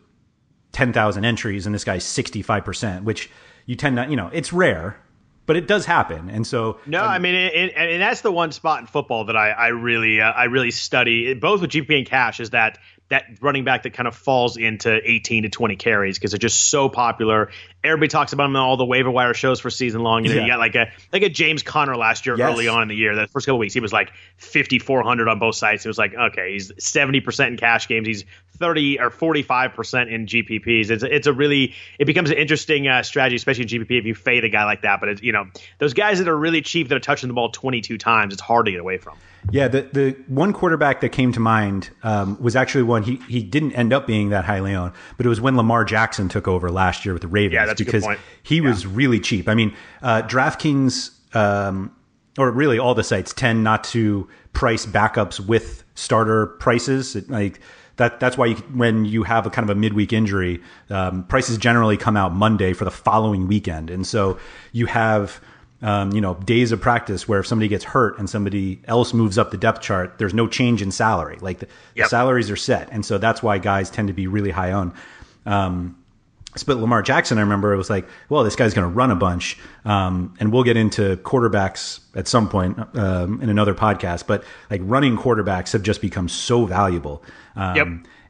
10,000 0.74 1.24
entries 1.24 1.66
and 1.66 1.74
this 1.74 1.84
guy's 1.84 2.04
65%, 2.04 3.04
which 3.04 3.30
you 3.68 3.76
tend 3.76 3.98
to, 3.98 4.08
you 4.10 4.16
know, 4.16 4.30
it's 4.34 4.52
rare, 4.52 5.00
but 5.46 5.56
it 5.56 5.68
does 5.68 5.86
happen. 5.86 6.30
And 6.30 6.46
so, 6.46 6.80
no, 6.86 7.04
um, 7.04 7.10
I 7.10 7.20
mean, 7.20 7.36
it, 7.36 7.54
it, 7.54 7.74
and 7.76 8.02
that's 8.02 8.22
the 8.22 8.32
one 8.32 8.52
spot 8.52 8.82
in 8.82 8.88
football 8.88 9.26
that 9.26 9.36
I, 9.36 9.50
I 9.52 9.68
really, 9.70 10.22
uh, 10.22 10.32
I 10.32 10.46
really 10.46 10.72
study 10.72 11.34
both 11.34 11.62
with 11.62 11.72
GP 11.72 11.98
and 11.98 12.08
cash 12.08 12.40
is 12.40 12.52
that 12.52 12.78
that 13.12 13.26
running 13.42 13.66
back 13.66 13.84
that 13.84 13.92
kind 13.92 14.08
of 14.08 14.16
falls 14.16 14.56
into 14.56 15.00
18 15.04 15.44
to 15.44 15.50
20 15.50 15.76
carries 15.76 16.18
because 16.18 16.32
they're 16.32 16.38
just 16.38 16.70
so 16.70 16.88
popular. 16.88 17.52
Everybody 17.84 18.10
talks 18.10 18.34
about 18.34 18.44
them 18.44 18.56
on 18.56 18.62
all 18.62 18.78
the 18.78 18.86
waiver 18.86 19.10
wire 19.10 19.34
shows 19.34 19.60
for 19.60 19.70
season 19.70 20.02
long. 20.02 20.24
You 20.24 20.30
know, 20.30 20.36
yeah. 20.36 20.42
you 20.42 20.48
got 20.48 20.60
like 20.60 20.76
a 20.76 20.92
like 21.12 21.24
a 21.24 21.30
James 21.30 21.64
Conner 21.64 21.96
last 21.96 22.26
year, 22.26 22.38
yes. 22.38 22.54
early 22.54 22.68
on 22.68 22.84
in 22.84 22.88
the 22.88 22.96
year. 22.96 23.16
The 23.16 23.28
first 23.28 23.46
couple 23.46 23.60
weeks, 23.60 23.74
he 23.74 23.80
was 23.80 23.92
like 23.92 24.12
5400 24.38 25.28
on 25.28 25.40
both 25.40 25.56
sides. 25.56 25.86
It 25.86 25.90
was 25.90 25.98
like, 25.98 26.14
okay, 26.14 26.54
he's 26.54 26.72
70 26.78 27.22
percent 27.22 27.52
in 27.52 27.58
cash 27.58 27.88
games. 27.88 28.08
He's 28.08 28.26
30 28.62 29.00
or 29.00 29.10
45 29.10 29.74
percent 29.74 30.10
in 30.10 30.28
GPPs. 30.28 30.90
It's 30.90 31.04
it's 31.04 31.28
a 31.28 31.34
really 31.34 31.74
it 32.00 32.06
becomes 32.06 32.30
an 32.30 32.38
interesting 32.38 32.88
uh, 32.88 33.04
strategy, 33.04 33.36
especially 33.36 33.64
in 33.64 33.70
GPP 33.70 34.00
if 34.00 34.06
you 34.06 34.16
fade 34.16 34.46
a 34.46 34.50
guy 34.50 34.64
like 34.66 34.84
that. 34.84 35.00
But 35.00 35.10
it's 35.10 35.22
you 35.22 35.32
know 35.32 35.48
those 35.80 35.94
guys 35.94 36.20
that 36.20 36.28
are 36.28 36.38
really 36.38 36.62
cheap 36.62 36.88
that 36.90 36.96
are 36.96 37.00
touching 37.00 37.28
the 37.28 37.34
ball 37.34 37.50
22 37.50 37.98
times, 37.98 38.34
it's 38.34 38.42
hard 38.42 38.68
to 38.68 38.72
get 38.72 38.80
away 38.80 38.98
from. 38.98 39.18
Yeah, 39.50 39.68
the 39.68 39.82
the 39.82 40.12
one 40.28 40.54
quarterback 40.54 41.02
that 41.02 41.10
came 41.10 41.34
to 41.34 41.40
mind 41.40 41.90
um, 42.04 42.38
was 42.40 42.56
actually 42.56 42.84
one 42.84 43.02
he 43.02 43.16
he 43.28 43.42
didn't 43.42 43.72
end 43.74 43.92
up 43.92 44.06
being 44.06 44.30
that 44.30 44.46
highly 44.46 44.76
owned, 44.76 44.94
but 45.18 45.26
it 45.26 45.30
was 45.30 45.42
when 45.42 45.58
Lamar 45.58 45.84
Jackson 45.84 46.30
took 46.30 46.48
over 46.48 46.70
last 46.70 47.04
year 47.04 47.14
with 47.14 47.24
the 47.24 47.28
Ravens. 47.28 47.54
Yeah, 47.54 47.71
that's 47.72 47.82
because 47.82 48.06
he 48.44 48.58
yeah. 48.58 48.70
was 48.70 48.86
really 48.86 49.20
cheap. 49.20 49.50
I 49.50 49.56
mean, 49.56 49.76
uh, 50.02 50.22
DraftKings 50.24 51.12
um, 51.36 51.96
or 52.38 52.52
really 52.52 52.80
all 52.80 52.96
the 52.96 53.04
sites 53.04 53.34
tend 53.34 53.64
not 53.64 53.84
to 53.86 54.28
price 54.54 54.86
backups 54.86 55.40
with 55.40 55.84
starter 55.96 56.48
prices. 56.48 57.16
It, 57.16 57.30
like 57.30 57.60
that 57.98 58.20
that's 58.20 58.38
why 58.38 58.48
you, 58.48 58.56
when 58.56 59.06
you 59.06 59.24
have 59.24 59.46
a 59.46 59.50
kind 59.50 59.70
of 59.70 59.76
a 59.76 59.80
midweek 59.80 60.14
injury, 60.14 60.62
um, 60.90 61.24
prices 61.26 61.58
generally 61.58 61.98
come 61.98 62.18
out 62.18 62.34
Monday 62.34 62.74
for 62.74 62.86
the 62.86 62.92
following 62.92 63.48
weekend, 63.48 63.90
and 63.90 64.06
so 64.08 64.40
you 64.72 64.86
have 64.86 65.42
um, 65.82 66.12
you 66.12 66.22
know, 66.22 66.36
days 66.36 66.72
of 66.72 66.80
practice 66.80 67.28
where 67.28 67.40
if 67.40 67.48
somebody 67.48 67.68
gets 67.68 67.84
hurt 67.84 68.20
and 68.20 68.30
somebody 68.30 68.80
else 68.86 69.14
moves 69.14 69.38
up 69.38 69.52
the 69.52 69.58
depth 69.58 69.82
chart, 69.82 70.20
there's 70.20 70.34
no 70.34 70.48
change 70.48 70.82
in 70.82 70.92
salary. 70.92 71.38
Like 71.42 71.60
the, 71.60 71.68
yep. 71.96 72.06
the 72.06 72.10
salaries 72.10 72.52
are 72.52 72.56
set. 72.56 72.88
And 72.92 73.04
so 73.04 73.18
that's 73.18 73.42
why 73.42 73.58
guys 73.58 73.90
tend 73.90 74.08
to 74.08 74.14
be 74.14 74.28
really 74.28 74.52
high 74.52 74.72
on. 74.74 74.94
Um, 75.46 75.98
but 76.66 76.78
Lamar 76.78 77.02
Jackson, 77.02 77.38
I 77.38 77.42
remember 77.42 77.74
it 77.74 77.78
was 77.78 77.90
like, 77.90 78.08
well, 78.30 78.44
this 78.44 78.56
guy's 78.56 78.74
going 78.74 78.88
to 78.90 78.94
run 78.94 79.12
a 79.12 79.16
bunch. 79.16 79.58
Um, 79.86 80.36
and 80.40 80.52
we'll 80.52 80.64
get 80.64 80.78
into 80.78 81.18
quarterbacks 81.18 82.00
at 82.16 82.28
some 82.28 82.50
point 82.50 82.78
um, 82.96 83.42
in 83.42 83.50
another 83.50 83.74
podcast. 83.74 84.28
But 84.28 84.44
like 84.70 84.82
running 84.84 85.18
quarterbacks 85.18 85.74
have 85.74 85.84
just 85.84 86.02
become 86.02 86.28
so 86.28 86.66
valuable. 86.66 87.24
Um, 87.56 87.76
yep. 87.76 87.88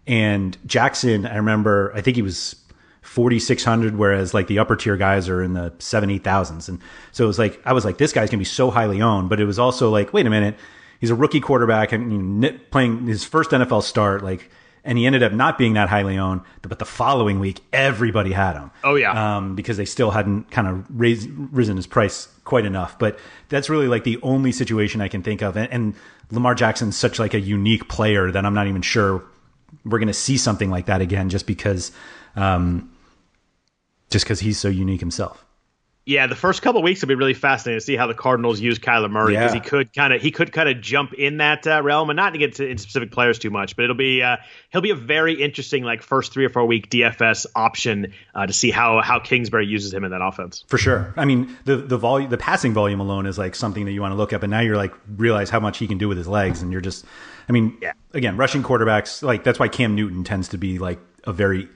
And 0.07 0.57
Jackson, 0.65 1.25
I 1.25 1.37
remember, 1.37 1.91
I 1.95 2.01
think 2.01 2.15
he 2.15 2.21
was 2.21 2.55
4600 3.01 3.95
whereas 3.97 4.33
like 4.33 4.47
the 4.47 4.59
upper 4.59 4.75
tier 4.75 4.95
guys 4.95 5.27
are 5.27 5.41
in 5.41 5.53
the 5.53 5.71
70,000s 5.79 6.69
and 6.69 6.79
so 7.11 7.23
it 7.23 7.27
was 7.27 7.39
like 7.39 7.59
I 7.65 7.73
was 7.73 7.83
like 7.83 7.97
this 7.97 8.13
guy's 8.13 8.29
going 8.29 8.37
to 8.37 8.37
be 8.37 8.45
so 8.45 8.69
highly 8.69 9.01
owned 9.01 9.27
but 9.27 9.39
it 9.39 9.45
was 9.45 9.57
also 9.57 9.89
like 9.89 10.13
wait 10.13 10.27
a 10.27 10.29
minute 10.29 10.55
he's 10.99 11.09
a 11.09 11.15
rookie 11.15 11.39
quarterback 11.39 11.91
and 11.91 12.61
playing 12.69 13.07
his 13.07 13.23
first 13.23 13.49
NFL 13.49 13.81
start 13.81 14.23
like 14.23 14.51
and 14.83 14.97
he 14.97 15.05
ended 15.05 15.23
up 15.23 15.31
not 15.31 15.57
being 15.57 15.73
that 15.73 15.89
highly 15.89 16.17
owned 16.17 16.41
but 16.71 16.79
the 16.79 16.85
following 16.85 17.39
week 17.41 17.59
everybody 17.73 18.31
had 18.31 18.53
him. 18.53 18.71
Oh 18.83 18.95
yeah. 18.95 19.37
Um, 19.37 19.55
because 19.55 19.75
they 19.75 19.85
still 19.85 20.11
hadn't 20.11 20.49
kind 20.51 20.69
of 20.69 20.85
raised 20.89 21.29
risen 21.29 21.75
his 21.75 21.85
price 21.85 22.29
quite 22.45 22.65
enough. 22.65 22.97
But 22.97 23.19
that's 23.49 23.69
really 23.69 23.87
like 23.87 24.05
the 24.05 24.19
only 24.23 24.53
situation 24.53 25.01
I 25.01 25.09
can 25.09 25.21
think 25.21 25.41
of. 25.41 25.57
And, 25.57 25.71
and 25.71 25.95
Lamar 26.31 26.55
Jackson's 26.55 26.95
such 26.95 27.19
like 27.19 27.33
a 27.33 27.39
unique 27.39 27.89
player 27.89 28.31
that 28.31 28.45
I'm 28.45 28.53
not 28.53 28.67
even 28.67 28.81
sure 28.81 29.21
we're 29.83 29.99
going 29.99 30.07
to 30.07 30.13
see 30.13 30.37
something 30.37 30.69
like 30.69 30.85
that 30.85 31.01
again 31.01 31.29
just 31.29 31.45
because 31.45 31.91
um, 32.37 32.89
just 34.09 34.23
because 34.23 34.39
he's 34.39 34.57
so 34.57 34.69
unique 34.69 35.01
himself. 35.01 35.45
Yeah, 36.03 36.25
the 36.25 36.35
first 36.35 36.63
couple 36.63 36.81
weeks 36.81 37.01
will 37.01 37.09
be 37.09 37.15
really 37.15 37.35
fascinating 37.35 37.79
to 37.79 37.85
see 37.85 37.95
how 37.95 38.07
the 38.07 38.15
Cardinals 38.15 38.59
use 38.59 38.79
Kyler 38.79 39.09
Murray 39.09 39.33
because 39.33 39.53
yeah. 39.53 39.61
he 39.61 39.69
could 39.69 39.93
kind 39.93 40.11
of 40.11 40.19
he 40.19 40.31
could 40.31 40.51
kind 40.51 40.67
of 40.67 40.81
jump 40.81 41.13
in 41.13 41.37
that 41.37 41.67
uh, 41.67 41.83
realm 41.83 42.09
and 42.09 42.17
not 42.17 42.31
to 42.31 42.39
get 42.39 42.55
to, 42.55 42.67
into 42.67 42.81
specific 42.81 43.11
players 43.11 43.37
too 43.37 43.51
much, 43.51 43.75
but 43.75 43.83
it'll 43.83 43.95
be 43.95 44.23
uh, 44.23 44.37
he'll 44.71 44.81
be 44.81 44.89
a 44.89 44.95
very 44.95 45.39
interesting 45.39 45.83
like 45.83 46.01
first 46.01 46.33
three 46.33 46.43
or 46.43 46.49
four 46.49 46.65
week 46.65 46.89
DFS 46.89 47.45
option 47.55 48.13
uh, 48.33 48.47
to 48.47 48.53
see 48.53 48.71
how 48.71 49.01
how 49.01 49.19
Kingsbury 49.19 49.67
uses 49.67 49.93
him 49.93 50.03
in 50.03 50.09
that 50.09 50.23
offense. 50.23 50.65
For 50.67 50.79
sure. 50.79 51.13
I 51.17 51.25
mean 51.25 51.55
the 51.65 51.77
the 51.77 51.97
volume 51.97 52.31
the 52.31 52.37
passing 52.37 52.73
volume 52.73 52.99
alone 52.99 53.27
is 53.27 53.37
like 53.37 53.53
something 53.53 53.85
that 53.85 53.91
you 53.91 54.01
want 54.01 54.13
to 54.13 54.17
look 54.17 54.33
up, 54.33 54.41
and 54.41 54.49
now 54.49 54.61
you're 54.61 54.77
like 54.77 54.95
realize 55.17 55.51
how 55.51 55.59
much 55.59 55.77
he 55.77 55.87
can 55.87 55.99
do 55.99 56.07
with 56.07 56.17
his 56.17 56.27
legs, 56.27 56.63
and 56.63 56.71
you're 56.71 56.81
just 56.81 57.05
I 57.47 57.51
mean 57.51 57.77
yeah. 57.79 57.93
again 58.13 58.37
rushing 58.37 58.63
quarterbacks 58.63 59.21
like 59.21 59.43
that's 59.43 59.59
why 59.59 59.67
Cam 59.67 59.93
Newton 59.93 60.23
tends 60.23 60.47
to 60.47 60.57
be 60.57 60.79
like 60.79 60.99
a 61.25 61.33
very 61.33 61.69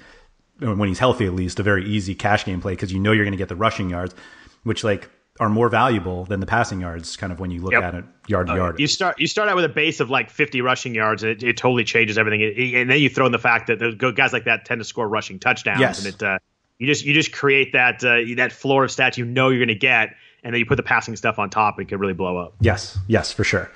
when 0.59 0.87
he's 0.87 0.99
healthy 0.99 1.25
at 1.25 1.33
least, 1.33 1.59
a 1.59 1.63
very 1.63 1.85
easy 1.85 2.15
cash 2.15 2.45
game 2.45 2.61
play 2.61 2.73
because 2.73 2.91
you 2.91 2.99
know 2.99 3.11
you're 3.11 3.25
going 3.25 3.31
to 3.33 3.37
get 3.37 3.49
the 3.49 3.55
rushing 3.55 3.89
yards, 3.89 4.15
which 4.63 4.83
like 4.83 5.09
are 5.39 5.49
more 5.49 5.67
valuable 5.67 6.23
than 6.25 6.39
the 6.39 6.45
passing 6.45 6.79
yards. 6.79 7.17
Kind 7.17 7.33
of 7.33 7.39
when 7.39 7.51
you 7.51 7.61
look 7.61 7.73
yep. 7.73 7.83
at 7.83 7.95
it 7.95 8.05
yard 8.27 8.47
to 8.47 8.53
uh, 8.53 8.55
yard. 8.55 8.79
You 8.79 8.87
start 8.87 9.19
you 9.19 9.27
start 9.27 9.49
out 9.49 9.55
with 9.55 9.65
a 9.65 9.69
base 9.69 9.99
of 9.99 10.09
like 10.09 10.29
50 10.29 10.61
rushing 10.61 10.95
yards, 10.95 11.23
and 11.23 11.31
it, 11.31 11.43
it 11.43 11.57
totally 11.57 11.83
changes 11.83 12.17
everything. 12.17 12.41
It, 12.41 12.75
and 12.75 12.89
then 12.89 12.99
you 12.99 13.09
throw 13.09 13.25
in 13.25 13.31
the 13.31 13.39
fact 13.39 13.67
that 13.67 13.79
the 13.79 14.11
guys 14.11 14.33
like 14.33 14.45
that 14.45 14.65
tend 14.65 14.79
to 14.79 14.85
score 14.85 15.07
rushing 15.07 15.39
touchdowns, 15.39 15.79
yes. 15.79 16.05
and 16.05 16.13
it 16.13 16.23
uh, 16.23 16.39
you 16.77 16.87
just 16.87 17.05
you 17.05 17.13
just 17.13 17.31
create 17.31 17.73
that 17.73 18.03
uh, 18.03 18.17
that 18.37 18.51
floor 18.51 18.83
of 18.85 18.91
stats 18.91 19.17
you 19.17 19.25
know 19.25 19.49
you're 19.49 19.59
going 19.59 19.67
to 19.67 19.75
get, 19.75 20.15
and 20.43 20.53
then 20.53 20.59
you 20.59 20.65
put 20.65 20.75
the 20.75 20.83
passing 20.83 21.15
stuff 21.15 21.39
on 21.39 21.49
top, 21.49 21.79
it 21.79 21.85
could 21.85 21.99
really 21.99 22.13
blow 22.13 22.37
up. 22.37 22.55
Yes, 22.59 22.97
yes, 23.07 23.31
for 23.31 23.43
sure. 23.43 23.71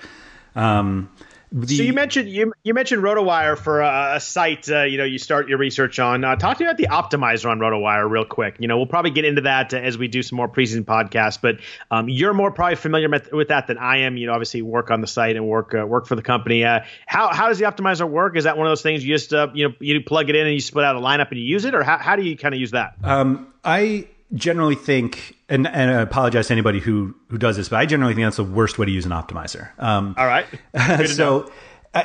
Um, 0.56 1.10
the, 1.52 1.78
so 1.78 1.84
you 1.84 1.94
mentioned 1.94 2.30
you 2.30 2.54
you 2.64 2.74
mentioned 2.74 3.02
RotoWire 3.02 3.58
for 3.58 3.82
a, 3.82 4.16
a 4.16 4.20
site 4.20 4.70
uh, 4.70 4.84
you 4.84 4.98
know 4.98 5.04
you 5.04 5.18
start 5.18 5.50
your 5.50 5.58
research 5.58 5.98
on. 5.98 6.24
Uh, 6.24 6.36
talk 6.36 6.58
to 6.58 6.64
me 6.64 6.70
about 6.70 6.78
the 6.78 6.88
optimizer 6.88 7.50
on 7.50 7.60
RotoWire 7.60 8.10
real 8.10 8.26
quick. 8.26 8.58
You 8.60 8.68
know 8.68 8.78
we'll 8.78 8.86
probably 8.86 9.12
get 9.12 9.26
into 9.26 9.42
that 9.42 9.74
uh, 9.74 9.78
as 9.78 9.98
we 9.98 10.08
do 10.08 10.22
some 10.22 10.36
more 10.36 10.48
preseason 10.48 10.84
podcasts, 10.84 11.40
but 11.42 11.58
um, 11.90 12.08
you're 12.08 12.34
more 12.34 12.52
probably 12.52 12.76
familiar 12.76 13.10
with, 13.10 13.32
with, 13.32 13.48
that 13.48 13.66
than 13.68 13.80
I 13.80 14.00
am. 14.00 14.16
You 14.16 14.28
know 14.28 14.34
obviously 14.34 14.62
work 14.62 14.92
on 14.92 15.02
the 15.02 15.08
site 15.08 15.36
and 15.36 15.48
work 15.48 15.74
uh, 15.74 15.86
work 15.86 16.06
for 16.06 16.16
the 16.16 16.22
company. 16.22 16.64
Uh, 16.64 16.82
how 17.08 17.34
how 17.34 17.48
does 17.48 17.58
the 17.58 17.66
optimizer 17.66 18.08
work? 18.08 18.38
Is 18.38 18.44
that 18.44 18.58
one 18.58 18.68
of 18.68 18.72
those 18.72 18.84
things 18.84 19.04
you 19.04 19.16
just 19.16 19.34
uh, 19.34 19.48
you 19.54 19.70
know 19.70 19.76
you 19.80 20.02
plug 20.02 20.30
it 20.30 20.36
in 20.36 20.46
and 20.46 20.54
you 20.54 20.62
split 20.62 20.86
out 20.86 20.96
a 20.96 21.00
lineup 21.00 21.30
and 21.30 21.40
you 21.40 21.46
use 21.46 21.66
it, 21.66 21.74
or 21.74 21.84
how 21.84 21.98
how 21.98 22.16
do 22.16 22.22
you 22.22 22.38
kind 22.38 22.54
of 22.54 22.60
use 22.60 22.72
that? 22.72 22.94
Um, 23.04 23.52
I 23.64 24.08
generally 24.34 24.76
think, 24.76 25.36
and, 25.48 25.68
and 25.68 25.92
I 25.92 26.02
apologize 26.02 26.48
to 26.48 26.54
anybody 26.54 26.80
who 26.80 27.16
who 27.30 27.38
does 27.38 27.58
this, 27.58 27.70
but 27.70 27.78
I 27.78 27.86
generally 27.86 28.14
think 28.14 28.26
that's 28.26 28.38
the 28.38 28.44
worst 28.44 28.78
way 28.78 28.86
to 28.86 28.92
use 28.92 29.06
an 29.06 29.12
optimizer. 29.12 29.70
Um, 29.80 30.16
All 30.18 30.26
right. 30.26 30.46
so 31.08 31.52
uh, 31.94 32.04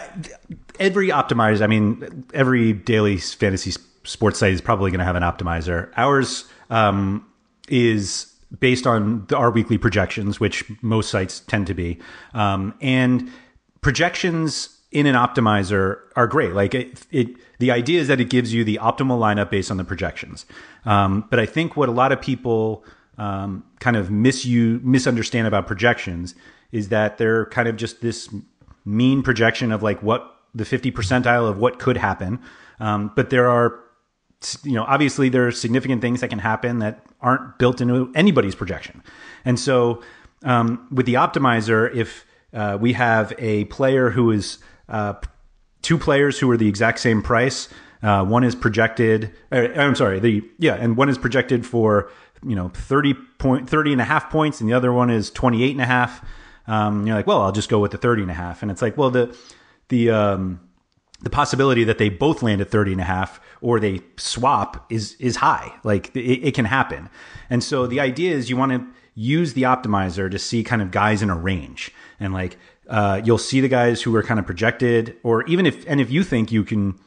every 0.78 1.08
optimizer, 1.08 1.62
I 1.62 1.66
mean, 1.66 2.24
every 2.32 2.72
daily 2.72 3.18
fantasy 3.18 3.72
sports 4.04 4.38
site 4.38 4.52
is 4.52 4.60
probably 4.60 4.90
going 4.90 5.00
to 5.00 5.04
have 5.04 5.16
an 5.16 5.22
optimizer. 5.22 5.90
Ours 5.96 6.44
um, 6.70 7.26
is 7.68 8.32
based 8.58 8.86
on 8.86 9.26
the, 9.26 9.36
our 9.36 9.50
weekly 9.50 9.78
projections, 9.78 10.40
which 10.40 10.64
most 10.82 11.10
sites 11.10 11.40
tend 11.40 11.66
to 11.66 11.74
be, 11.74 11.98
um, 12.32 12.74
and 12.80 13.30
projections 13.80 14.70
in 14.92 15.06
an 15.06 15.16
optimizer 15.16 15.98
are 16.16 16.26
great. 16.26 16.52
Like 16.52 16.74
it, 16.74 17.04
it, 17.10 17.28
the 17.58 17.70
idea 17.70 18.00
is 18.00 18.08
that 18.08 18.20
it 18.20 18.30
gives 18.30 18.52
you 18.52 18.64
the 18.64 18.78
optimal 18.82 19.18
lineup 19.18 19.50
based 19.50 19.70
on 19.70 19.76
the 19.76 19.84
projections. 19.84 20.46
Um, 20.84 21.26
but 21.30 21.38
I 21.38 21.46
think 21.46 21.76
what 21.76 21.88
a 21.88 21.92
lot 21.92 22.12
of 22.12 22.20
people 22.20 22.84
um, 23.18 23.64
kind 23.80 23.96
of 23.96 24.08
misu- 24.08 24.82
misunderstand 24.82 25.46
about 25.46 25.66
projections 25.66 26.34
is 26.72 26.88
that 26.88 27.18
they're 27.18 27.46
kind 27.46 27.68
of 27.68 27.76
just 27.76 28.00
this 28.00 28.28
mean 28.84 29.22
projection 29.22 29.72
of 29.72 29.82
like 29.82 30.02
what 30.02 30.36
the 30.54 30.64
50 30.64 30.92
percentile 30.92 31.48
of 31.48 31.58
what 31.58 31.78
could 31.78 31.96
happen. 31.96 32.40
Um, 32.80 33.12
but 33.14 33.30
there 33.30 33.48
are, 33.48 33.80
you 34.62 34.72
know, 34.72 34.84
obviously 34.84 35.28
there 35.28 35.46
are 35.46 35.52
significant 35.52 36.02
things 36.02 36.20
that 36.20 36.28
can 36.28 36.40
happen 36.40 36.80
that 36.80 37.04
aren't 37.20 37.58
built 37.58 37.80
into 37.80 38.12
anybody's 38.14 38.54
projection. 38.54 39.02
And 39.44 39.58
so 39.58 40.02
um, 40.42 40.86
with 40.90 41.06
the 41.06 41.14
optimizer, 41.14 41.94
if 41.94 42.26
uh, 42.52 42.78
we 42.80 42.92
have 42.92 43.32
a 43.38 43.64
player 43.66 44.10
who 44.10 44.30
is 44.30 44.58
uh, 44.88 45.14
two 45.84 45.98
players 45.98 46.38
who 46.38 46.50
are 46.50 46.56
the 46.56 46.68
exact 46.68 46.98
same 46.98 47.22
price. 47.22 47.68
Uh, 48.02 48.24
one 48.24 48.42
is 48.42 48.54
projected. 48.54 49.32
Uh, 49.52 49.68
I'm 49.76 49.94
sorry. 49.94 50.18
The 50.18 50.42
yeah, 50.58 50.74
and 50.74 50.96
one 50.96 51.08
is 51.08 51.16
projected 51.16 51.64
for 51.64 52.10
you 52.44 52.56
know 52.56 52.68
30 52.70 53.14
point 53.38 53.70
30 53.70 53.92
and 53.92 54.00
a 54.00 54.04
half 54.04 54.30
points, 54.30 54.60
and 54.60 54.68
the 54.68 54.74
other 54.74 54.92
one 54.92 55.10
is 55.10 55.30
28 55.30 55.70
and 55.70 55.80
a 55.80 55.86
half. 55.86 56.26
Um, 56.66 57.06
you're 57.06 57.14
like, 57.14 57.26
well, 57.26 57.42
I'll 57.42 57.52
just 57.52 57.68
go 57.68 57.78
with 57.78 57.92
the 57.92 57.98
30 57.98 58.22
and 58.22 58.30
a 58.30 58.34
half, 58.34 58.62
and 58.62 58.70
it's 58.70 58.82
like, 58.82 58.96
well, 58.96 59.10
the 59.10 59.36
the 59.88 60.10
um, 60.10 60.60
the 61.24 61.30
possibility 61.30 61.84
that 61.84 61.98
they 61.98 62.08
both 62.08 62.42
land 62.42 62.60
at 62.60 62.70
30 62.70 62.92
and 62.92 63.00
a 63.00 63.04
half 63.04 63.40
or 63.60 63.80
they 63.80 64.00
swap 64.16 64.90
is 64.90 65.16
is 65.18 65.36
high 65.36 65.72
like 65.82 66.14
it, 66.14 66.48
it, 66.48 66.54
can 66.54 66.66
happen 66.66 67.08
and 67.48 67.64
so 67.64 67.86
the 67.86 67.98
idea 67.98 68.34
is 68.34 68.50
you 68.50 68.56
want 68.56 68.72
to 68.72 68.86
use 69.14 69.54
the 69.54 69.62
optimizer 69.62 70.30
to 70.30 70.38
see 70.38 70.62
kind 70.62 70.82
of 70.82 70.90
guys 70.90 71.22
in 71.22 71.30
a 71.30 71.36
range 71.36 71.92
and 72.20 72.32
like 72.34 72.58
uh, 72.88 73.20
you'll 73.24 73.38
see 73.38 73.60
the 73.60 73.68
guys 73.68 74.02
who 74.02 74.14
are 74.14 74.22
kind 74.22 74.38
of 74.40 74.46
projected 74.46 75.16
or 75.22 75.44
even 75.46 75.66
if 75.66 75.84
and 75.88 76.00
if 76.00 76.10
you 76.10 76.22
think 76.22 76.52
you 76.52 76.64
can 76.64 76.98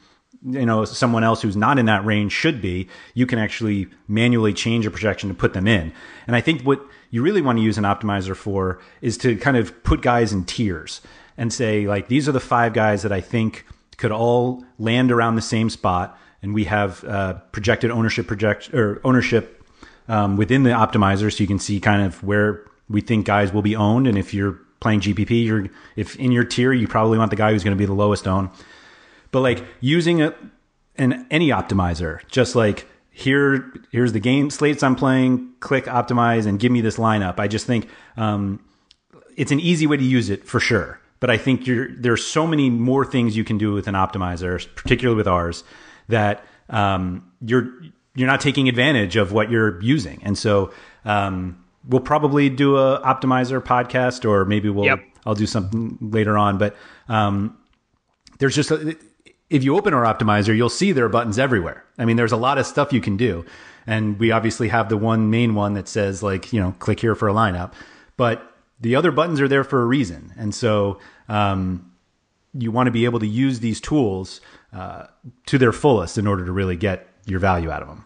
you 0.42 0.66
know 0.66 0.84
someone 0.84 1.24
else 1.24 1.42
who's 1.42 1.56
not 1.56 1.78
in 1.78 1.86
that 1.86 2.04
range 2.04 2.32
should 2.32 2.60
be 2.60 2.88
you 3.14 3.26
can 3.26 3.38
actually 3.38 3.88
manually 4.06 4.52
change 4.52 4.86
a 4.86 4.90
projection 4.90 5.28
to 5.28 5.34
put 5.34 5.52
them 5.52 5.66
in 5.66 5.92
and 6.26 6.36
i 6.36 6.40
think 6.40 6.62
what 6.62 6.80
you 7.10 7.22
really 7.22 7.42
want 7.42 7.58
to 7.58 7.62
use 7.62 7.76
an 7.76 7.84
optimizer 7.84 8.36
for 8.36 8.80
is 9.00 9.18
to 9.18 9.36
kind 9.36 9.56
of 9.56 9.82
put 9.82 10.00
guys 10.00 10.32
in 10.32 10.44
tiers 10.44 11.00
and 11.36 11.52
say 11.52 11.88
like 11.88 12.06
these 12.06 12.28
are 12.28 12.32
the 12.32 12.40
five 12.40 12.72
guys 12.72 13.02
that 13.02 13.10
i 13.10 13.20
think 13.20 13.64
could 13.98 14.12
all 14.12 14.64
land 14.78 15.12
around 15.12 15.34
the 15.34 15.42
same 15.42 15.68
spot, 15.68 16.18
and 16.40 16.54
we 16.54 16.64
have 16.64 17.04
uh, 17.04 17.34
projected 17.52 17.90
ownership 17.90 18.26
project 18.26 18.72
or 18.72 19.00
ownership 19.04 19.62
um, 20.08 20.36
within 20.36 20.62
the 20.62 20.70
optimizer, 20.70 21.30
so 21.30 21.42
you 21.42 21.46
can 21.46 21.58
see 21.58 21.78
kind 21.78 22.02
of 22.02 22.22
where 22.24 22.64
we 22.88 23.02
think 23.02 23.26
guys 23.26 23.52
will 23.52 23.60
be 23.60 23.76
owned. 23.76 24.06
And 24.06 24.16
if 24.16 24.32
you're 24.32 24.58
playing 24.80 25.00
GPP, 25.00 25.44
you're 25.44 25.66
if 25.96 26.16
in 26.16 26.32
your 26.32 26.44
tier, 26.44 26.72
you 26.72 26.86
probably 26.88 27.18
want 27.18 27.30
the 27.30 27.36
guy 27.36 27.52
who's 27.52 27.64
going 27.64 27.76
to 27.76 27.78
be 27.78 27.86
the 27.86 27.94
lowest 27.94 28.26
owned. 28.26 28.50
But 29.30 29.40
like 29.40 29.64
using 29.80 30.22
a, 30.22 30.34
an 30.96 31.26
any 31.30 31.48
optimizer, 31.48 32.20
just 32.28 32.54
like 32.54 32.86
here, 33.10 33.72
here's 33.90 34.12
the 34.12 34.20
game 34.20 34.50
slates 34.50 34.82
I'm 34.82 34.96
playing. 34.96 35.54
Click 35.60 35.84
optimize 35.86 36.46
and 36.46 36.58
give 36.60 36.72
me 36.72 36.80
this 36.80 36.96
lineup. 36.96 37.38
I 37.38 37.48
just 37.48 37.66
think 37.66 37.88
um, 38.16 38.64
it's 39.36 39.52
an 39.52 39.60
easy 39.60 39.86
way 39.86 39.96
to 39.96 40.04
use 40.04 40.30
it 40.30 40.44
for 40.44 40.60
sure. 40.60 41.00
But 41.20 41.30
I 41.30 41.36
think 41.36 41.66
you're, 41.66 41.88
there's 41.96 42.24
so 42.24 42.46
many 42.46 42.70
more 42.70 43.04
things 43.04 43.36
you 43.36 43.42
can 43.42 43.58
do 43.58 43.72
with 43.72 43.88
an 43.88 43.94
optimizer, 43.94 44.64
particularly 44.76 45.16
with 45.16 45.26
ours, 45.26 45.64
that 46.08 46.44
um, 46.70 47.30
you're 47.40 47.72
you're 48.14 48.26
not 48.26 48.40
taking 48.40 48.68
advantage 48.68 49.16
of 49.16 49.32
what 49.32 49.50
you're 49.50 49.80
using. 49.80 50.20
And 50.24 50.36
so 50.36 50.72
um, 51.04 51.64
we'll 51.86 52.00
probably 52.00 52.48
do 52.48 52.76
a 52.76 53.00
optimizer 53.02 53.62
podcast, 53.62 54.28
or 54.28 54.44
maybe 54.44 54.68
we'll 54.68 54.86
yep. 54.86 55.00
I'll 55.26 55.34
do 55.34 55.46
something 55.46 55.98
later 56.00 56.38
on. 56.38 56.58
But 56.58 56.76
um, 57.08 57.56
there's 58.38 58.54
just 58.54 58.70
a, 58.70 58.96
if 59.50 59.64
you 59.64 59.76
open 59.76 59.94
our 59.94 60.04
optimizer, 60.04 60.56
you'll 60.56 60.68
see 60.68 60.92
there 60.92 61.04
are 61.04 61.10
buttons 61.10 61.38
everywhere. 61.38 61.84
I 61.98 62.04
mean, 62.04 62.16
there's 62.16 62.32
a 62.32 62.36
lot 62.36 62.58
of 62.58 62.66
stuff 62.66 62.92
you 62.92 63.00
can 63.00 63.16
do, 63.16 63.44
and 63.86 64.18
we 64.18 64.30
obviously 64.30 64.68
have 64.68 64.88
the 64.88 64.96
one 64.96 65.30
main 65.30 65.54
one 65.54 65.74
that 65.74 65.88
says 65.88 66.22
like 66.22 66.52
you 66.52 66.60
know 66.60 66.74
click 66.78 67.00
here 67.00 67.14
for 67.14 67.28
a 67.28 67.32
lineup, 67.32 67.72
but 68.16 68.54
the 68.80 68.94
other 68.94 69.10
buttons 69.10 69.40
are 69.40 69.48
there 69.48 69.64
for 69.64 69.82
a 69.82 69.86
reason. 69.86 70.32
And 70.36 70.54
so 70.54 70.98
um, 71.28 71.90
you 72.54 72.70
want 72.70 72.86
to 72.86 72.90
be 72.90 73.04
able 73.04 73.18
to 73.20 73.26
use 73.26 73.60
these 73.60 73.80
tools 73.80 74.40
uh, 74.72 75.06
to 75.46 75.58
their 75.58 75.72
fullest 75.72 76.18
in 76.18 76.26
order 76.26 76.44
to 76.44 76.52
really 76.52 76.76
get 76.76 77.08
your 77.26 77.40
value 77.40 77.70
out 77.70 77.82
of 77.82 77.88
them. 77.88 78.04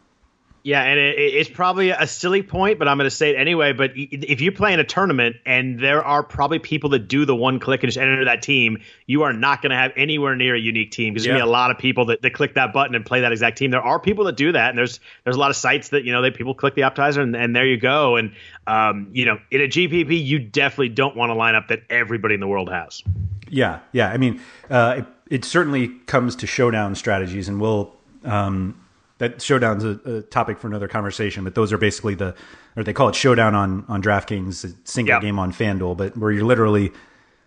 Yeah, 0.64 0.82
and 0.82 0.98
it, 0.98 1.18
it's 1.18 1.50
probably 1.50 1.90
a 1.90 2.06
silly 2.06 2.42
point, 2.42 2.78
but 2.78 2.86
I'm 2.86 2.96
going 2.96 3.10
to 3.10 3.14
say 3.14 3.30
it 3.30 3.36
anyway. 3.36 3.72
But 3.72 3.92
if 3.94 4.40
you 4.40 4.52
play 4.52 4.72
in 4.72 4.78
a 4.78 4.84
tournament 4.84 5.36
and 5.44 5.78
there 5.80 6.04
are 6.04 6.22
probably 6.22 6.60
people 6.60 6.90
that 6.90 7.08
do 7.08 7.24
the 7.24 7.34
one 7.34 7.58
click 7.58 7.82
and 7.82 7.88
just 7.88 7.98
enter 7.98 8.24
that 8.26 8.42
team, 8.42 8.80
you 9.06 9.22
are 9.22 9.32
not 9.32 9.60
going 9.60 9.70
to 9.70 9.76
have 9.76 9.92
anywhere 9.96 10.36
near 10.36 10.54
a 10.54 10.60
unique 10.60 10.92
team 10.92 11.14
because 11.14 11.26
yeah. 11.26 11.32
there's 11.32 11.40
going 11.40 11.46
to 11.46 11.46
be 11.46 11.50
a 11.50 11.52
lot 11.52 11.70
of 11.72 11.78
people 11.78 12.06
that, 12.06 12.22
that 12.22 12.32
click 12.32 12.54
that 12.54 12.72
button 12.72 12.94
and 12.94 13.04
play 13.04 13.20
that 13.22 13.32
exact 13.32 13.58
team. 13.58 13.72
There 13.72 13.82
are 13.82 13.98
people 13.98 14.24
that 14.26 14.36
do 14.36 14.52
that, 14.52 14.70
and 14.70 14.78
there's 14.78 15.00
there's 15.24 15.36
a 15.36 15.40
lot 15.40 15.50
of 15.50 15.56
sites 15.56 15.88
that 15.88 16.04
you 16.04 16.12
know 16.12 16.22
they 16.22 16.30
people 16.30 16.54
click 16.54 16.74
the 16.74 16.82
optimizer 16.82 17.22
and, 17.22 17.34
and 17.34 17.56
there 17.56 17.66
you 17.66 17.76
go. 17.76 18.16
And 18.16 18.32
um, 18.68 19.08
you 19.12 19.24
know, 19.24 19.40
in 19.50 19.62
a 19.62 19.68
GPP, 19.68 20.24
you 20.24 20.38
definitely 20.38 20.90
don't 20.90 21.16
want 21.16 21.32
a 21.32 21.34
lineup 21.34 21.68
that 21.68 21.82
everybody 21.90 22.34
in 22.34 22.40
the 22.40 22.48
world 22.48 22.70
has. 22.70 23.02
Yeah, 23.48 23.80
yeah. 23.90 24.10
I 24.10 24.16
mean, 24.16 24.40
uh, 24.70 24.96
it, 24.98 25.06
it 25.28 25.44
certainly 25.44 25.88
comes 26.06 26.36
to 26.36 26.46
showdown 26.46 26.94
strategies, 26.94 27.48
and 27.48 27.60
we'll. 27.60 27.96
Um, 28.24 28.78
that 29.22 29.40
showdown's 29.40 29.84
a, 29.84 30.00
a, 30.04 30.22
topic 30.22 30.58
for 30.58 30.66
another 30.66 30.88
conversation, 30.88 31.44
but 31.44 31.54
those 31.54 31.72
are 31.72 31.78
basically 31.78 32.16
the, 32.16 32.34
or 32.76 32.82
they 32.82 32.92
call 32.92 33.08
it 33.08 33.14
showdown 33.14 33.54
on 33.54 33.84
on 33.88 34.02
DraftKings, 34.02 34.74
single 34.82 35.14
yep. 35.14 35.22
game 35.22 35.38
on 35.38 35.52
FanDuel, 35.52 35.96
but 35.96 36.16
where 36.16 36.32
you're 36.32 36.44
literally, 36.44 36.90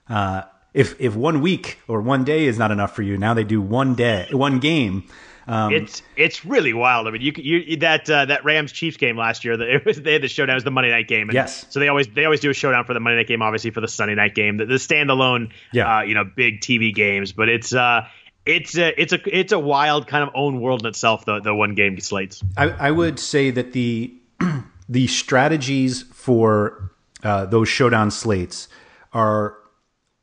uh, 0.07 0.43
if 0.73 0.95
if 1.01 1.17
one 1.17 1.41
week 1.41 1.79
or 1.89 1.99
one 1.99 2.23
day 2.23 2.45
is 2.45 2.57
not 2.57 2.71
enough 2.71 2.95
for 2.95 3.01
you, 3.01 3.17
now 3.17 3.33
they 3.33 3.43
do 3.43 3.59
one 3.59 3.93
day, 3.93 4.25
one 4.31 4.59
game. 4.59 5.03
Um, 5.47 5.73
it's 5.73 6.01
it's 6.15 6.45
really 6.45 6.71
wild. 6.71 7.07
I 7.07 7.11
mean, 7.11 7.21
you 7.21 7.33
you 7.35 7.77
that 7.77 8.09
uh, 8.09 8.23
that 8.23 8.45
Rams 8.45 8.71
Chiefs 8.71 8.95
game 8.95 9.17
last 9.17 9.43
year, 9.43 9.57
that 9.57 9.67
it 9.67 9.85
was 9.85 10.01
they 10.01 10.13
had 10.13 10.23
the 10.23 10.29
showdown 10.29 10.53
it 10.53 10.55
was 10.55 10.63
the 10.63 10.71
Monday 10.71 10.91
night 10.91 11.09
game. 11.09 11.27
And 11.27 11.33
yes. 11.33 11.65
So 11.69 11.81
they 11.81 11.89
always 11.89 12.07
they 12.07 12.23
always 12.23 12.39
do 12.39 12.49
a 12.49 12.53
showdown 12.53 12.85
for 12.85 12.93
the 12.93 13.01
Monday 13.01 13.17
night 13.17 13.27
game, 13.27 13.41
obviously 13.41 13.71
for 13.71 13.81
the 13.81 13.87
Sunday 13.89 14.15
night 14.15 14.33
game, 14.33 14.57
the, 14.57 14.65
the 14.65 14.75
standalone, 14.75 15.51
yeah. 15.73 15.97
Uh, 15.97 16.01
you 16.03 16.15
know, 16.15 16.23
big 16.23 16.61
TV 16.61 16.95
games. 16.95 17.33
But 17.33 17.49
it's 17.49 17.73
uh 17.73 18.07
it's 18.45 18.77
a 18.77 18.99
it's 19.01 19.13
a 19.13 19.19
it's 19.37 19.51
a 19.51 19.59
wild 19.59 20.07
kind 20.07 20.23
of 20.23 20.29
own 20.35 20.61
world 20.61 20.81
in 20.81 20.87
itself. 20.87 21.25
The 21.25 21.39
the 21.39 21.53
one 21.53 21.75
game 21.75 21.99
slates. 21.99 22.43
I, 22.57 22.69
I 22.69 22.91
would 22.91 23.19
say 23.19 23.51
that 23.51 23.73
the 23.73 24.13
the 24.89 25.07
strategies 25.07 26.03
for 26.13 26.91
uh, 27.23 27.45
those 27.45 27.67
showdown 27.67 28.11
slates 28.11 28.67
are 29.13 29.57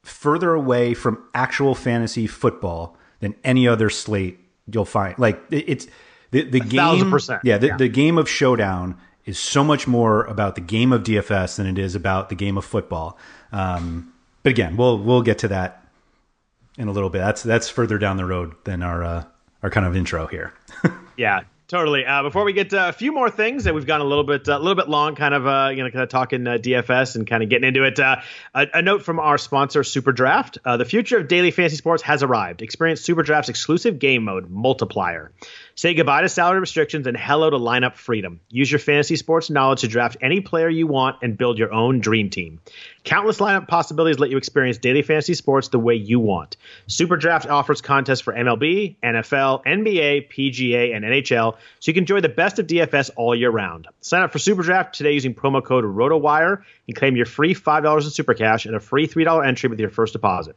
further 0.03 0.55
away 0.55 0.95
from 0.95 1.23
actual 1.35 1.75
fantasy 1.75 2.27
football 2.27 2.97
than 3.21 3.35
any 3.45 3.67
other 3.67 3.91
slate 3.91 4.39
you'll 4.71 4.85
find. 4.85 5.19
Like 5.19 5.41
it's 5.51 5.87
the 6.31 6.43
the 6.45 6.61
a 6.61 6.65
game. 6.65 7.11
Percent. 7.11 7.41
Yeah, 7.45 7.59
the, 7.59 7.69
yeah, 7.69 7.77
the 7.77 7.89
game 7.89 8.19
of 8.19 8.29
showdown 8.29 8.99
is 9.25 9.39
so 9.39 9.63
much 9.63 9.87
more 9.87 10.25
about 10.25 10.55
the 10.55 10.61
game 10.61 10.93
of 10.93 11.03
DFS 11.03 11.57
than 11.57 11.67
it 11.67 11.79
is 11.79 11.95
about 11.95 12.29
the 12.29 12.35
game 12.35 12.59
of 12.59 12.65
football. 12.65 13.19
Um, 13.53 14.13
but 14.43 14.51
again, 14.51 14.77
we'll 14.77 14.99
we'll 14.99 15.23
get 15.23 15.39
to 15.39 15.49
that 15.49 15.82
in 16.79 16.89
a 16.89 16.93
little 16.93 17.11
bit. 17.11 17.19
That's 17.19 17.43
that's 17.43 17.69
further 17.69 17.99
down 17.99 18.17
the 18.17 18.25
road 18.25 18.55
than 18.65 18.83
our 18.83 19.05
uh, 19.05 19.25
our 19.63 19.71
kind 19.71 19.87
of 19.87 19.97
intro 19.97 20.27
here. 20.27 20.53
yeah, 21.17 21.43
totally. 21.69 22.05
Uh, 22.05 22.23
before 22.23 22.45
we 22.45 22.53
get 22.53 22.71
to 22.71 22.89
a 22.89 22.93
few 22.93 23.13
more 23.13 23.31
things 23.31 23.65
that 23.65 23.75
we've 23.75 23.87
gone 23.87 24.01
a 24.01 24.05
little 24.05 24.25
bit 24.25 24.49
a 24.49 24.57
uh, 24.57 24.59
little 24.59 24.75
bit 24.75 24.89
long, 24.89 25.15
kind 25.15 25.35
of 25.35 25.47
uh, 25.47 25.71
you 25.71 25.83
know, 25.83 25.91
kind 25.91 26.03
of 26.03 26.09
talking 26.09 26.47
uh, 26.47 26.53
DFS 26.53 27.17
and 27.17 27.27
kind 27.27 27.43
of 27.43 27.49
getting 27.49 27.69
into 27.69 27.85
it. 27.85 27.99
Uh, 27.99 28.17
a, 28.55 28.67
a, 28.75 28.83
note 28.83 29.03
from 29.03 29.21
our 29.21 29.39
sponsor, 29.39 29.85
Super 29.85 30.13
Draft: 30.13 30.59
uh, 30.65 30.77
the 30.77 30.85
future 30.85 31.19
of 31.19 31.29
daily 31.29 31.51
fantasy 31.51 31.77
sports 31.77 32.03
has 32.03 32.23
arrived. 32.23 32.63
Experience 32.63 33.01
Super 33.01 33.23
Draft's 33.23 33.49
exclusive 33.49 33.99
game 33.99 34.25
mode, 34.25 34.51
Multiplier. 34.51 35.33
Say 35.75 35.95
goodbye 35.95 36.21
to 36.21 36.29
salary 36.29 36.61
restrictions 36.61 37.07
and 37.07 37.17
hello 37.17 37.49
to 37.49 37.57
lineup 37.57 37.95
freedom. 37.95 38.41
Use 38.51 38.71
your 38.71 38.79
fantasy 38.79 39.17
sports 39.17 39.49
knowledge 39.49 39.81
to 39.81 39.89
draft 39.89 40.19
any 40.21 40.41
player 40.41 40.69
you 40.69 40.87
want 40.87 41.17
and 41.23 41.37
build 41.37 41.59
your 41.59 41.73
own 41.73 42.01
dream 42.01 42.29
team. 42.29 42.61
Countless 43.05 43.39
lineup 43.39 43.69
possibilities 43.69 44.19
let 44.19 44.31
you 44.31 44.37
experience 44.37 44.77
daily 44.77 45.03
fantasy 45.03 45.35
sports 45.35 45.69
the 45.69 45.79
way 45.79 45.95
you 45.95 46.21
want. 46.21 46.57
Super 46.87 47.17
Draft 47.17 47.49
offers 47.49 47.81
contests 47.81 48.21
for 48.21 48.35
MLB, 48.35 48.97
NFL, 49.03 49.65
NBA, 49.65 50.31
PGA, 50.31 50.95
and 50.95 51.05
NHL, 51.05 51.55
so 51.55 51.91
you 51.91 51.95
can 51.95 52.03
enjoy 52.03 52.21
the 52.21 52.29
best 52.29 52.59
of 52.59 52.67
DFS 52.67 53.11
all 53.17 53.35
year 53.35 53.51
round. 53.51 53.89
Sign 54.03 54.23
up 54.23 54.31
for 54.31 54.39
Super 54.39 54.63
Draft 54.63 54.95
today 54.95 55.13
using 55.13 55.35
promo 55.35 55.65
code 55.65 55.85
ROTOWIRE 55.85 56.63
and 56.87 56.97
claim 56.97 57.17
your 57.17 57.27
free 57.27 57.55
$5 57.55 58.05
in 58.05 58.11
Super 58.11 58.35
Cash 58.35 58.67
and 58.67 58.77
a 58.77 58.81
free 58.81 59.09
$3 59.09 59.47
entry 59.47 59.69
with 59.69 59.81
your 59.81 59.91
first 59.91 60.13
deposit. 60.13 60.55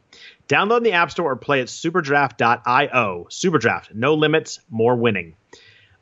Download 0.47 0.83
the 0.83 0.91
App 0.91 1.09
Store 1.09 1.31
or 1.31 1.35
play 1.35 1.61
at 1.61 1.67
superdraft.io. 1.67 3.27
Superdraft, 3.29 3.93
no 3.95 4.13
limits, 4.13 4.59
more 4.69 4.95
winning. 4.95 5.35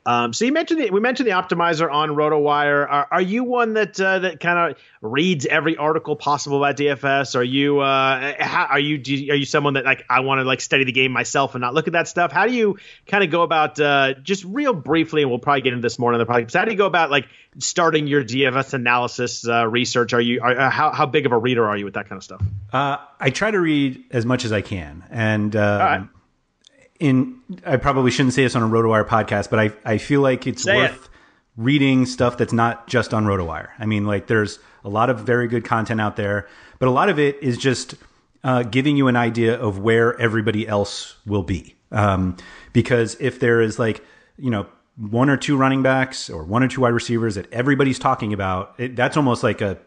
Um, 0.05 0.33
so 0.33 0.45
you 0.45 0.51
mentioned 0.51 0.81
the, 0.81 0.89
we 0.89 0.99
mentioned 0.99 1.27
the 1.27 1.33
optimizer 1.33 1.91
on 1.91 2.09
RotoWire. 2.09 2.87
Are, 2.89 3.07
are 3.09 3.21
you 3.21 3.43
one 3.43 3.73
that 3.73 3.99
uh, 3.99 4.19
that 4.19 4.39
kind 4.39 4.71
of 4.71 4.77
reads 5.01 5.45
every 5.45 5.77
article 5.77 6.15
possible 6.15 6.57
about 6.57 6.75
DFS? 6.75 7.35
Are 7.35 7.43
you 7.43 7.79
uh, 7.79 8.33
how, 8.37 8.65
are 8.65 8.79
you, 8.79 9.01
you 9.03 9.31
are 9.31 9.35
you 9.35 9.45
someone 9.45 9.75
that 9.75 9.85
like 9.85 10.03
I 10.09 10.19
want 10.21 10.39
to 10.39 10.43
like 10.43 10.59
study 10.59 10.83
the 10.83 10.91
game 10.91 11.11
myself 11.11 11.55
and 11.55 11.61
not 11.61 11.73
look 11.73 11.87
at 11.87 11.93
that 11.93 12.07
stuff? 12.07 12.31
How 12.31 12.45
do 12.45 12.53
you 12.53 12.77
kind 13.07 13.23
of 13.23 13.29
go 13.29 13.43
about 13.43 13.79
uh, 13.79 14.15
just 14.15 14.43
real 14.43 14.73
briefly, 14.73 15.21
and 15.21 15.31
we'll 15.31 15.39
probably 15.39 15.61
get 15.61 15.73
into 15.73 15.81
this 15.81 15.97
more 15.97 16.11
in 16.11 16.19
the 16.19 16.25
podcast. 16.25 16.53
How 16.53 16.65
do 16.65 16.71
you 16.71 16.77
go 16.77 16.85
about 16.85 17.09
like 17.09 17.27
starting 17.59 18.07
your 18.07 18.23
DFS 18.23 18.73
analysis 18.73 19.47
uh, 19.47 19.67
research? 19.67 20.13
Are 20.13 20.21
you 20.21 20.41
are, 20.41 20.59
uh, 20.59 20.69
how 20.69 20.91
how 20.91 21.05
big 21.05 21.25
of 21.25 21.31
a 21.31 21.37
reader 21.37 21.65
are 21.65 21.77
you 21.77 21.85
with 21.85 21.93
that 21.93 22.09
kind 22.09 22.17
of 22.17 22.23
stuff? 22.23 22.41
Uh, 22.73 22.97
I 23.19 23.29
try 23.29 23.51
to 23.51 23.59
read 23.59 24.03
as 24.11 24.25
much 24.25 24.43
as 24.43 24.51
I 24.51 24.61
can, 24.61 25.05
and. 25.09 25.55
Um, 25.55 26.09
in 27.03 27.35
I 27.65 27.75
probably 27.75 28.11
shouldn't 28.11 28.33
say 28.33 28.43
this 28.43 28.55
on 28.55 28.63
a 28.63 28.67
RotoWire 28.67 29.05
podcast, 29.05 29.49
but 29.49 29.59
I 29.59 29.73
I 29.83 29.97
feel 29.97 30.21
like 30.21 30.47
it's 30.47 30.63
say 30.63 30.75
worth 30.75 31.03
it. 31.03 31.09
reading 31.57 32.05
stuff 32.05 32.37
that's 32.37 32.53
not 32.53 32.87
just 32.87 33.13
on 33.13 33.25
RotoWire. 33.25 33.69
I 33.77 33.85
mean, 33.85 34.05
like 34.05 34.27
there's 34.27 34.59
a 34.85 34.89
lot 34.89 35.09
of 35.09 35.19
very 35.19 35.47
good 35.49 35.65
content 35.65 35.99
out 35.99 36.15
there, 36.15 36.47
but 36.79 36.87
a 36.87 36.91
lot 36.91 37.09
of 37.09 37.19
it 37.19 37.37
is 37.43 37.57
just 37.57 37.95
uh, 38.45 38.63
giving 38.63 38.95
you 38.95 39.09
an 39.09 39.17
idea 39.17 39.59
of 39.59 39.79
where 39.79 40.19
everybody 40.19 40.65
else 40.65 41.17
will 41.25 41.43
be. 41.43 41.75
Um, 41.91 42.37
because 42.71 43.17
if 43.19 43.37
there 43.39 43.61
is 43.61 43.77
like 43.77 44.03
you 44.37 44.49
know 44.49 44.65
one 44.95 45.29
or 45.29 45.35
two 45.35 45.57
running 45.57 45.83
backs 45.83 46.29
or 46.29 46.45
one 46.45 46.63
or 46.63 46.69
two 46.69 46.81
wide 46.81 46.93
receivers 46.93 47.35
that 47.35 47.51
everybody's 47.51 47.99
talking 47.99 48.31
about, 48.31 48.75
it, 48.77 48.95
that's 48.95 49.17
almost 49.17 49.43
like 49.43 49.59
a 49.59 49.77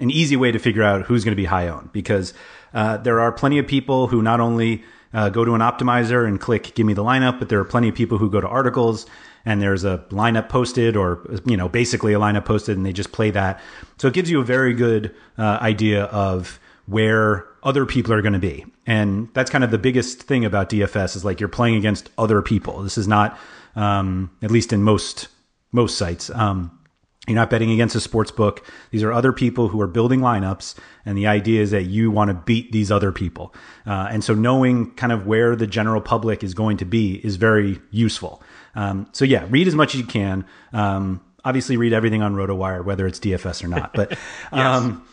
an 0.00 0.10
easy 0.10 0.34
way 0.34 0.50
to 0.50 0.58
figure 0.58 0.82
out 0.82 1.02
who's 1.02 1.22
going 1.24 1.30
to 1.32 1.40
be 1.40 1.44
high 1.44 1.68
owned 1.68 1.92
because 1.92 2.34
uh, 2.72 2.96
there 2.96 3.20
are 3.20 3.30
plenty 3.30 3.60
of 3.60 3.66
people 3.68 4.08
who 4.08 4.20
not 4.22 4.40
only 4.40 4.82
uh, 5.14 5.30
go 5.30 5.44
to 5.44 5.54
an 5.54 5.60
optimizer 5.60 6.26
and 6.26 6.40
click 6.40 6.74
give 6.74 6.84
me 6.84 6.92
the 6.92 7.04
lineup, 7.04 7.38
but 7.38 7.48
there 7.48 7.60
are 7.60 7.64
plenty 7.64 7.88
of 7.88 7.94
people 7.94 8.18
who 8.18 8.28
go 8.28 8.40
to 8.40 8.48
articles 8.48 9.06
and 9.46 9.62
there's 9.62 9.84
a 9.84 10.04
lineup 10.10 10.48
posted 10.48 10.96
or 10.96 11.26
you 11.46 11.56
know 11.56 11.68
basically 11.68 12.12
a 12.12 12.18
lineup 12.18 12.44
posted 12.44 12.76
and 12.76 12.84
they 12.84 12.92
just 12.92 13.12
play 13.12 13.30
that. 13.30 13.60
So 13.98 14.08
it 14.08 14.14
gives 14.14 14.30
you 14.30 14.40
a 14.40 14.44
very 14.44 14.74
good 14.74 15.14
uh, 15.38 15.58
idea 15.60 16.04
of 16.04 16.58
where 16.86 17.46
other 17.62 17.86
people 17.86 18.12
are 18.12 18.20
going 18.20 18.34
to 18.34 18.38
be. 18.38 18.66
And 18.86 19.28
that's 19.32 19.50
kind 19.50 19.64
of 19.64 19.70
the 19.70 19.78
biggest 19.78 20.22
thing 20.22 20.44
about 20.44 20.68
DFS 20.68 21.16
is 21.16 21.24
like 21.24 21.40
you're 21.40 21.48
playing 21.48 21.76
against 21.76 22.10
other 22.18 22.42
people. 22.42 22.82
This 22.82 22.98
is 22.98 23.08
not, 23.08 23.38
um, 23.74 24.30
at 24.42 24.50
least 24.50 24.72
in 24.72 24.82
most 24.82 25.28
most 25.72 25.96
sites. 25.98 26.30
Um, 26.30 26.78
you're 27.26 27.34
not 27.34 27.48
betting 27.48 27.70
against 27.70 27.94
a 27.94 28.00
sports 28.00 28.30
book. 28.30 28.66
These 28.90 29.02
are 29.02 29.12
other 29.12 29.32
people 29.32 29.68
who 29.68 29.80
are 29.80 29.86
building 29.86 30.20
lineups, 30.20 30.74
and 31.06 31.16
the 31.16 31.26
idea 31.26 31.62
is 31.62 31.70
that 31.70 31.84
you 31.84 32.10
want 32.10 32.28
to 32.28 32.34
beat 32.34 32.70
these 32.72 32.90
other 32.90 33.12
people. 33.12 33.54
Uh, 33.86 34.08
and 34.10 34.22
so, 34.22 34.34
knowing 34.34 34.90
kind 34.94 35.12
of 35.12 35.26
where 35.26 35.56
the 35.56 35.66
general 35.66 36.00
public 36.00 36.44
is 36.44 36.52
going 36.52 36.76
to 36.78 36.84
be 36.84 37.24
is 37.24 37.36
very 37.36 37.80
useful. 37.90 38.42
Um, 38.74 39.08
so, 39.12 39.24
yeah, 39.24 39.46
read 39.48 39.68
as 39.68 39.74
much 39.74 39.94
as 39.94 40.00
you 40.00 40.06
can. 40.06 40.44
Um, 40.72 41.22
obviously, 41.44 41.76
read 41.78 41.94
everything 41.94 42.22
on 42.22 42.34
RotoWire, 42.34 42.84
whether 42.84 43.06
it's 43.06 43.18
DFS 43.20 43.64
or 43.64 43.68
not. 43.68 43.94
But 43.94 44.18
um, 44.52 45.06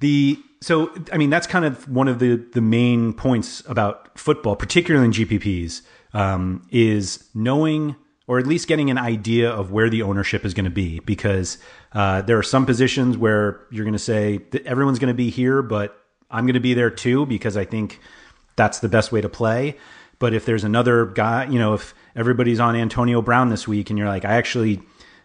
the 0.00 0.38
so 0.60 0.92
I 1.12 1.16
mean 1.16 1.30
that's 1.30 1.46
kind 1.46 1.64
of 1.64 1.88
one 1.88 2.08
of 2.08 2.18
the 2.18 2.36
the 2.52 2.60
main 2.60 3.12
points 3.12 3.62
about 3.66 4.18
football, 4.18 4.56
particularly 4.56 5.06
in 5.06 5.12
GPPs, 5.12 5.82
um, 6.14 6.66
is 6.70 7.28
knowing 7.34 7.96
or 8.26 8.38
at 8.38 8.46
least 8.46 8.66
getting 8.66 8.90
an 8.90 8.98
idea 8.98 9.50
of 9.50 9.70
where 9.70 9.88
the 9.88 10.02
ownership 10.02 10.44
is 10.44 10.52
going 10.52 10.64
to 10.64 10.70
be, 10.70 10.98
because 11.00 11.58
uh, 11.92 12.22
there 12.22 12.38
are 12.38 12.42
some 12.42 12.66
positions 12.66 13.16
where 13.16 13.60
you're 13.70 13.84
going 13.84 13.92
to 13.92 13.98
say 13.98 14.38
that 14.50 14.66
everyone's 14.66 14.98
going 14.98 15.12
to 15.12 15.14
be 15.14 15.30
here, 15.30 15.62
but 15.62 15.96
I'm 16.30 16.44
going 16.44 16.54
to 16.54 16.60
be 16.60 16.74
there 16.74 16.90
too 16.90 17.26
because 17.26 17.56
I 17.56 17.64
think 17.64 18.00
that's 18.56 18.80
the 18.80 18.88
best 18.88 19.12
way 19.12 19.20
to 19.20 19.28
play. 19.28 19.76
But 20.18 20.34
if 20.34 20.44
there's 20.44 20.64
another 20.64 21.06
guy, 21.06 21.44
you 21.44 21.58
know, 21.58 21.74
if 21.74 21.94
everybody's 22.16 22.58
on 22.58 22.74
Antonio 22.74 23.22
Brown 23.22 23.50
this 23.50 23.68
week, 23.68 23.90
and 23.90 23.98
you're 23.98 24.08
like, 24.08 24.24
I 24.24 24.34
actually, 24.34 24.82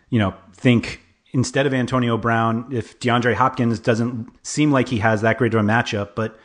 you 0.09 0.19
know, 0.19 0.33
think 0.53 1.01
instead 1.31 1.65
of 1.65 1.73
Antonio 1.73 2.17
Brown, 2.17 2.67
if 2.71 2.99
DeAndre 2.99 3.33
Hopkins 3.33 3.79
doesn't 3.79 4.29
seem 4.45 4.71
like 4.71 4.89
he 4.89 4.97
has 4.97 5.21
that 5.21 5.37
great 5.37 5.53
of 5.53 5.61
a 5.61 5.63
matchup, 5.63 6.13
but 6.13 6.37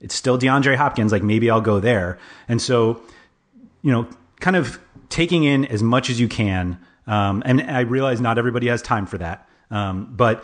it's 0.00 0.14
still 0.14 0.38
DeAndre 0.38 0.76
Hopkins, 0.76 1.12
like 1.12 1.22
maybe 1.22 1.50
I'll 1.50 1.60
go 1.60 1.80
there. 1.80 2.18
And 2.48 2.60
so, 2.60 3.02
you 3.82 3.92
know, 3.92 4.08
kind 4.40 4.56
of 4.56 4.80
taking 5.12 5.44
in 5.44 5.64
as 5.66 5.82
much 5.82 6.10
as 6.10 6.18
you 6.18 6.26
can. 6.26 6.78
Um, 7.06 7.42
and 7.44 7.60
I 7.62 7.80
realize 7.80 8.20
not 8.20 8.38
everybody 8.38 8.68
has 8.68 8.80
time 8.82 9.06
for 9.06 9.18
that. 9.18 9.46
Um, 9.70 10.12
but 10.16 10.42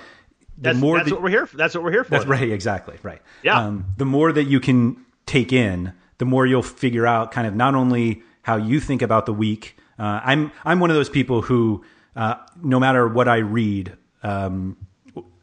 the 0.57 0.63
That's, 0.71 0.79
more 0.79 0.97
that's 0.99 1.09
that- 1.09 1.15
what 1.15 1.23
we're 1.23 1.31
here 1.31 1.47
for. 1.47 1.57
That's 1.57 1.75
what 1.75 1.83
we're 1.85 1.93
here 1.93 2.05
for. 2.05 2.11
that's 2.11 2.27
right, 2.27 2.51
exactly, 2.51 2.99
right. 3.03 3.23
Yeah. 3.43 3.59
Um, 3.61 3.87
the 3.97 4.05
more 4.05 4.31
that 4.33 4.45
you 4.45 4.61
can 4.61 5.05
take 5.27 5.53
in, 5.53 5.93
the 6.19 6.25
more 6.25 6.47
you'll 6.47 6.63
figure 6.63 7.07
out 7.07 7.31
kind 7.33 7.47
of 7.47 7.55
not 7.55 7.75
only 7.75 8.23
how 8.43 8.57
you 8.57 8.81
think 8.81 9.03
about 9.03 9.27
the 9.27 9.33
week. 9.33 9.77
Uh, 9.99 10.21
I'm 10.25 10.53
I'm 10.65 10.81
one 10.81 10.91
of 10.91 10.97
those 10.97 11.09
people 11.09 11.43
who, 11.43 11.85
uh, 12.17 12.35
no 12.63 12.79
matter 12.81 13.07
what 13.09 13.29
I 13.29 13.39
read, 13.39 13.97
um, 14.23 14.77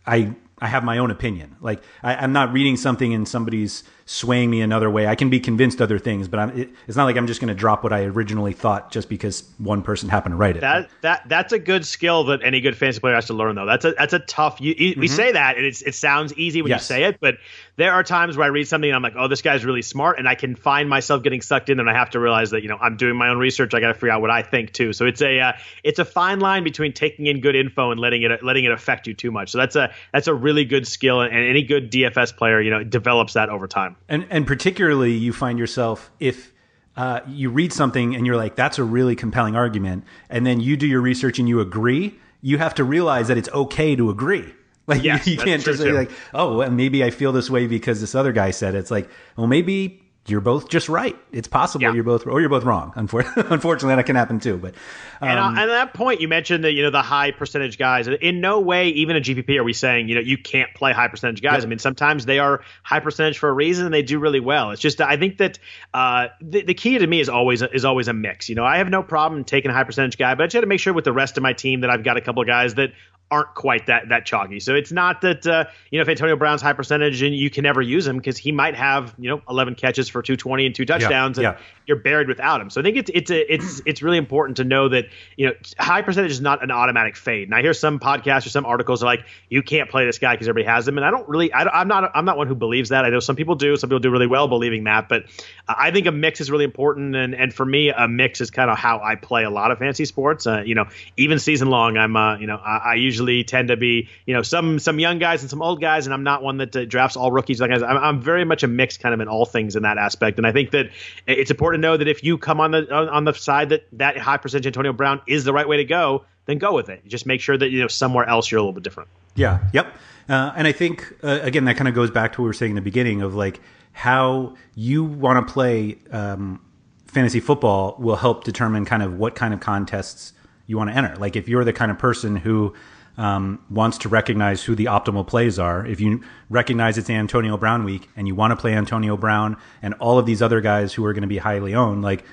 I 0.06 0.36
I 0.66 0.68
have 0.68 0.84
my 0.84 0.98
own 0.98 1.12
opinion. 1.12 1.56
Like 1.62 1.82
I, 2.02 2.16
I'm 2.16 2.34
not 2.34 2.52
reading 2.52 2.76
something 2.76 3.14
and 3.14 3.28
somebody's 3.28 3.84
swaying 4.08 4.50
me 4.50 4.62
another 4.62 4.90
way. 4.90 5.08
I 5.08 5.16
can 5.16 5.30
be 5.30 5.40
convinced 5.40 5.82
other 5.82 5.98
things, 6.00 6.28
but 6.28 6.40
I'm, 6.40 6.60
it, 6.60 6.70
it's 6.88 6.98
not 6.98 7.06
like 7.06 7.18
I'm 7.18 7.28
just 7.28 7.40
going 7.42 7.50
to 7.50 7.56
drop 7.56 7.84
what 7.84 7.94
I 7.94 8.04
originally 8.06 8.54
thought 8.54 8.92
just 8.92 9.10
because 9.10 9.44
one 9.58 9.82
person 9.84 10.10
happened 10.10 10.34
to 10.34 10.38
write 10.38 10.58
it. 10.58 10.62
That 10.62 10.90
that 11.02 11.30
that's 11.30 11.54
a 11.54 11.60
good 11.60 11.86
skill 11.86 12.24
that 12.26 12.44
any 12.44 12.62
good 12.62 12.76
fantasy 12.78 13.00
player 13.00 13.16
has 13.16 13.28
to 13.28 13.34
learn, 13.34 13.56
though. 13.56 13.66
That's 13.66 13.86
a 13.86 13.94
that's 13.98 14.14
a 14.14 14.20
tough. 14.20 14.60
You, 14.60 14.74
you, 14.78 14.96
We 14.98 15.08
say 15.08 15.32
that, 15.32 15.58
and 15.58 15.66
it's, 15.66 15.82
it 15.84 15.94
sounds 15.96 16.34
easy 16.34 16.62
when 16.62 16.70
Mm-hmm. 16.72 16.76
Yes. 16.78 16.90
you 16.90 16.96
say 16.96 17.04
it, 17.06 17.18
but 17.20 17.36
there 17.78 17.94
are 17.94 18.04
times 18.04 18.38
where 18.38 18.46
I 18.46 18.50
read 18.50 18.68
something 18.68 18.90
and 18.90 18.96
I'm 18.96 19.02
like, 19.02 19.16
oh, 19.18 19.28
this 19.28 19.42
guy's 19.42 19.66
really 19.66 19.82
smart, 19.82 20.18
and 20.18 20.28
I 20.28 20.36
can 20.36 20.56
find 20.56 20.90
myself 20.90 21.24
getting 21.24 21.42
sucked 21.42 21.70
in, 21.70 21.80
and 21.80 21.90
I 21.90 21.94
have 21.94 22.12
to 22.12 22.20
realize 22.20 22.52
that 22.52 22.64
you 22.64 22.70
know 22.70 22.78
I'm 22.78 22.98
doing 22.98 23.16
my 23.16 23.30
own 23.30 23.38
research. 23.38 23.74
I 23.74 23.80
got 23.80 23.90
to 23.90 23.94
figure 23.94 24.12
out 24.12 24.22
what 24.22 24.32
I 24.32 24.42
think 24.42 24.74
too. 24.74 24.94
So 24.94 25.06
it's 25.06 25.22
a 25.22 25.40
uh, 25.40 25.54
it's 25.84 26.00
a 26.00 26.06
fine 26.06 26.40
line 26.40 26.64
between 26.64 26.94
taking 26.94 27.28
in 27.28 27.42
good 27.42 27.56
info 27.56 27.92
and 27.92 28.00
letting 28.00 28.24
it 28.24 28.44
letting 28.44 28.66
it 28.66 28.72
affect 28.72 29.08
you 29.08 29.14
too 29.14 29.32
much. 29.32 29.52
So 29.52 29.58
that's 29.58 29.76
a 29.76 29.94
that's 30.14 30.28
a 30.28 30.34
really 30.34 30.66
good 30.66 30.88
skill, 30.88 31.22
and 31.22 31.34
any 31.34 31.64
good 31.64 31.92
DFS 31.92 32.36
player 32.36 32.62
you 32.62 32.72
know 32.72 32.84
develops 32.84 33.34
that 33.34 33.50
over 33.50 33.68
time. 33.68 33.96
and 34.08 34.26
and 34.30 34.48
particularly 34.48 35.14
you 35.14 35.34
find 35.34 35.60
yourself 35.60 36.12
if 36.20 36.54
uh, 36.98 37.20
you 37.28 37.50
read 37.50 37.74
something 37.74 38.16
and 38.16 38.26
you're 38.26 38.38
like 38.38 38.56
that's 38.56 38.80
a 38.80 38.84
really 38.84 39.16
compelling 39.16 39.56
argument 39.56 40.04
and 40.30 40.46
then 40.46 40.62
you 40.62 40.78
do 40.78 40.88
your 40.88 41.02
research 41.02 41.40
and 41.40 41.50
you 41.50 41.60
agree 41.60 42.18
you 42.42 42.58
have 42.58 42.74
to 42.76 42.84
realize 42.84 43.28
that 43.28 43.38
it's 43.38 43.50
okay 43.50 43.96
to 43.96 44.10
agree 44.10 44.54
like 44.88 45.04
you- 45.04 45.16
you, 45.26 45.38
can't 45.38 45.64
just 45.64 45.80
say 45.80 45.92
like 45.92 46.12
oh 46.34 46.58
well, 46.58 46.70
maybe 46.72 47.04
i 47.04 47.10
feel 47.10 47.32
this 47.32 47.50
way 47.50 47.68
because 47.68 48.02
this 48.02 48.14
other 48.16 48.32
guy 48.32 48.52
said 48.52 48.76
it. 48.76 48.78
it's 48.80 48.92
like 48.92 49.10
well 49.36 49.48
maybe 49.48 50.02
you're 50.28 50.42
both 50.42 50.70
just 50.70 50.90
right 50.90 51.16
it's 51.32 51.48
possible 51.48 51.84
Yeah. 51.84 51.94
you're 51.94 52.04
both 52.04 52.26
or 52.26 52.40
you're 52.42 52.50
both 52.50 52.64
wrong 52.64 52.92
Unfor- 52.96 53.32
unfortunately 53.52 53.96
that 53.96 54.06
can 54.06 54.16
happen 54.16 54.40
too 54.40 54.58
but 54.58 54.74
And, 55.22 55.40
um, 55.40 55.46
uh, 55.58 55.62
and 55.62 55.72
at 55.72 55.74
that 55.74 55.94
point, 55.94 56.20
you 56.20 56.28
mentioned 56.28 56.64
that 56.66 56.74
you 56.74 56.84
know 56.84 56.90
the 56.90 57.02
high 57.02 57.32
percentage 57.32 57.78
guys. 57.78 58.08
In 58.08 58.42
no 58.42 58.60
way, 58.60 58.90
even 58.90 59.16
a 59.16 59.22
GPP, 59.22 59.58
are 59.58 59.64
we 59.64 59.72
saying 59.72 60.10
you 60.10 60.16
know 60.16 60.22
you 60.22 60.38
can't 60.38 60.74
play 60.74 60.92
high 60.92 61.08
percentage 61.08 61.42
guys. 61.42 61.64
I 61.64 61.68
mean, 61.68 61.80
sometimes 61.80 62.26
they 62.26 62.38
are 62.40 62.62
high 62.84 63.00
percentage 63.00 63.38
for 63.40 63.48
a 63.48 63.54
reason, 63.54 63.86
and 63.86 63.94
they 63.94 64.02
do 64.02 64.20
really 64.20 64.42
well. 64.42 64.72
It's 64.72 64.82
just 64.82 65.00
I 65.00 65.16
think 65.16 65.38
that 65.38 65.58
uh, 65.94 66.28
the, 66.42 66.64
the 66.64 66.74
key 66.74 66.98
to 66.98 67.08
me 67.08 67.22
is 67.22 67.30
always 67.30 67.62
is 67.62 67.86
always 67.86 68.08
a 68.10 68.14
mix. 68.14 68.50
You 68.50 68.56
know, 68.56 68.66
I 68.66 68.78
have 68.78 68.90
no 68.90 69.04
problem 69.04 69.46
taking 69.46 69.72
a 69.72 69.74
high 69.74 69.86
percentage 69.86 70.18
guy, 70.18 70.36
but 70.36 70.44
I 70.44 70.46
just 70.48 70.52
try 70.54 70.62
to 70.62 70.68
make 70.68 70.82
sure 70.82 70.92
with 70.94 71.06
the 71.06 71.14
rest 71.14 71.38
of 71.38 71.44
my 71.44 71.54
team 71.54 71.80
that 71.82 71.90
I've 71.90 72.04
got 72.04 72.18
a 72.18 72.22
couple 72.22 72.42
of 72.42 72.48
guys 72.48 72.76
that 72.76 72.92
aren't 73.32 73.56
quite 73.56 73.88
that 73.88 74.10
that 74.10 74.26
chalky. 74.26 74.60
So 74.60 74.76
it's 74.76 74.92
not 74.92 75.22
that 75.22 75.48
uh, 75.48 75.66
you 75.90 75.98
know 75.98 76.04
if 76.04 76.10
Antonio 76.10 76.36
Brown's 76.36 76.62
high 76.62 76.74
percentage 76.74 77.22
and 77.24 77.34
you 77.34 77.50
can 77.50 77.64
never 77.64 77.82
use 77.82 78.06
him 78.06 78.18
because 78.18 78.38
he 78.38 78.52
might 78.52 78.76
have 78.76 79.16
you 79.18 79.30
know 79.30 79.42
11 79.50 79.76
catches 79.76 80.10
for 80.16 80.22
220 80.22 80.66
and 80.66 80.74
two 80.74 80.86
touchdowns, 80.86 81.38
and 81.38 81.44
yeah. 81.44 81.58
you're 81.86 81.98
buried 81.98 82.30
without 82.30 82.62
him. 82.62 82.70
So 82.70 82.80
I 82.80 82.86
think 82.86 82.96
it's 82.96 83.12
it's 83.14 83.32
a, 83.32 83.54
it's 83.54 83.82
it's 83.86 84.02
really 84.02 84.18
important 84.18 84.58
to 84.58 84.64
know 84.64 84.88
that 84.88 85.08
you 85.36 85.48
know 85.48 85.54
high 85.78 86.02
percentage 86.04 86.32
is 86.32 86.40
not 86.40 86.64
an 86.64 86.72
automatic 86.72 87.18
fade. 87.18 87.50
And 87.50 87.54
I 87.54 87.62
hear 87.62 87.74
some 87.74 88.00
podcasts 88.00 88.46
or 88.46 88.50
some 88.50 88.66
articles 88.66 89.04
are 89.04 89.08
like 89.08 89.26
you 89.50 89.62
can't 89.62 89.90
play 89.90 90.06
this 90.06 90.18
guy 90.18 90.34
because 90.34 90.48
everybody 90.48 90.74
has 90.74 90.88
him, 90.88 90.98
and 90.98 91.06
I 91.06 91.12
don't 91.12 91.28
really 91.28 91.52
I, 91.52 91.82
am 91.82 91.90
not 91.90 92.10
I'm 92.16 92.24
not 92.24 92.38
one 92.38 92.48
who 92.48 92.56
believes 92.56 92.90
that. 92.90 93.04
I 93.04 93.10
know 93.10 93.20
some 93.20 93.36
people 93.36 93.56
do. 93.56 93.76
Some 93.76 93.90
people 93.90 94.00
do 94.00 94.10
really 94.10 94.28
well 94.28 94.48
believing 94.48 94.86
that, 94.86 95.10
but 95.10 95.26
I 95.68 95.92
think 95.92 96.08
a 96.08 96.14
mix 96.14 96.40
is 96.40 96.50
really 96.50 96.64
important. 96.64 97.14
And 97.16 97.36
and 97.36 97.54
for 97.54 97.66
me, 97.66 97.90
a 97.90 98.08
mix 98.08 98.40
is 98.40 98.52
kind 98.52 98.72
of 98.72 98.78
how 98.78 99.02
I 99.04 99.16
play 99.16 99.44
a 99.44 99.50
lot 99.50 99.72
of 99.72 99.80
fantasy 99.80 100.06
sports. 100.06 100.48
Uh, 100.48 100.62
you 100.66 100.76
know, 100.76 100.86
even 101.18 101.40
season 101.40 101.70
long, 101.70 101.98
I'm 101.98 102.16
uh, 102.16 102.38
you 102.38 102.48
know 102.48 102.56
I, 102.56 102.78
I 102.78 102.94
usually 102.96 103.44
tend 103.44 103.68
to 103.68 103.76
be 103.76 104.08
you 104.26 104.34
know 104.34 104.44
some 104.44 104.80
some 104.80 104.98
young 104.98 105.20
guys 105.20 105.42
and 105.42 105.50
some 105.50 105.62
old 105.62 105.82
guys, 105.82 106.08
and 106.08 106.14
I'm 106.14 106.24
not 106.24 106.42
one 106.42 106.58
that 106.58 106.76
uh, 106.76 106.86
drafts 106.86 107.18
all 107.18 107.32
rookies. 107.32 107.60
Like 107.60 107.72
I'm, 107.72 107.84
I'm 107.84 108.22
very 108.22 108.46
much 108.46 108.64
a 108.64 108.68
mix 108.68 108.98
kind 108.98 109.14
of 109.14 109.20
in 109.20 109.28
all 109.28 109.46
things 109.46 109.76
in 109.76 109.84
that 109.84 109.98
aspect. 110.06 110.38
And 110.38 110.48
I 110.48 110.52
think 110.52 110.72
that 110.72 110.92
it's 111.28 111.52
important 111.52 111.82
to 111.82 111.88
know 111.88 111.98
that 111.98 112.08
if 112.08 112.24
you 112.24 112.38
come 112.38 112.60
on 112.60 112.72
the 112.72 112.94
on, 112.94 113.26
the 113.26 113.34
side 113.34 113.70
that 113.70 113.88
that 113.94 114.18
high 114.18 114.38
percentage 114.38 114.68
Antonio 114.68 114.94
Brown 114.94 115.22
is 115.28 115.44
the 115.44 115.54
right 115.54 115.68
way 115.68 115.78
to 115.78 115.86
go, 115.86 116.26
then 116.46 116.58
go 116.58 116.74
with 116.74 116.90
it. 116.90 117.06
Just 117.08 117.26
make 117.26 117.42
sure 117.42 117.58
that 117.58 117.70
you 117.70 117.82
know 117.82 117.88
somewhere 117.88 118.28
else 118.28 118.50
you're 118.50 118.60
a 118.60 118.62
little 118.62 118.74
bit 118.74 118.84
different. 118.84 119.10
Yeah. 119.36 119.60
Yep. 119.74 119.94
Uh, 120.30 120.54
and 120.56 120.68
I 120.68 120.72
think 120.72 121.14
uh, 121.24 121.40
again 121.42 121.66
that 121.66 121.78
kind 121.78 121.88
of 121.88 121.96
goes 121.96 122.12
back 122.12 122.34
to 122.34 122.42
what 122.42 122.46
we 122.46 122.50
were 122.50 122.54
saying 122.54 122.72
in 122.72 122.76
the 122.76 122.82
beginning 122.82 123.22
of 123.22 123.36
like 123.36 123.60
how 123.92 124.56
you 124.76 125.04
want 125.04 125.46
to 125.46 125.54
play 125.54 125.98
um, 126.12 126.62
fantasy 127.08 127.40
football 127.40 127.96
will 127.98 128.18
help 128.18 128.44
determine 128.44 128.86
kind 128.86 129.02
of 129.02 129.18
what 129.18 129.36
kind 129.36 129.54
of 129.54 129.60
contests 129.60 130.34
you 130.68 130.78
want 130.78 130.90
to 130.90 130.96
enter. 130.96 131.16
Like 131.16 131.36
if 131.36 131.48
you're 131.48 131.64
the 131.64 131.74
kind 131.74 131.92
of 131.92 131.98
person 131.98 132.36
who 132.36 132.74
um, 133.18 133.64
wants 133.70 133.98
to 134.00 134.10
recognize 134.10 134.64
who 134.64 134.76
the 134.76 134.86
optimal 134.86 135.26
plays 135.26 135.58
are, 135.60 135.86
if 135.86 136.00
you 136.02 136.22
recognize 136.50 136.98
it's 136.98 137.10
Antonio 137.10 137.58
Brown 137.58 137.84
week 137.84 138.10
and 138.16 138.28
you 138.28 138.36
want 138.36 138.52
to 138.52 138.56
play 138.56 138.74
Antonio 138.74 139.16
Brown 139.18 139.58
and 139.82 139.94
all 139.96 140.20
of 140.20 140.26
these 140.26 140.42
other 140.42 140.62
guys 140.62 140.94
who 140.94 141.06
are 141.06 141.14
going 141.14 141.22
to 141.22 141.28
be 141.28 141.38
highly 141.38 141.74
owned, 141.74 142.02
like 142.02 142.26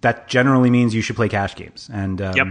that 0.00 0.28
generally 0.28 0.70
means 0.70 0.94
you 0.94 1.02
should 1.02 1.16
play 1.16 1.28
cash 1.28 1.54
games. 1.54 1.88
And 1.92 2.20
um, 2.20 2.36
Yep. 2.36 2.46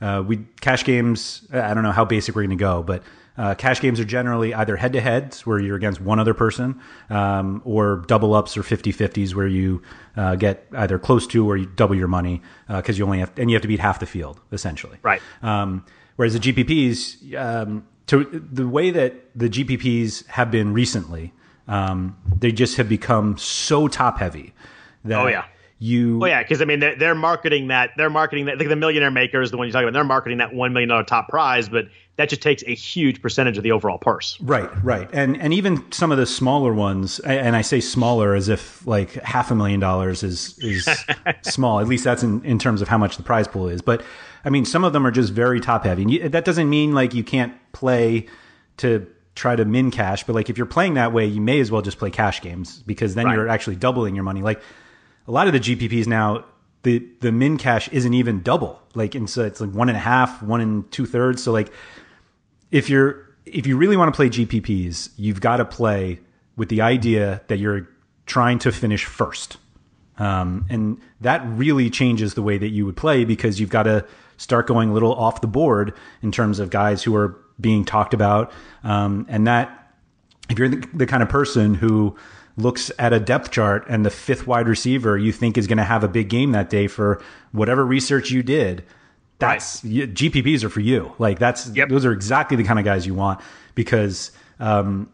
uh, 0.00 0.22
we 0.26 0.38
cash 0.60 0.84
games. 0.84 1.46
I 1.52 1.74
don't 1.74 1.82
know 1.82 1.92
how 1.92 2.04
basic 2.04 2.34
we're 2.34 2.42
going 2.42 2.58
to 2.58 2.62
go, 2.62 2.82
but 2.82 3.02
uh, 3.38 3.54
cash 3.54 3.80
games 3.80 3.98
are 3.98 4.04
generally 4.04 4.52
either 4.52 4.76
head 4.76 4.92
to 4.92 5.00
heads 5.00 5.46
where 5.46 5.58
you're 5.58 5.76
against 5.76 6.02
one 6.02 6.18
other 6.18 6.34
person, 6.34 6.78
um, 7.08 7.62
or 7.64 8.04
double 8.06 8.34
ups 8.34 8.58
or 8.58 8.62
50 8.62 8.92
50s 8.92 9.34
where 9.34 9.46
you 9.46 9.80
uh, 10.18 10.34
get 10.34 10.66
either 10.76 10.98
close 10.98 11.26
to 11.28 11.48
or 11.48 11.56
you 11.56 11.64
double 11.64 11.94
your 11.94 12.08
money 12.08 12.42
because 12.68 12.98
you 12.98 13.06
only 13.06 13.20
have 13.20 13.32
and 13.38 13.50
you 13.50 13.54
have 13.54 13.62
to 13.62 13.68
beat 13.68 13.80
half 13.80 14.00
the 14.00 14.06
field 14.06 14.38
essentially. 14.52 14.98
Right. 15.02 15.22
Um, 15.42 15.82
whereas 16.22 16.38
the 16.38 16.52
GPPs, 16.52 17.34
um, 17.36 17.84
to 18.06 18.22
the 18.24 18.68
way 18.68 18.92
that 18.92 19.12
the 19.34 19.48
GPPs 19.48 20.24
have 20.28 20.52
been 20.52 20.72
recently, 20.72 21.32
um, 21.66 22.16
they 22.38 22.52
just 22.52 22.76
have 22.76 22.88
become 22.88 23.36
so 23.38 23.88
top 23.88 24.18
heavy 24.18 24.54
that 25.04 25.18
Oh, 25.18 25.26
yeah. 25.26 25.46
you 25.80 26.18
Well, 26.18 26.30
yeah, 26.30 26.40
because 26.40 26.62
I 26.62 26.64
mean 26.64 26.78
they're, 26.78 26.94
they're 26.94 27.16
marketing 27.16 27.68
that 27.68 27.90
they're 27.96 28.08
marketing 28.08 28.44
that 28.44 28.60
like 28.60 28.68
the 28.68 28.76
Millionaire 28.76 29.10
Maker 29.10 29.42
is 29.42 29.50
the 29.50 29.56
one 29.56 29.66
you're 29.66 29.72
talking 29.72 29.88
about. 29.88 29.94
They're 29.94 30.04
marketing 30.04 30.38
that 30.38 30.54
one 30.54 30.72
million 30.72 30.90
dollar 30.90 31.02
top 31.02 31.28
prize, 31.28 31.68
but 31.68 31.86
that 32.14 32.28
just 32.28 32.40
takes 32.40 32.62
a 32.68 32.74
huge 32.74 33.20
percentage 33.20 33.56
of 33.56 33.64
the 33.64 33.72
overall 33.72 33.98
purse. 33.98 34.40
Right, 34.40 34.70
right, 34.84 35.10
and 35.12 35.36
and 35.42 35.52
even 35.52 35.90
some 35.90 36.12
of 36.12 36.18
the 36.18 36.26
smaller 36.26 36.72
ones, 36.72 37.18
and 37.18 37.56
I 37.56 37.62
say 37.62 37.80
smaller 37.80 38.36
as 38.36 38.48
if 38.48 38.86
like 38.86 39.14
half 39.14 39.50
a 39.50 39.56
million 39.56 39.80
dollars 39.80 40.22
is 40.22 40.56
is 40.60 40.88
small. 41.42 41.80
At 41.80 41.88
least 41.88 42.04
that's 42.04 42.22
in, 42.22 42.44
in 42.44 42.60
terms 42.60 42.80
of 42.80 42.86
how 42.86 42.98
much 42.98 43.16
the 43.16 43.24
prize 43.24 43.48
pool 43.48 43.68
is. 43.68 43.82
But 43.82 44.04
I 44.44 44.50
mean, 44.50 44.64
some 44.64 44.84
of 44.84 44.92
them 44.92 45.06
are 45.06 45.10
just 45.10 45.32
very 45.32 45.60
top 45.60 45.84
heavy. 45.84 46.02
And 46.02 46.10
you, 46.10 46.28
that 46.28 46.44
doesn't 46.44 46.68
mean 46.68 46.92
like 46.92 47.14
you 47.14 47.24
can't 47.24 47.54
play 47.72 48.26
to 48.78 49.06
try 49.34 49.56
to 49.56 49.64
min 49.64 49.90
cash, 49.90 50.24
but 50.24 50.34
like 50.34 50.50
if 50.50 50.58
you're 50.58 50.66
playing 50.66 50.94
that 50.94 51.12
way, 51.12 51.26
you 51.26 51.40
may 51.40 51.60
as 51.60 51.70
well 51.70 51.82
just 51.82 51.98
play 51.98 52.10
cash 52.10 52.40
games 52.40 52.82
because 52.86 53.14
then 53.14 53.26
right. 53.26 53.34
you're 53.34 53.48
actually 53.48 53.76
doubling 53.76 54.14
your 54.14 54.24
money. 54.24 54.42
Like 54.42 54.60
a 55.26 55.32
lot 55.32 55.46
of 55.46 55.52
the 55.52 55.60
GPPs 55.60 56.06
now, 56.06 56.44
the 56.82 57.06
the 57.20 57.30
min 57.30 57.58
cash 57.58 57.88
isn't 57.88 58.12
even 58.12 58.42
double. 58.42 58.82
Like 58.94 59.14
and 59.14 59.30
so 59.30 59.44
it's 59.44 59.60
like 59.60 59.70
one 59.70 59.88
and 59.88 59.96
a 59.96 60.00
half, 60.00 60.42
one 60.42 60.60
and 60.60 60.90
two 60.90 61.06
thirds. 61.06 61.42
So 61.42 61.52
like 61.52 61.72
if 62.70 62.90
you're 62.90 63.28
if 63.46 63.66
you 63.66 63.76
really 63.76 63.96
want 63.96 64.12
to 64.12 64.16
play 64.16 64.28
GPPs, 64.28 65.10
you've 65.16 65.40
got 65.40 65.58
to 65.58 65.64
play 65.64 66.20
with 66.56 66.68
the 66.68 66.80
idea 66.80 67.42
that 67.48 67.58
you're 67.58 67.88
trying 68.26 68.58
to 68.60 68.72
finish 68.72 69.04
first. 69.04 69.56
Um, 70.18 70.66
and 70.68 71.00
that 71.20 71.42
really 71.46 71.90
changes 71.90 72.34
the 72.34 72.42
way 72.42 72.58
that 72.58 72.68
you 72.68 72.84
would 72.86 72.96
play 72.96 73.24
because 73.24 73.58
you've 73.58 73.70
got 73.70 73.84
to 73.84 74.06
start 74.42 74.66
going 74.66 74.90
a 74.90 74.92
little 74.92 75.14
off 75.14 75.40
the 75.40 75.46
board 75.46 75.94
in 76.20 76.32
terms 76.32 76.58
of 76.58 76.68
guys 76.68 77.04
who 77.04 77.14
are 77.14 77.38
being 77.60 77.84
talked 77.84 78.12
about. 78.12 78.52
Um, 78.82 79.24
and 79.28 79.46
that, 79.46 79.94
if 80.50 80.58
you're 80.58 80.68
the, 80.68 80.84
the, 80.92 81.06
kind 81.06 81.22
of 81.22 81.28
person 81.28 81.74
who 81.74 82.16
looks 82.56 82.90
at 82.98 83.12
a 83.12 83.20
depth 83.20 83.52
chart 83.52 83.86
and 83.88 84.04
the 84.04 84.10
fifth 84.10 84.48
wide 84.48 84.66
receiver 84.66 85.16
you 85.16 85.30
think 85.30 85.56
is 85.56 85.68
going 85.68 85.78
to 85.78 85.84
have 85.84 86.02
a 86.02 86.08
big 86.08 86.28
game 86.28 86.50
that 86.52 86.68
day 86.68 86.88
for 86.88 87.22
whatever 87.52 87.86
research 87.86 88.32
you 88.32 88.42
did, 88.42 88.84
that's 89.38 89.84
right. 89.84 90.12
GPPs 90.12 90.64
are 90.64 90.68
for 90.68 90.80
you. 90.80 91.12
Like 91.20 91.38
that's 91.38 91.68
yep. 91.70 91.88
those 91.88 92.04
are 92.04 92.12
exactly 92.12 92.56
the 92.56 92.64
kind 92.64 92.80
of 92.80 92.84
guys 92.84 93.06
you 93.06 93.14
want 93.14 93.40
because 93.76 94.32
um, 94.58 95.08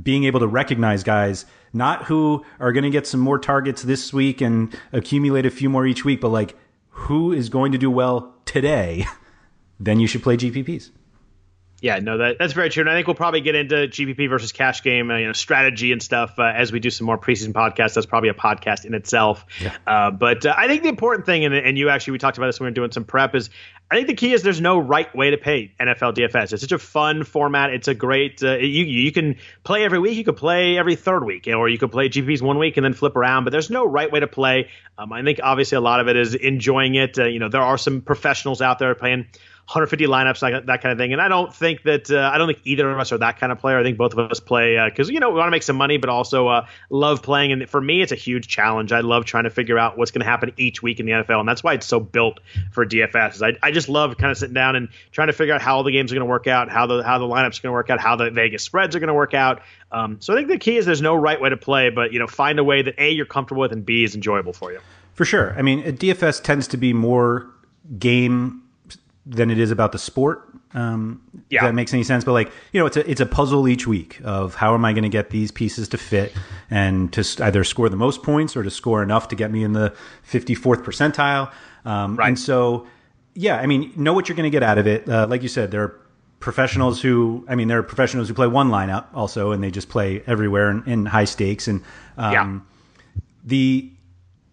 being 0.00 0.22
able 0.24 0.38
to 0.38 0.46
recognize 0.46 1.02
guys 1.02 1.46
not 1.72 2.04
who 2.04 2.44
are 2.60 2.72
going 2.72 2.84
to 2.84 2.90
get 2.90 3.08
some 3.08 3.20
more 3.20 3.38
targets 3.40 3.82
this 3.82 4.12
week 4.12 4.40
and 4.40 4.78
accumulate 4.92 5.46
a 5.46 5.50
few 5.50 5.68
more 5.68 5.84
each 5.84 6.04
week, 6.04 6.20
but 6.20 6.28
like 6.28 6.54
who 6.92 7.32
is 7.32 7.48
going 7.48 7.72
to 7.72 7.78
do 7.78 7.90
well 7.90 8.34
today, 8.44 9.06
then 9.80 10.00
you 10.00 10.06
should 10.06 10.22
play 10.22 10.36
GPPs. 10.36 10.90
Yeah, 11.82 11.98
no, 11.98 12.18
that, 12.18 12.36
that's 12.38 12.52
very 12.52 12.70
true. 12.70 12.82
And 12.82 12.88
I 12.88 12.94
think 12.94 13.08
we'll 13.08 13.16
probably 13.16 13.40
get 13.40 13.56
into 13.56 13.74
GPP 13.74 14.30
versus 14.30 14.52
cash 14.52 14.84
game, 14.84 15.10
uh, 15.10 15.16
you 15.16 15.26
know, 15.26 15.32
strategy 15.32 15.90
and 15.90 16.00
stuff 16.00 16.38
uh, 16.38 16.44
as 16.44 16.70
we 16.70 16.78
do 16.78 16.90
some 16.90 17.08
more 17.08 17.18
preseason 17.18 17.52
podcasts. 17.52 17.94
That's 17.94 18.06
probably 18.06 18.28
a 18.28 18.34
podcast 18.34 18.84
in 18.84 18.94
itself. 18.94 19.44
Yeah. 19.60 19.76
Uh, 19.84 20.12
but 20.12 20.46
uh, 20.46 20.54
I 20.56 20.68
think 20.68 20.84
the 20.84 20.88
important 20.88 21.26
thing, 21.26 21.44
and, 21.44 21.52
and 21.52 21.76
you 21.76 21.88
actually, 21.88 22.12
we 22.12 22.18
talked 22.18 22.38
about 22.38 22.46
this 22.46 22.60
when 22.60 22.66
we 22.66 22.70
were 22.70 22.74
doing 22.74 22.92
some 22.92 23.02
prep, 23.02 23.34
is 23.34 23.50
I 23.90 23.96
think 23.96 24.06
the 24.06 24.14
key 24.14 24.32
is 24.32 24.44
there's 24.44 24.60
no 24.60 24.78
right 24.78 25.12
way 25.12 25.30
to 25.30 25.38
pay 25.38 25.74
NFL 25.80 26.14
DFS. 26.14 26.52
It's 26.52 26.62
such 26.62 26.70
a 26.70 26.78
fun 26.78 27.24
format. 27.24 27.70
It's 27.70 27.88
a 27.88 27.94
great, 27.94 28.44
uh, 28.44 28.58
you, 28.58 28.84
you 28.84 29.10
can 29.10 29.38
play 29.64 29.84
every 29.84 29.98
week. 29.98 30.16
You 30.16 30.22
could 30.22 30.36
play 30.36 30.78
every 30.78 30.94
third 30.94 31.24
week, 31.24 31.48
or 31.48 31.68
you 31.68 31.78
could 31.78 31.90
play 31.90 32.08
GPPs 32.08 32.42
one 32.42 32.58
week 32.58 32.76
and 32.76 32.84
then 32.84 32.94
flip 32.94 33.16
around. 33.16 33.42
But 33.42 33.50
there's 33.50 33.70
no 33.70 33.84
right 33.84 34.10
way 34.10 34.20
to 34.20 34.28
play. 34.28 34.70
Um, 34.96 35.12
I 35.12 35.24
think 35.24 35.40
obviously 35.42 35.76
a 35.76 35.80
lot 35.80 35.98
of 35.98 36.06
it 36.06 36.14
is 36.14 36.36
enjoying 36.36 36.94
it. 36.94 37.18
Uh, 37.18 37.24
you 37.24 37.40
know, 37.40 37.48
there 37.48 37.60
are 37.60 37.76
some 37.76 38.02
professionals 38.02 38.62
out 38.62 38.78
there 38.78 38.94
playing 38.94 39.26
150 39.68 40.06
lineups, 40.06 40.40
that, 40.40 40.66
that 40.66 40.82
kind 40.82 40.92
of 40.92 40.98
thing. 40.98 41.12
And 41.12 41.22
I 41.22 41.28
don't 41.28 41.54
think 41.54 41.84
that 41.84 42.10
uh, 42.10 42.30
I 42.32 42.36
don't 42.36 42.48
think 42.48 42.60
either 42.64 42.90
of 42.90 42.98
us 42.98 43.12
are 43.12 43.18
that 43.18 43.38
kind 43.38 43.52
of 43.52 43.58
player. 43.58 43.78
I 43.78 43.82
think 43.82 43.96
both 43.96 44.12
of 44.12 44.18
us 44.30 44.40
play 44.40 44.76
because 44.88 45.08
uh, 45.08 45.12
you 45.12 45.20
know 45.20 45.30
we 45.30 45.36
want 45.36 45.46
to 45.46 45.50
make 45.52 45.62
some 45.62 45.76
money, 45.76 45.98
but 45.98 46.10
also 46.10 46.48
uh, 46.48 46.66
love 46.90 47.22
playing. 47.22 47.52
And 47.52 47.70
for 47.70 47.80
me, 47.80 48.02
it's 48.02 48.12
a 48.12 48.16
huge 48.16 48.48
challenge. 48.48 48.92
I 48.92 49.00
love 49.00 49.24
trying 49.24 49.44
to 49.44 49.50
figure 49.50 49.78
out 49.78 49.96
what's 49.96 50.10
going 50.10 50.24
to 50.24 50.26
happen 50.26 50.52
each 50.56 50.82
week 50.82 50.98
in 50.98 51.06
the 51.06 51.12
NFL, 51.12 51.40
and 51.40 51.48
that's 51.48 51.62
why 51.62 51.74
it's 51.74 51.86
so 51.86 52.00
built 52.00 52.40
for 52.72 52.84
DFS. 52.84 53.40
I, 53.40 53.56
I 53.66 53.70
just 53.70 53.88
love 53.88 54.16
kind 54.18 54.32
of 54.32 54.36
sitting 54.36 54.54
down 54.54 54.74
and 54.74 54.88
trying 55.12 55.28
to 55.28 55.32
figure 55.32 55.54
out 55.54 55.62
how 55.62 55.76
all 55.76 55.84
the 55.84 55.92
games 55.92 56.12
are 56.12 56.16
going 56.16 56.26
to 56.26 56.30
work 56.30 56.48
out, 56.48 56.68
how 56.68 56.86
the 56.86 57.02
how 57.02 57.18
the 57.18 57.26
lineups 57.26 57.60
are 57.60 57.62
going 57.62 57.70
to 57.70 57.72
work 57.72 57.88
out, 57.88 58.00
how 58.00 58.16
the 58.16 58.30
Vegas 58.30 58.64
spreads 58.64 58.96
are 58.96 59.00
going 59.00 59.08
to 59.08 59.14
work 59.14 59.32
out. 59.32 59.62
Um, 59.92 60.20
so 60.20 60.34
I 60.34 60.36
think 60.36 60.48
the 60.48 60.58
key 60.58 60.76
is 60.76 60.86
there's 60.86 61.02
no 61.02 61.14
right 61.14 61.40
way 61.40 61.50
to 61.50 61.56
play, 61.56 61.90
but 61.90 62.12
you 62.12 62.18
know 62.18 62.26
find 62.26 62.58
a 62.58 62.64
way 62.64 62.82
that 62.82 62.96
a 62.98 63.10
you're 63.10 63.26
comfortable 63.26 63.62
with 63.62 63.72
and 63.72 63.86
b 63.86 64.04
is 64.04 64.14
enjoyable 64.14 64.52
for 64.52 64.72
you. 64.72 64.80
For 65.14 65.24
sure. 65.24 65.54
I 65.56 65.62
mean, 65.62 65.82
DFS 65.82 66.42
tends 66.42 66.66
to 66.68 66.76
be 66.76 66.92
more 66.92 67.46
game 67.98 68.61
than 69.24 69.50
it 69.50 69.58
is 69.58 69.70
about 69.70 69.92
the 69.92 69.98
sport. 69.98 70.48
Um, 70.74 71.22
yeah. 71.48 71.60
If 71.60 71.68
that 71.68 71.74
makes 71.74 71.92
any 71.92 72.02
sense. 72.02 72.24
But 72.24 72.32
like, 72.32 72.50
you 72.72 72.80
know, 72.80 72.86
it's 72.86 72.96
a, 72.96 73.08
it's 73.08 73.20
a 73.20 73.26
puzzle 73.26 73.68
each 73.68 73.86
week 73.86 74.20
of 74.24 74.54
how 74.54 74.74
am 74.74 74.84
I 74.84 74.92
going 74.92 75.04
to 75.04 75.08
get 75.08 75.30
these 75.30 75.50
pieces 75.50 75.88
to 75.88 75.98
fit 75.98 76.32
and 76.70 77.12
to 77.12 77.44
either 77.44 77.62
score 77.62 77.88
the 77.88 77.96
most 77.96 78.22
points 78.22 78.56
or 78.56 78.62
to 78.62 78.70
score 78.70 79.02
enough 79.02 79.28
to 79.28 79.36
get 79.36 79.50
me 79.50 79.62
in 79.62 79.74
the 79.74 79.94
54th 80.30 80.82
percentile. 80.82 81.52
Um, 81.84 82.16
right. 82.16 82.28
And 82.28 82.38
so, 82.38 82.86
yeah, 83.34 83.58
I 83.58 83.66
mean, 83.66 83.92
know 83.96 84.12
what 84.12 84.28
you're 84.28 84.36
going 84.36 84.50
to 84.50 84.54
get 84.54 84.62
out 84.62 84.78
of 84.78 84.86
it. 84.86 85.08
Uh, 85.08 85.26
like 85.28 85.42
you 85.42 85.48
said, 85.48 85.70
there 85.70 85.82
are 85.82 86.00
professionals 86.40 87.00
who, 87.00 87.44
I 87.48 87.54
mean, 87.54 87.68
there 87.68 87.78
are 87.78 87.82
professionals 87.82 88.28
who 88.28 88.34
play 88.34 88.46
one 88.48 88.70
lineup 88.70 89.06
also, 89.14 89.52
and 89.52 89.62
they 89.62 89.70
just 89.70 89.88
play 89.88 90.22
everywhere 90.26 90.70
in, 90.70 90.82
in 90.86 91.06
high 91.06 91.24
stakes. 91.24 91.68
And 91.68 91.82
um, 92.16 92.32
yeah. 92.32 93.20
the, 93.44 93.90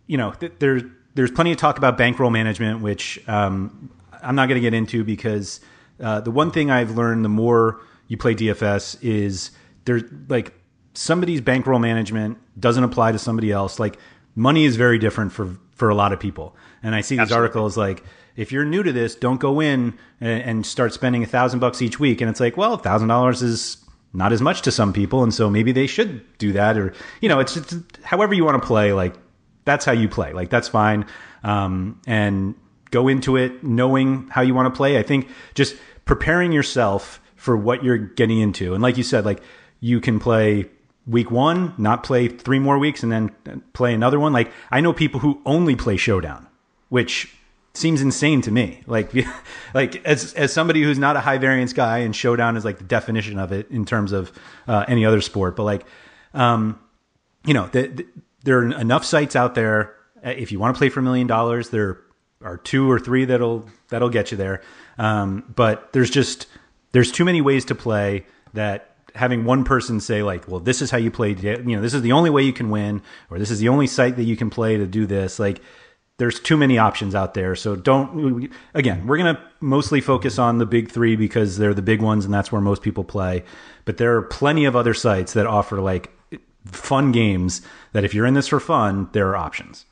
you 0.06 0.18
know, 0.18 0.32
th- 0.32 0.54
there's, 0.60 0.84
there's 1.16 1.32
plenty 1.32 1.52
of 1.52 1.58
talk 1.58 1.78
about 1.78 1.98
bankroll 1.98 2.30
management, 2.30 2.82
which 2.82 3.20
um, 3.28 3.90
I'm 4.22 4.36
not 4.36 4.48
going 4.48 4.56
to 4.56 4.62
get 4.62 4.74
into 4.74 5.04
because 5.04 5.60
uh, 6.00 6.22
the 6.22 6.32
one 6.32 6.52
thing 6.52 6.72
I've 6.72 6.92
learned 6.92 7.26
the 7.26 7.30
more 7.30 7.82
you 8.08 8.18
play 8.18 8.36
DFS 8.36 8.98
is 9.02 9.52
there's 9.86 10.04
like 10.28 10.54
somebody's 10.94 11.42
bankroll 11.42 11.80
management 11.80 12.38
doesn't 12.60 12.84
apply 12.84 13.12
to 13.12 13.20
somebody 13.20 13.52
else. 13.52 13.80
Like 13.80 13.98
money 14.36 14.66
is 14.66 14.76
very 14.76 14.98
different 14.98 15.32
for 15.32 15.58
for 15.74 15.90
a 15.90 15.96
lot 15.96 16.12
of 16.12 16.20
people. 16.20 16.56
And 16.84 16.94
I 16.94 17.02
see 17.02 17.16
these 17.16 17.22
Absolutely. 17.22 17.44
articles 17.48 17.78
like 17.78 18.04
if 18.36 18.52
you're 18.52 18.66
new 18.66 18.84
to 18.84 18.94
this, 18.94 19.16
don't 19.16 19.40
go 19.40 19.60
in 19.60 19.98
and, 20.22 20.42
and 20.44 20.66
start 20.66 20.94
spending 20.94 21.24
a 21.24 21.26
thousand 21.26 21.60
bucks 21.60 21.82
each 21.82 22.00
week. 22.00 22.22
And 22.22 22.30
it's 22.30 22.40
like, 22.40 22.56
well, 22.56 22.76
a 22.76 22.78
thousand 22.78 23.10
dollars 23.10 23.42
is 23.42 23.78
not 24.14 24.32
as 24.32 24.42
much 24.42 24.62
to 24.64 24.72
some 24.72 24.94
people, 24.94 25.24
and 25.24 25.34
so 25.34 25.50
maybe 25.50 25.72
they 25.72 25.88
should 25.88 26.38
do 26.38 26.54
that. 26.54 26.78
Or 26.78 26.94
you 27.22 27.30
know, 27.30 27.40
it's, 27.40 27.58
it's 27.58 27.76
however 28.04 28.34
you 28.34 28.46
want 28.46 28.62
to 28.62 28.66
play. 28.66 28.94
Like 28.94 29.16
that's 29.66 29.86
how 29.86 29.92
you 29.92 30.10
play. 30.10 30.34
Like 30.34 30.50
that's 30.50 30.68
fine. 30.68 31.06
Um, 31.44 32.02
and 32.08 32.56
go 32.92 33.08
into 33.08 33.36
it 33.36 33.64
knowing 33.64 34.28
how 34.30 34.42
you 34.42 34.54
want 34.54 34.74
to 34.74 34.78
play. 34.78 34.98
I 34.98 35.04
think 35.04 35.28
just 35.54 35.76
preparing 36.06 36.52
yourself 36.52 37.22
for 37.36 37.56
what 37.56 37.84
you're 37.84 37.98
getting 37.98 38.40
into. 38.40 38.74
And 38.74 38.84
like 38.84 38.98
you 38.98 39.04
said, 39.04 39.26
like 39.26 39.42
you 39.80 40.02
can 40.02 40.20
play 40.20 40.66
week 41.08 41.32
one, 41.32 41.74
not 41.78 42.04
play 42.04 42.28
three 42.28 42.60
more 42.60 42.78
weeks, 42.78 43.04
and 43.04 43.12
then 43.12 43.32
play 43.74 43.94
another 43.94 44.20
one. 44.20 44.34
Like 44.34 44.52
I 44.72 44.82
know 44.82 44.94
people 44.94 45.20
who 45.20 45.42
only 45.46 45.76
play 45.76 45.98
Showdown, 45.98 46.48
which 46.90 47.34
seems 47.74 48.02
insane 48.02 48.42
to 48.42 48.52
me. 48.52 48.82
Like, 48.86 49.12
like 49.74 50.06
as 50.06 50.34
as 50.34 50.54
somebody 50.54 50.84
who's 50.84 51.00
not 51.00 51.16
a 51.16 51.20
high 51.22 51.38
variance 51.38 51.74
guy, 51.74 52.00
and 52.00 52.16
Showdown 52.16 52.58
is 52.58 52.66
like 52.66 52.78
the 52.78 52.84
definition 52.84 53.40
of 53.40 53.52
it 53.52 53.70
in 53.72 53.86
terms 53.86 54.12
of 54.12 54.32
uh, 54.68 54.86
any 54.88 55.06
other 55.06 55.22
sport. 55.22 55.56
But 55.56 55.64
like, 55.64 55.86
um, 56.34 56.80
you 57.46 57.54
know, 57.54 57.68
the, 57.68 57.88
the, 57.88 58.08
there 58.44 58.60
are 58.60 58.80
enough 58.80 59.06
sites 59.06 59.36
out 59.36 59.56
there. 59.56 59.96
If 60.24 60.52
you 60.52 60.60
want 60.60 60.76
to 60.76 60.78
play 60.78 60.90
for 60.90 61.00
a 61.00 61.04
million 61.04 61.28
dollars, 61.28 61.70
there 61.70 61.90
are 61.90 62.06
two 62.58 62.90
or 62.90 63.00
three 63.00 63.26
that'll 63.26 63.66
that'll 63.90 64.10
get 64.10 64.32
you 64.32 64.38
there. 64.38 64.62
Um, 64.98 65.44
but 65.56 65.92
there's 65.94 66.10
just 66.10 66.48
there's 66.92 67.12
too 67.12 67.26
many 67.26 67.42
ways 67.42 67.66
to 67.66 67.76
play 67.76 68.26
that 68.54 68.96
having 69.16 69.46
one 69.46 69.64
person 69.64 70.00
say 70.00 70.24
like, 70.24 70.48
well, 70.48 70.60
this 70.60 70.82
is 70.82 70.92
how 70.92 70.98
you 70.98 71.12
play. 71.12 71.34
You 71.34 71.76
know, 71.76 71.82
this 71.82 71.94
is 71.94 72.02
the 72.02 72.12
only 72.12 72.30
way 72.30 72.44
you 72.44 72.54
can 72.54 72.70
win, 72.70 73.02
or 73.30 73.40
this 73.40 73.52
is 73.52 73.60
the 73.60 73.70
only 73.70 73.88
site 73.88 74.16
that 74.16 74.24
you 74.24 74.38
can 74.38 74.50
play 74.50 74.78
to 74.78 74.86
do 74.86 75.06
this. 75.06 75.40
Like, 75.40 75.62
there's 76.18 76.40
too 76.40 76.58
many 76.58 76.78
options 76.78 77.16
out 77.16 77.34
there. 77.34 77.56
So 77.56 77.76
don't. 77.76 78.52
Again, 78.74 79.08
we're 79.08 79.18
gonna 79.18 79.42
mostly 79.62 80.02
focus 80.02 80.38
on 80.38 80.58
the 80.58 80.66
big 80.66 80.92
three 80.92 81.16
because 81.16 81.58
they're 81.58 81.74
the 81.74 81.82
big 81.82 82.02
ones 82.02 82.26
and 82.26 82.34
that's 82.34 82.52
where 82.52 82.62
most 82.62 82.82
people 82.82 83.04
play. 83.04 83.44
But 83.86 83.98
there 83.98 84.16
are 84.16 84.22
plenty 84.22 84.66
of 84.66 84.76
other 84.76 84.94
sites 84.94 85.34
that 85.34 85.48
offer 85.48 85.80
like 85.82 86.12
fun 86.66 87.12
games 87.12 87.62
that 87.94 88.04
if 88.04 88.14
you're 88.14 88.26
in 88.26 88.34
this 88.34 88.48
for 88.48 88.60
fun, 88.60 89.10
there 89.14 89.30
are 89.30 89.38
options. 89.38 89.86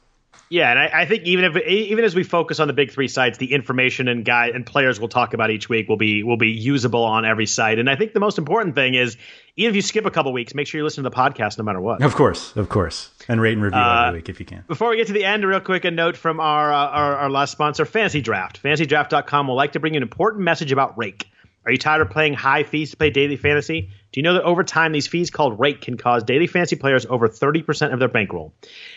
Yeah, 0.49 0.69
and 0.69 0.79
I, 0.79 1.01
I, 1.01 1.05
think 1.05 1.23
even 1.23 1.43
if 1.43 1.57
even 1.67 2.05
as 2.05 2.15
we 2.15 2.23
focus 2.23 2.59
on 2.59 2.67
the 2.67 2.73
big 2.73 2.91
three 2.91 3.09
sites, 3.09 3.37
the 3.37 3.53
information 3.53 4.07
and 4.07 4.23
guide 4.23 4.55
and 4.55 4.65
players 4.65 4.99
we'll 4.99 5.09
talk 5.09 5.33
about 5.33 5.51
each 5.51 5.67
week 5.67 5.89
will 5.89 5.97
be 5.97 6.23
will 6.23 6.37
be 6.37 6.49
usable 6.49 7.03
on 7.03 7.25
every 7.25 7.45
site. 7.45 7.79
And 7.79 7.89
I 7.89 7.95
think 7.95 8.13
the 8.13 8.21
most 8.21 8.37
important 8.37 8.73
thing 8.73 8.93
is 8.93 9.17
even 9.57 9.71
if 9.71 9.75
you 9.75 9.81
skip 9.81 10.05
a 10.05 10.11
couple 10.11 10.31
weeks, 10.31 10.53
make 10.55 10.67
sure 10.67 10.79
you 10.79 10.85
listen 10.85 11.03
to 11.03 11.09
the 11.09 11.15
podcast 11.15 11.57
no 11.57 11.65
matter 11.65 11.81
what. 11.81 12.01
Of 12.01 12.15
course, 12.15 12.55
of 12.55 12.69
course, 12.69 13.09
and 13.27 13.41
rate 13.41 13.53
and 13.53 13.63
review 13.63 13.79
uh, 13.79 14.05
every 14.07 14.19
week 14.19 14.29
if 14.29 14.39
you 14.39 14.45
can. 14.45 14.63
Before 14.67 14.89
we 14.89 14.95
get 14.95 15.07
to 15.07 15.13
the 15.13 15.25
end, 15.25 15.45
real 15.45 15.59
quick, 15.59 15.83
a 15.83 15.91
note 15.91 16.15
from 16.15 16.39
our, 16.39 16.71
uh, 16.71 16.77
our 16.77 17.15
our 17.17 17.29
last 17.29 17.51
sponsor, 17.51 17.85
Fantasy 17.85 18.21
Draft. 18.21 18.63
FantasyDraft.com 18.63 19.47
will 19.47 19.55
like 19.55 19.73
to 19.73 19.79
bring 19.79 19.95
you 19.95 19.97
an 19.97 20.03
important 20.03 20.43
message 20.43 20.71
about 20.71 20.97
Rake. 20.97 21.29
Are 21.67 21.71
you 21.71 21.77
tired 21.77 22.01
of 22.01 22.11
paying 22.11 22.33
high 22.33 22.63
fees 22.63 22.91
to 22.91 22.97
play 22.97 23.09
daily 23.09 23.35
fantasy? 23.35 23.81
Do 23.81 24.19
you 24.19 24.23
know 24.23 24.35
that 24.35 24.43
over 24.43 24.63
time, 24.63 24.93
these 24.93 25.05
fees 25.05 25.29
called 25.29 25.59
rake 25.59 25.81
can 25.81 25.97
cause 25.97 26.23
daily 26.23 26.47
fantasy 26.47 26.77
players 26.77 27.05
over 27.05 27.27
30% 27.27 27.91
of 27.91 27.99
their 27.99 28.07
bankroll? 28.07 28.53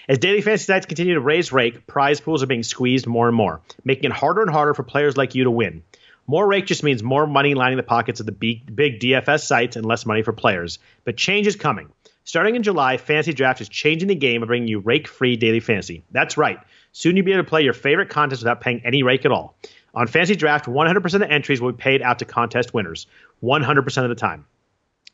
As 0.09 0.18
daily 0.18 0.41
fantasy 0.41 0.66
sites 0.66 0.87
continue 0.87 1.14
to 1.14 1.21
raise 1.21 1.51
rake, 1.51 1.89
prize 1.89 2.21
pools 2.21 2.45
are 2.45 2.47
being 2.47 2.62
squeezed 2.62 3.09
more 3.09 3.27
and 3.27 3.37
more, 3.37 3.61
making 3.83 4.05
it 4.05 4.12
harder 4.12 4.43
and 4.43 4.51
harder 4.53 4.73
for 4.73 4.85
players 4.85 5.16
like 5.16 5.35
you 5.35 5.43
to 5.43 5.51
win. 5.51 5.83
More 6.29 6.47
rake 6.47 6.66
just 6.66 6.85
means 6.85 7.03
more 7.03 7.27
money 7.27 7.55
lining 7.55 7.77
the 7.77 7.83
pockets 7.83 8.21
of 8.21 8.27
the 8.27 8.31
big, 8.31 8.77
big 8.77 9.01
DFS 9.01 9.41
sites 9.41 9.75
and 9.75 9.85
less 9.85 10.07
money 10.07 10.23
for 10.23 10.33
players. 10.33 10.79
But 11.05 11.16
change 11.16 11.49
is 11.49 11.57
coming. 11.57 11.91
Starting 12.23 12.55
in 12.55 12.62
July, 12.62 12.99
Fantasy 12.99 13.33
Draft 13.33 13.61
is 13.61 13.68
changing 13.68 14.07
the 14.07 14.14
game 14.14 14.43
and 14.43 14.47
bringing 14.47 14.68
you 14.68 14.79
rake 14.79 15.09
free 15.09 15.35
daily 15.37 15.59
fantasy. 15.59 16.05
That's 16.12 16.39
right. 16.39 16.61
Soon 16.93 17.16
you'll 17.16 17.27
be 17.27 17.33
able 17.33 17.43
to 17.43 17.49
play 17.49 17.62
your 17.62 17.73
favorite 17.73 18.11
contest 18.11 18.43
without 18.43 18.61
paying 18.61 18.83
any 18.85 19.03
rake 19.03 19.25
at 19.25 19.33
all. 19.33 19.57
On 19.95 20.07
Fantasy 20.07 20.36
Draft, 20.36 20.66
100% 20.66 21.14
of 21.14 21.22
entries 21.22 21.61
will 21.61 21.72
be 21.72 21.78
paid 21.78 22.03
out 22.03 22.18
to 22.20 22.24
contest 22.24 22.72
winners, 22.72 23.07
100% 23.43 24.03
of 24.03 24.09
the 24.09 24.14
time. 24.14 24.47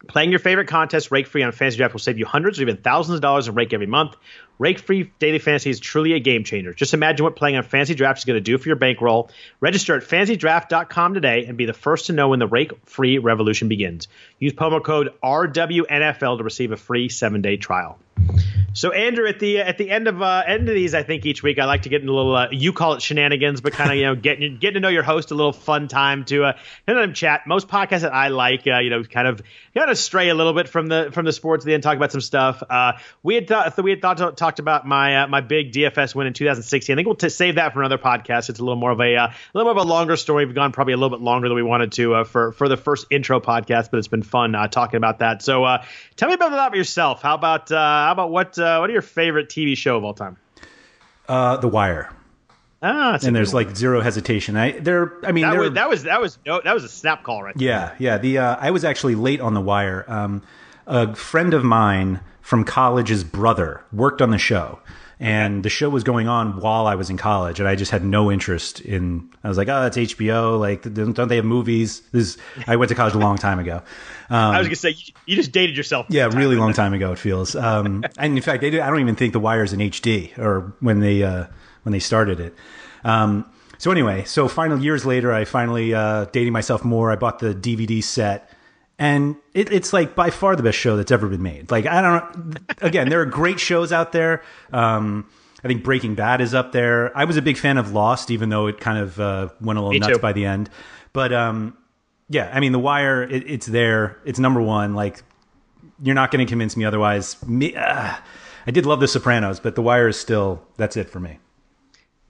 Playing 0.09 0.31
your 0.31 0.39
favorite 0.39 0.69
contest 0.69 1.11
rake 1.11 1.27
free 1.27 1.43
on 1.43 1.53
Fantasy 1.53 1.79
Draft 1.79 1.95
will 1.95 2.01
save 2.01 2.19
you 2.19 2.27
hundreds 2.27 2.59
or 2.59 2.63
even 2.63 2.77
thousands 2.77 3.17
of 3.17 3.23
dollars 3.23 3.49
in 3.49 3.55
rake 3.55 3.73
every 3.73 3.87
month. 3.87 4.17
Rake 4.59 4.79
free 4.79 5.13
daily 5.19 5.39
fantasy 5.39 5.71
is 5.71 5.81
truly 5.81 6.15
a 6.15 6.21
game 6.21 6.45
changer. 6.45 6.73
Just 6.73 6.95
imagine 6.95 7.25
what 7.25 7.37
playing 7.37 7.57
on 7.57 7.63
Fantasy 7.63 7.95
Draft 7.95 8.19
is 8.21 8.25
going 8.25 8.37
to 8.37 8.41
do 8.41 8.57
for 8.59 8.69
your 8.69 8.77
bankroll. 8.77 9.31
Register 9.61 9.97
at 9.97 10.03
fantasydraft.com 10.03 11.15
today 11.15 11.45
and 11.47 11.57
be 11.57 11.67
the 11.67 11.73
first 11.73 12.07
to 12.07 12.13
know 12.13 12.29
when 12.29 12.39
the 12.39 12.47
rake 12.47 12.73
free 12.87 13.19
revolution 13.19 13.69
begins. 13.69 14.09
Use 14.39 14.53
promo 14.53 14.83
code 14.83 15.13
RWNFL 15.23 16.39
to 16.39 16.45
receive 16.45 16.73
a 16.73 16.77
free 16.77 17.09
seven 17.09 17.43
day 17.43 17.57
trial. 17.57 17.99
So 18.77 18.93
Andrew, 18.93 19.27
at 19.27 19.41
the 19.41 19.61
at 19.61 19.79
the 19.79 19.91
end 19.91 20.07
of 20.07 20.21
uh, 20.21 20.43
end 20.47 20.69
of 20.69 20.75
these, 20.75 20.93
I 20.93 21.03
think 21.03 21.25
each 21.25 21.43
week 21.43 21.59
I 21.59 21.65
like 21.65 21.83
to 21.83 21.89
get 21.89 22.03
in 22.03 22.09
a 22.09 22.13
little 22.13 22.37
uh, 22.37 22.49
you 22.51 22.75
call 22.75 22.93
it 22.93 23.01
shenanigans, 23.01 23.63
but 23.63 23.73
kind 23.73 23.91
of 23.91 23.97
you 23.97 24.05
know 24.05 24.15
getting 24.15 24.57
getting 24.61 24.75
to 24.75 24.81
know 24.81 24.91
your 24.91 25.03
host 25.03 25.31
a 25.31 25.35
little 25.35 25.55
fun 25.55 25.89
time 25.89 26.27
to 26.27 26.45
uh, 26.45 26.53
let 26.87 26.95
them 26.95 27.15
chat. 27.15 27.47
Most 27.47 27.69
podcasts 27.69 28.03
that 28.03 28.13
I 28.13 28.29
like, 28.29 28.67
uh, 28.67 28.81
you 28.81 28.91
know, 28.91 29.03
kind 29.03 29.29
of 29.29 29.41
kind 29.75 29.91
of 29.91 29.97
stray 29.97 30.29
a 30.29 30.35
little 30.35 30.53
bit 30.53 30.69
from 30.69 30.89
the 30.89 31.09
from 31.11 31.25
the 31.25 31.33
sports, 31.33 31.65
then 31.65 31.81
talk 31.81 31.97
about 31.97 32.13
some 32.13 32.21
stuff. 32.21 32.63
Uh, 32.69 32.93
we 33.23 33.35
had 33.35 33.49
thought 33.49 33.83
we 33.83 33.91
had 33.91 34.03
thought 34.03 34.37
talked 34.47 34.59
about 34.61 34.87
my 34.87 35.23
uh, 35.23 35.27
my 35.27 35.41
big 35.41 35.73
DFS 35.73 36.15
win 36.15 36.27
in 36.29 36.33
2016. 36.33 36.95
I 36.95 36.97
think 36.97 37.07
we'll 37.07 37.17
t- 37.17 37.29
save 37.29 37.57
that 37.57 37.73
for 37.73 37.81
another 37.81 37.99
podcast. 37.99 38.49
It's 38.49 38.61
a 38.61 38.63
little 38.63 38.77
more 38.77 38.93
of 38.93 39.01
a 39.01 39.17
uh, 39.17 39.27
a 39.27 39.35
little 39.55 39.73
more 39.73 39.81
of 39.83 39.87
a 39.89 39.91
longer 39.91 40.17
story. 40.17 40.47
We've 40.47 40.55
gone 40.55 40.71
probably 40.73 40.93
a 40.95 40.97
little 40.97 41.17
bit 41.17 41.23
longer 41.23 41.49
than 41.49 41.57
we 41.57 41.63
wanted 41.65 41.91
to 41.93 42.15
uh, 42.15 42.25
for 42.25 42.53
for 42.53 42.69
the 42.69 42.77
first 42.77 43.07
intro 43.11 43.41
podcast, 43.41 43.91
but 43.91 43.99
it's 43.99 44.07
been 44.09 44.23
fun 44.23 44.55
uh, 44.55 44.69
talking 44.69 44.99
about 44.99 45.19
that. 45.19 45.43
So 45.43 45.65
uh, 45.65 45.85
tell 46.15 46.29
me 46.29 46.35
about 46.35 46.51
that 46.51 46.55
about 46.69 46.77
yourself. 46.77 47.23
How 47.23 47.35
about 47.35 47.73
uh, 47.73 47.77
how 47.77 48.13
about 48.13 48.31
what 48.31 48.57
uh, 48.59 48.79
what 48.79 48.89
are 48.89 48.93
your 48.93 49.03
favorite 49.03 49.49
TV 49.49 49.77
show 49.77 49.97
of 49.97 50.05
all 50.05 50.15
time? 50.15 50.37
Uh, 51.29 51.57
The 51.57 51.69
Wire. 51.69 52.13
Ah, 52.83 53.19
And 53.25 53.35
there's 53.35 53.55
like 53.55 53.75
zero 53.75 54.01
hesitation. 54.01 54.57
I 54.57 54.73
there. 54.79 55.13
I 55.27 55.33
mean, 55.33 55.43
that 55.43 55.53
there- 55.53 55.61
was 55.61 55.73
that 55.73 55.89
was 55.89 56.03
that 56.05 56.21
was 56.21 56.39
no 56.47 56.61
that 56.63 56.73
was 56.75 56.85
a 56.85 56.89
snap 56.89 57.25
call 57.25 57.43
right 57.43 57.57
there. 57.57 57.67
Yeah, 57.67 57.95
yeah. 57.99 58.19
The 58.19 58.39
uh, 58.39 58.57
I 58.61 58.71
was 58.71 58.85
actually 58.85 59.17
late 59.17 59.41
on 59.41 59.55
the 59.55 59.61
wire. 59.61 60.05
Um, 60.07 60.43
a 60.87 61.17
friend 61.17 61.53
of 61.53 61.65
mine 61.65 62.21
from 62.47 62.63
college's 62.63 63.25
brother 63.25 63.83
worked 63.93 64.23
on 64.23 64.31
the 64.31 64.39
show, 64.39 64.79
and 65.19 65.65
the 65.65 65.69
show 65.69 65.91
was 65.91 66.05
going 66.05 66.29
on 66.29 66.61
while 66.61 66.87
I 66.87 66.95
was 66.95 67.11
in 67.11 67.17
college, 67.17 67.59
and 67.59 67.69
I 67.69 67.75
just 67.75 67.91
had 67.91 68.05
no 68.05 68.31
interest 68.31 68.81
in. 68.81 69.29
I 69.43 69.49
was 69.49 69.59
like, 69.59 69.69
oh, 69.69 69.83
that's 69.83 69.97
HBO. 69.97 70.57
Like, 70.57 70.83
don't 70.95 71.27
they 71.27 71.35
have 71.35 71.45
movies? 71.45 72.03
This 72.13 72.39
I 72.69 72.77
went 72.77 72.91
to 72.91 72.95
college 72.95 73.15
a 73.15 73.19
long 73.19 73.37
time 73.37 73.59
ago. 73.59 73.83
Um, 74.31 74.55
I 74.55 74.59
was 74.61 74.69
gonna 74.69 74.77
say 74.77 74.91
you, 74.91 75.13
you 75.27 75.35
just 75.35 75.51
dated 75.51 75.77
yourself. 75.77 76.07
yeah, 76.09 76.27
really 76.27 76.55
long 76.55 76.73
time 76.73 76.95
ago 76.95 77.11
it 77.11 77.19
feels. 77.19 77.57
Um, 77.57 78.05
and 78.17 78.37
in 78.37 78.43
fact, 78.43 78.61
they 78.61 78.71
did, 78.71 78.79
I 78.79 78.91
don't 78.91 79.01
even 79.01 79.17
think 79.17 79.33
the 79.33 79.41
Wire's 79.41 79.73
in 79.73 79.81
HD 79.81 80.39
or 80.39 80.73
when 80.79 81.01
they 81.01 81.25
uh, 81.25 81.47
when 81.83 81.93
they 81.93 81.99
started 81.99 82.39
it. 82.39 82.55
Um, 83.03 83.45
so 83.79 83.91
anyway, 83.91 84.23
so 84.23 84.47
final 84.47 84.79
years 84.79 85.05
later, 85.05 85.33
I 85.33 85.45
finally 85.47 85.95
uh, 85.95 86.27
dating 86.27 86.53
myself 86.53 86.85
more. 86.85 87.11
I 87.11 87.17
bought 87.17 87.41
the 87.41 87.57
DVD 87.57 88.05
set, 88.05 88.53
and 88.99 89.37
it, 89.55 89.73
it's 89.73 89.93
like 89.93 90.15
by 90.15 90.31
far 90.31 90.57
the 90.57 90.63
best 90.63 90.79
show 90.79 90.97
that's 90.97 91.13
ever 91.13 91.29
been 91.29 91.43
made. 91.43 91.71
Like 91.71 91.87
I 91.87 92.01
don't. 92.01 92.59
Again, 92.81 93.09
there 93.09 93.21
are 93.21 93.27
great 93.27 93.61
shows 93.61 93.93
out 93.93 94.13
there. 94.13 94.43
Um, 94.73 95.29
I 95.63 95.69
think 95.69 95.83
Breaking 95.85 96.15
Bad 96.15 96.41
is 96.41 96.55
up 96.55 96.73
there. 96.73 97.17
I 97.17 97.25
was 97.25 97.37
a 97.37 97.43
big 97.43 97.57
fan 97.59 97.79
of 97.79 97.93
Lost, 97.93 98.31
even 98.31 98.49
though 98.49 98.67
it 98.67 98.79
kind 98.81 98.99
of 98.99 99.19
uh, 99.19 99.49
went 99.61 99.79
a 99.79 99.83
little 99.83 99.93
Me 99.93 99.99
nuts 99.99 100.15
too. 100.15 100.19
by 100.21 100.33
the 100.33 100.45
end. 100.47 100.71
But 101.13 101.33
um, 101.33 101.77
yeah, 102.29 102.51
I 102.53 102.61
mean, 102.61 102.73
The 102.73 102.79
Wire, 102.79 103.23
it, 103.23 103.49
it's 103.51 103.67
there. 103.67 104.19
It's 104.25 104.39
number 104.39 104.61
one. 104.61 104.95
Like 104.95 105.23
you're 106.03 106.15
not 106.15 106.31
going 106.31 106.45
to 106.45 106.49
convince 106.51 106.77
me 106.77 106.85
otherwise. 106.85 107.43
Me, 107.47 107.75
uh, 107.75 108.15
I 108.67 108.71
did 108.71 108.87
love 108.87 109.01
The 109.01 109.09
Sopranos, 109.09 109.61
but 109.61 109.75
The 109.75 109.83
Wire 109.83 110.09
is 110.09 110.19
still 110.19 110.63
that's 110.77 110.97
it 110.97 111.11
for 111.11 111.21
me. 111.21 111.39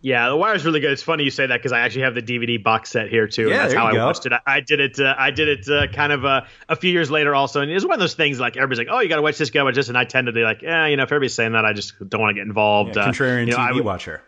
Yeah, 0.07 0.29
The 0.29 0.37
Wire's 0.37 0.65
really 0.65 0.79
good. 0.79 0.93
It's 0.93 1.03
funny 1.03 1.25
you 1.25 1.31
say 1.33 1.47
that 1.49 1.57
because 1.57 1.73
I 1.73 1.81
actually 1.81 2.03
have 2.03 2.15
the 2.15 2.23
DVD 2.23 2.63
box 2.63 2.91
set 2.91 3.09
here 3.09 3.27
too. 3.27 3.43
and 3.43 3.51
Yeah, 3.51 3.57
that's 3.63 3.73
there 3.73 3.81
how 3.81 3.89
I 3.89 3.93
go. 3.93 4.07
watched 4.07 4.25
it. 4.25 4.33
I, 4.33 4.39
I 4.47 4.61
did 4.61 4.79
it. 4.79 5.01
Uh, 5.01 5.13
I 5.19 5.33
did 5.33 5.49
it 5.49 5.69
uh, 5.69 5.89
kind 5.89 6.13
of 6.13 6.25
uh, 6.25 6.43
a 6.69 6.77
few 6.77 6.93
years 6.93 7.11
later 7.11 7.35
also, 7.35 7.61
and 7.61 7.69
it 7.69 7.75
was 7.75 7.85
one 7.85 7.95
of 7.95 7.99
those 7.99 8.15
things 8.15 8.39
like 8.39 8.57
everybody's 8.57 8.79
like, 8.79 8.89
"Oh, 8.89 9.01
you 9.01 9.09
got 9.09 9.17
to 9.17 9.23
watch 9.23 9.37
this, 9.37 9.51
got 9.51 9.63
to 9.63 9.65
watch 9.65 9.75
this," 9.75 9.89
and 9.89 9.99
I 9.99 10.05
tend 10.05 10.27
to 10.27 10.33
be 10.33 10.43
like, 10.43 10.63
"Yeah, 10.63 10.87
you 10.87 10.97
know, 10.97 11.03
if 11.03 11.09
everybody's 11.09 11.35
saying 11.35 11.53
that, 11.55 11.65
I 11.65 11.73
just 11.73 11.95
don't 12.09 12.21
want 12.21 12.31
to 12.31 12.35
get 12.41 12.47
involved." 12.47 12.97
Uh, 12.97 13.09
Contrarian 13.09 13.47
you 13.47 13.53
know, 13.53 13.59
I 13.59 13.71
TV 13.71 13.75
would- 13.75 13.85
watcher. 13.85 14.23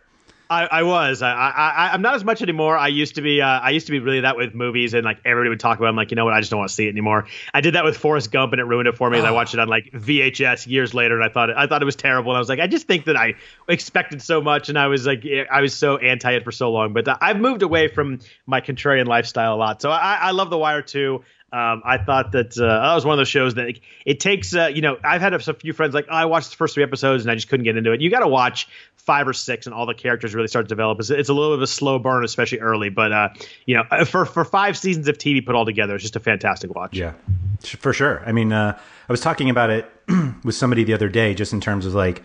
I, 0.49 0.65
I 0.65 0.83
was. 0.83 1.21
I, 1.21 1.31
I, 1.31 1.89
I'm 1.93 2.01
not 2.01 2.15
as 2.15 2.23
much 2.23 2.41
anymore. 2.41 2.75
I 2.75 2.87
used 2.87 3.15
to 3.15 3.21
be. 3.21 3.39
Uh, 3.39 3.45
I 3.45 3.69
used 3.69 3.85
to 3.85 3.91
be 3.91 3.99
really 3.99 4.21
that 4.21 4.35
with 4.35 4.55
movies, 4.55 4.95
and 4.95 5.05
like 5.05 5.19
everybody 5.23 5.49
would 5.49 5.59
talk 5.59 5.77
about. 5.77 5.87
it. 5.87 5.89
I'm 5.89 5.95
like, 5.95 6.09
you 6.09 6.15
know 6.15 6.25
what? 6.25 6.33
I 6.33 6.39
just 6.39 6.49
don't 6.49 6.57
want 6.57 6.69
to 6.69 6.73
see 6.73 6.87
it 6.87 6.89
anymore. 6.89 7.27
I 7.53 7.61
did 7.61 7.75
that 7.75 7.83
with 7.83 7.95
Forrest 7.95 8.31
Gump, 8.31 8.53
and 8.53 8.59
it 8.59 8.63
ruined 8.63 8.87
it 8.87 8.97
for 8.97 9.11
me. 9.11 9.19
And 9.19 9.27
I 9.27 9.31
watched 9.31 9.53
it 9.53 9.59
on 9.59 9.67
like 9.67 9.91
VHS 9.91 10.65
years 10.65 10.95
later, 10.95 11.15
and 11.15 11.23
I 11.23 11.31
thought 11.31 11.51
it, 11.51 11.55
I 11.55 11.67
thought 11.67 11.83
it 11.83 11.85
was 11.85 11.95
terrible. 11.95 12.31
And 12.31 12.37
I 12.37 12.39
was 12.39 12.49
like, 12.49 12.59
I 12.59 12.65
just 12.65 12.87
think 12.87 13.05
that 13.05 13.15
I 13.15 13.35
expected 13.67 14.23
so 14.23 14.41
much, 14.41 14.69
and 14.69 14.79
I 14.79 14.87
was 14.87 15.05
like, 15.05 15.23
I 15.51 15.61
was 15.61 15.75
so 15.75 15.97
anti 15.97 16.31
it 16.31 16.43
for 16.43 16.51
so 16.51 16.71
long. 16.71 16.93
But 16.93 17.07
I've 17.21 17.39
moved 17.39 17.61
away 17.61 17.87
from 17.87 18.19
my 18.47 18.59
contrarian 18.59 19.05
lifestyle 19.05 19.53
a 19.53 19.57
lot. 19.57 19.83
So 19.83 19.91
I, 19.91 20.15
I 20.15 20.31
love 20.31 20.49
The 20.49 20.57
Wire 20.57 20.81
too. 20.81 21.23
Um, 21.51 21.81
I 21.83 21.97
thought 21.97 22.33
that 22.33 22.57
uh, 22.57 22.65
that 22.65 22.93
was 22.95 23.05
one 23.05 23.13
of 23.13 23.17
those 23.17 23.27
shows 23.27 23.55
that 23.55 23.69
it, 23.69 23.79
it 24.05 24.19
takes. 24.19 24.55
Uh, 24.55 24.67
you 24.67 24.81
know, 24.81 24.97
I've 25.03 25.21
had 25.21 25.33
a, 25.33 25.37
a 25.37 25.53
few 25.53 25.73
friends 25.73 25.93
like, 25.93 26.05
oh, 26.09 26.13
I 26.13 26.25
watched 26.25 26.51
the 26.51 26.55
first 26.55 26.75
three 26.75 26.83
episodes 26.83 27.23
and 27.23 27.31
I 27.31 27.35
just 27.35 27.49
couldn't 27.49 27.63
get 27.63 27.75
into 27.77 27.91
it. 27.91 28.01
You 28.01 28.09
got 28.11 28.19
to 28.19 28.27
watch 28.27 28.67
five 28.95 29.27
or 29.27 29.33
six, 29.33 29.65
and 29.65 29.73
all 29.73 29.87
the 29.87 29.95
characters 29.95 30.35
really 30.35 30.47
start 30.47 30.65
to 30.65 30.69
develop. 30.69 30.99
It's, 30.99 31.09
it's 31.09 31.29
a 31.29 31.33
little 31.33 31.51
bit 31.51 31.55
of 31.59 31.61
a 31.63 31.67
slow 31.67 31.97
burn, 31.97 32.23
especially 32.23 32.59
early. 32.59 32.89
But 32.89 33.11
uh, 33.11 33.29
you 33.65 33.75
know, 33.77 33.83
uh, 33.89 34.05
for 34.05 34.25
for 34.25 34.45
five 34.45 34.77
seasons 34.77 35.07
of 35.07 35.17
TV 35.17 35.43
put 35.43 35.55
all 35.55 35.65
together, 35.65 35.95
it's 35.95 36.03
just 36.03 36.15
a 36.15 36.19
fantastic 36.19 36.73
watch. 36.75 36.95
Yeah, 36.95 37.13
for 37.61 37.93
sure. 37.93 38.21
I 38.25 38.31
mean, 38.31 38.53
uh, 38.53 38.77
I 38.77 39.11
was 39.11 39.21
talking 39.21 39.49
about 39.49 39.71
it 39.71 39.91
with 40.43 40.55
somebody 40.55 40.83
the 40.83 40.93
other 40.93 41.09
day, 41.09 41.33
just 41.33 41.53
in 41.53 41.61
terms 41.61 41.85
of 41.87 41.95
like, 41.95 42.21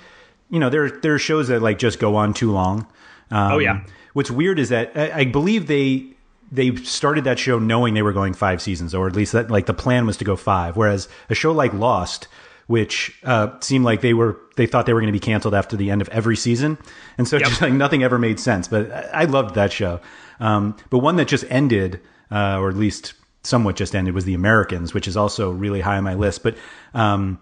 you 0.51 0.61
know, 0.61 0.69
there 0.69 0.91
there 0.91 1.15
are 1.15 1.19
shows 1.19 1.49
that 1.49 1.63
like 1.63 1.79
just 1.79 1.99
go 1.99 2.17
on 2.17 2.35
too 2.35 2.53
long. 2.53 2.87
Um, 3.31 3.53
Oh, 3.53 3.59
yeah. 3.59 3.85
What's 4.13 4.31
weird 4.31 4.59
is 4.59 4.69
that 4.69 4.93
I, 4.95 5.21
I 5.21 5.25
believe 5.25 5.67
they 5.67 6.14
they 6.55 6.77
started 6.77 7.25
that 7.25 7.39
show 7.39 7.59
knowing 7.59 7.95
they 7.95 8.03
were 8.03 8.13
going 8.13 8.33
five 8.33 8.63
seasons, 8.63 8.95
or 8.95 9.09
at 9.09 9.17
least 9.17 9.33
that 9.33 9.51
like 9.51 9.67
the 9.67 9.75
plan 9.75 10.07
was 10.07 10.17
to 10.19 10.25
go 10.25 10.37
five. 10.37 10.77
Whereas 10.77 11.09
a 11.29 11.35
show 11.35 11.53
like 11.53 11.73
Lost, 11.73 12.29
which 12.69 13.19
uh, 13.25 13.59
seemed 13.61 13.85
like 13.85 14.01
they 14.01 14.15
were 14.15 14.39
they 14.57 14.67
thought 14.67 14.87
they 14.87 14.95
were 14.95 15.01
going 15.01 15.13
to 15.13 15.19
be 15.19 15.21
canceled 15.21 15.55
after 15.55 15.77
the 15.77 15.91
end 15.91 16.01
of 16.01 16.09
every 16.11 16.37
season, 16.37 16.79
and 17.19 17.27
so 17.27 17.39
just 17.39 17.61
like 17.61 17.73
nothing 17.73 18.05
ever 18.05 18.19
made 18.19 18.39
sense. 18.39 18.69
But 18.69 18.91
I, 18.91 19.23
I 19.23 19.25
loved 19.25 19.57
that 19.57 19.73
show. 19.73 20.01
Um, 20.39 20.77
but 20.91 20.99
one 20.99 21.17
that 21.17 21.29
just 21.29 21.45
ended, 21.51 22.01
uh, 22.31 22.59
or 22.59 22.69
at 22.69 22.77
least 22.77 23.15
somewhat 23.43 23.77
just 23.77 23.95
ended, 23.95 24.15
was 24.15 24.25
The 24.25 24.35
Americans, 24.35 24.95
which 24.95 25.09
is 25.09 25.17
also 25.17 25.51
really 25.51 25.81
high 25.81 25.97
on 25.97 26.05
my 26.05 26.15
list. 26.15 26.45
But 26.45 26.57
um, 26.95 27.41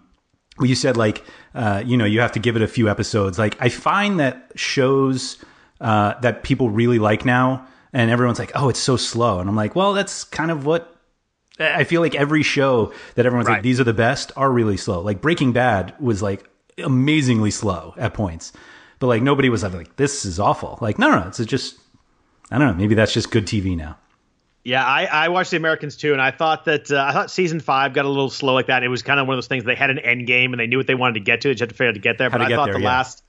well, 0.57 0.67
you 0.67 0.75
said 0.75 0.97
like 0.97 1.23
uh, 1.53 1.83
you 1.85 1.97
know 1.97 2.05
you 2.05 2.19
have 2.21 2.31
to 2.31 2.39
give 2.39 2.55
it 2.55 2.63
a 2.63 2.67
few 2.67 2.89
episodes. 2.89 3.37
Like 3.37 3.57
I 3.61 3.69
find 3.69 4.19
that 4.19 4.51
shows 4.55 5.37
uh, 5.79 6.19
that 6.21 6.41
people 6.43 6.71
really 6.71 6.97
like 6.97 7.25
now, 7.25 7.67
and 7.93 8.09
everyone's 8.11 8.39
like, 8.39 8.51
oh, 8.55 8.69
it's 8.69 8.79
so 8.79 8.97
slow, 8.97 9.39
and 9.39 9.47
I'm 9.49 9.55
like, 9.55 9.75
well, 9.75 9.93
that's 9.93 10.23
kind 10.23 10.51
of 10.51 10.65
what. 10.65 10.89
I 11.59 11.83
feel 11.83 12.01
like 12.01 12.15
every 12.15 12.41
show 12.41 12.91
that 13.13 13.27
everyone's 13.27 13.47
Right. 13.47 13.55
like 13.57 13.63
these 13.63 13.79
are 13.79 13.83
the 13.83 13.93
best 13.93 14.31
are 14.35 14.51
really 14.51 14.75
slow. 14.75 15.01
Like 15.01 15.21
Breaking 15.21 15.53
Bad 15.53 15.93
was 15.99 16.21
like 16.23 16.49
amazingly 16.79 17.51
slow 17.51 17.93
at 17.95 18.15
points, 18.15 18.53
but 18.97 19.05
like 19.05 19.21
nobody 19.21 19.49
was 19.49 19.63
like 19.63 19.95
this 19.95 20.25
is 20.25 20.39
awful. 20.39 20.79
Like 20.81 20.97
no, 20.97 21.11
no, 21.11 21.19
no 21.19 21.27
it's 21.27 21.37
just 21.45 21.77
I 22.49 22.57
don't 22.57 22.69
know. 22.69 22.73
Maybe 22.73 22.95
that's 22.95 23.13
just 23.13 23.29
good 23.29 23.45
TV 23.45 23.77
now. 23.77 23.97
Yeah, 24.63 24.83
I, 24.83 25.05
I 25.05 25.29
watched 25.29 25.51
The 25.51 25.57
Americans 25.57 25.95
too, 25.95 26.13
and 26.13 26.21
I 26.21 26.31
thought 26.31 26.65
that 26.65 26.89
uh, 26.89 27.05
I 27.07 27.11
thought 27.11 27.29
season 27.29 27.59
five 27.59 27.93
got 27.93 28.05
a 28.05 28.09
little 28.09 28.29
slow 28.31 28.53
like 28.55 28.67
that. 28.67 28.81
It 28.81 28.87
was 28.87 29.03
kind 29.03 29.19
of 29.19 29.27
one 29.27 29.35
of 29.35 29.37
those 29.37 29.47
things. 29.47 29.63
They 29.63 29.75
had 29.75 29.91
an 29.91 29.99
end 29.99 30.25
game 30.25 30.53
and 30.53 30.59
they 30.59 30.67
knew 30.67 30.77
what 30.77 30.87
they 30.87 30.95
wanted 30.95 31.13
to 31.15 31.19
get 31.19 31.41
to. 31.41 31.49
They 31.49 31.53
just 31.53 31.59
had 31.59 31.69
to 31.69 31.75
figure 31.75 31.89
out 31.89 31.93
to 31.93 31.99
get 31.99 32.17
there. 32.17 32.31
How 32.31 32.39
But 32.39 32.47
I 32.51 32.55
thought 32.55 32.65
there, 32.65 32.73
the 32.75 32.79
yeah. 32.81 32.87
last, 32.87 33.23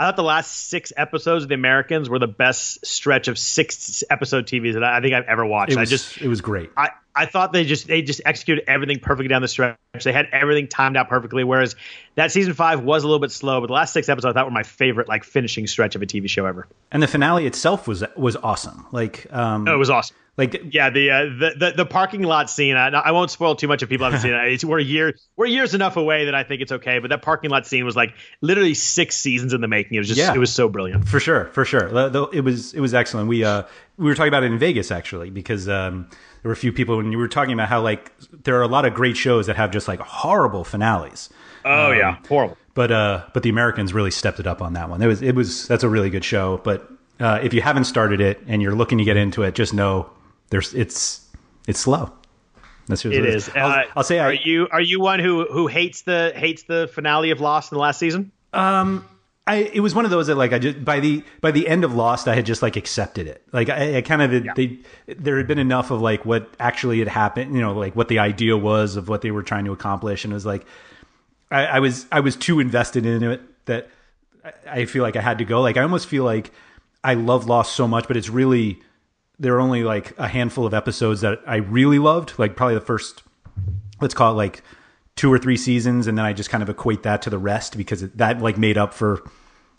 I 0.00 0.04
thought 0.04 0.16
the 0.16 0.22
last 0.22 0.70
six 0.70 0.94
episodes 0.96 1.42
of 1.42 1.50
The 1.50 1.54
Americans 1.56 2.08
were 2.08 2.18
the 2.18 2.26
best 2.26 2.86
stretch 2.86 3.28
of 3.28 3.38
six 3.38 4.02
episode 4.08 4.46
TVs 4.46 4.72
that 4.72 4.82
I, 4.82 4.98
think 5.02 5.12
I've 5.12 5.26
ever 5.26 5.44
watched. 5.44 5.72
It 5.72 5.76
I 5.76 5.80
was 5.80 5.90
just 5.90 6.16
it 6.22 6.26
was 6.26 6.40
great. 6.40 6.70
I, 6.74 6.88
I 7.14 7.26
thought 7.26 7.52
they 7.52 7.64
just 7.64 7.86
they 7.86 8.00
just 8.00 8.22
executed 8.24 8.64
everything 8.66 8.98
perfectly 9.00 9.28
down 9.28 9.42
the 9.42 9.48
stretch. 9.48 9.76
They 10.02 10.14
had 10.14 10.28
everything 10.32 10.68
timed 10.68 10.96
out 10.96 11.10
perfectly. 11.10 11.44
Whereas 11.44 11.76
that 12.14 12.32
season 12.32 12.54
five 12.54 12.82
was 12.82 13.04
a 13.04 13.08
little 13.08 13.20
bit 13.20 13.30
slow, 13.30 13.60
but 13.60 13.66
the 13.66 13.74
last 13.74 13.92
six 13.92 14.08
episodes 14.08 14.30
I 14.30 14.38
thought 14.38 14.46
were 14.46 14.52
my 14.52 14.62
favorite 14.62 15.06
like 15.06 15.22
finishing 15.22 15.66
stretch 15.66 15.94
of 15.96 16.00
a 16.00 16.06
TV 16.06 16.30
show 16.30 16.46
ever. 16.46 16.66
And 16.90 17.02
the 17.02 17.06
finale 17.06 17.44
itself 17.44 17.86
was 17.86 18.02
was 18.16 18.36
awesome. 18.36 18.86
Like 18.92 19.26
um 19.30 19.68
Oh, 19.68 19.74
it 19.74 19.78
was 19.78 19.90
awesome. 19.90 20.16
Like 20.40 20.74
Yeah, 20.74 20.90
the, 20.90 21.10
uh, 21.10 21.24
the 21.24 21.54
the 21.56 21.72
the 21.76 21.86
parking 21.86 22.22
lot 22.22 22.50
scene. 22.50 22.74
I, 22.76 22.88
I 22.88 23.12
won't 23.12 23.30
spoil 23.30 23.54
too 23.54 23.68
much 23.68 23.82
if 23.84 23.88
people 23.88 24.04
haven't 24.06 24.20
seen 24.20 24.32
it. 24.32 24.40
It's, 24.52 24.64
we're 24.64 24.80
years 24.80 25.28
we're 25.36 25.46
years 25.46 25.74
enough 25.74 25.96
away 25.96 26.24
that 26.24 26.34
I 26.34 26.42
think 26.42 26.62
it's 26.62 26.72
okay. 26.72 26.98
But 26.98 27.10
that 27.10 27.22
parking 27.22 27.50
lot 27.50 27.66
scene 27.66 27.84
was 27.84 27.94
like 27.94 28.14
literally 28.40 28.74
six 28.74 29.16
seasons 29.16 29.52
in 29.52 29.60
the 29.60 29.68
making. 29.68 29.94
It 29.94 30.00
was 30.00 30.08
just 30.08 30.18
Yeah. 30.18 30.34
it 30.34 30.38
was 30.38 30.52
so 30.52 30.68
brilliant. 30.68 31.08
For 31.08 31.20
sure, 31.20 31.44
for 31.52 31.64
sure. 31.64 31.86
It 32.34 32.42
was 32.42 32.74
it 32.74 32.80
was 32.80 32.92
excellent. 32.94 33.28
We 33.28 33.44
uh 33.44 33.62
we 33.96 34.06
were 34.06 34.14
talking 34.14 34.28
about 34.28 34.42
it 34.42 34.50
in 34.50 34.58
Vegas 34.58 34.90
actually 34.90 35.30
because 35.30 35.68
um 35.68 36.08
there 36.42 36.48
were 36.48 36.54
a 36.54 36.56
few 36.56 36.72
people 36.72 36.96
when 36.96 37.12
you 37.12 37.18
were 37.18 37.28
talking 37.28 37.52
about 37.52 37.68
how 37.68 37.80
like 37.82 38.12
there 38.44 38.56
are 38.58 38.62
a 38.62 38.68
lot 38.68 38.84
of 38.86 38.94
great 38.94 39.16
shows 39.16 39.46
that 39.46 39.56
have 39.56 39.70
just 39.70 39.86
like 39.88 40.00
horrible 40.00 40.64
finales. 40.64 41.28
Oh 41.64 41.92
yeah, 41.92 42.16
horrible. 42.28 42.56
But 42.74 42.90
uh 42.90 43.24
but 43.34 43.42
the 43.42 43.50
Americans 43.50 43.92
really 43.92 44.10
stepped 44.10 44.40
it 44.40 44.46
up 44.46 44.62
on 44.62 44.72
that 44.72 44.88
one. 44.88 45.02
It 45.02 45.06
was 45.06 45.20
it 45.22 45.34
was 45.34 45.68
that's 45.68 45.84
a 45.84 45.88
really 45.88 46.08
good 46.08 46.24
show. 46.24 46.58
But 46.64 46.88
uh 47.20 47.40
if 47.42 47.52
you 47.52 47.60
haven't 47.60 47.84
started 47.84 48.20
it 48.22 48.40
and 48.46 48.62
you're 48.62 48.74
looking 48.74 48.96
to 48.98 49.04
get 49.04 49.18
into 49.18 49.42
it, 49.42 49.54
just 49.54 49.74
know 49.74 50.08
there's 50.50 50.74
it's 50.74 51.26
it's 51.66 51.80
slow. 51.80 52.12
That's 52.86 53.02
just 53.02 53.14
It 53.14 53.20
what 53.20 53.28
is. 53.28 53.48
I'll, 53.54 53.70
Uh, 53.70 53.84
I'll 53.96 54.04
say 54.04 54.18
are 54.18 54.30
I 54.30 54.40
you 54.44 54.68
are 54.70 54.80
you 54.80 55.00
one 55.00 55.20
who 55.20 55.46
who 55.46 55.66
hates 55.66 56.02
the 56.02 56.32
hates 56.34 56.64
the 56.64 56.90
finale 56.92 57.30
of 57.30 57.40
Lost 57.40 57.72
in 57.72 57.76
the 57.76 57.80
last 57.82 57.98
season? 57.98 58.32
Um, 58.52 59.06
I 59.46 59.70
it 59.72 59.80
was 59.80 59.94
one 59.94 60.04
of 60.04 60.10
those 60.10 60.26
that 60.26 60.36
like 60.36 60.52
I 60.52 60.58
just 60.58 60.84
by 60.84 61.00
the 61.00 61.24
by 61.40 61.50
the 61.50 61.66
end 61.68 61.84
of 61.84 61.94
Lost 61.94 62.28
I 62.28 62.34
had 62.34 62.46
just 62.46 62.62
like 62.62 62.76
accepted 62.76 63.26
it. 63.26 63.42
Like 63.52 63.68
I, 63.68 63.98
I 63.98 64.02
kind 64.02 64.22
of 64.22 64.44
yeah. 64.44 64.52
they 64.54 64.78
there 65.06 65.36
had 65.38 65.46
been 65.46 65.58
enough 65.58 65.90
of 65.90 66.00
like 66.00 66.24
what 66.24 66.50
actually 66.58 66.98
had 66.98 67.08
happened, 67.08 67.54
you 67.54 67.60
know, 67.60 67.72
like 67.72 67.96
what 67.96 68.08
the 68.08 68.18
idea 68.18 68.56
was 68.56 68.96
of 68.96 69.08
what 69.08 69.22
they 69.22 69.30
were 69.30 69.42
trying 69.42 69.64
to 69.64 69.72
accomplish, 69.72 70.24
and 70.24 70.32
it 70.32 70.34
was 70.34 70.46
like 70.46 70.66
I, 71.50 71.66
I 71.66 71.78
was 71.80 72.06
I 72.12 72.20
was 72.20 72.36
too 72.36 72.60
invested 72.60 73.06
in 73.06 73.22
it 73.22 73.40
that 73.66 73.88
I 74.68 74.84
feel 74.84 75.02
like 75.02 75.16
I 75.16 75.20
had 75.20 75.38
to 75.38 75.44
go. 75.44 75.60
Like 75.60 75.76
I 75.76 75.82
almost 75.82 76.06
feel 76.08 76.24
like 76.24 76.50
I 77.02 77.14
love 77.14 77.46
Lost 77.46 77.74
so 77.74 77.86
much, 77.86 78.08
but 78.08 78.16
it's 78.16 78.28
really 78.28 78.80
there 79.40 79.56
are 79.56 79.60
only 79.60 79.82
like 79.82 80.16
a 80.18 80.28
handful 80.28 80.66
of 80.66 80.74
episodes 80.74 81.22
that 81.22 81.40
I 81.46 81.56
really 81.56 81.98
loved. 81.98 82.38
Like 82.38 82.54
probably 82.54 82.74
the 82.74 82.80
first, 82.82 83.22
let's 84.00 84.14
call 84.14 84.32
it 84.32 84.36
like 84.36 84.62
two 85.16 85.32
or 85.32 85.38
three 85.38 85.56
seasons, 85.56 86.06
and 86.06 86.16
then 86.16 86.24
I 86.24 86.32
just 86.32 86.50
kind 86.50 86.62
of 86.62 86.68
equate 86.68 87.02
that 87.02 87.22
to 87.22 87.30
the 87.30 87.38
rest 87.38 87.76
because 87.76 88.02
it, 88.02 88.16
that 88.18 88.40
like 88.40 88.58
made 88.58 88.78
up 88.78 88.94
for 88.94 89.28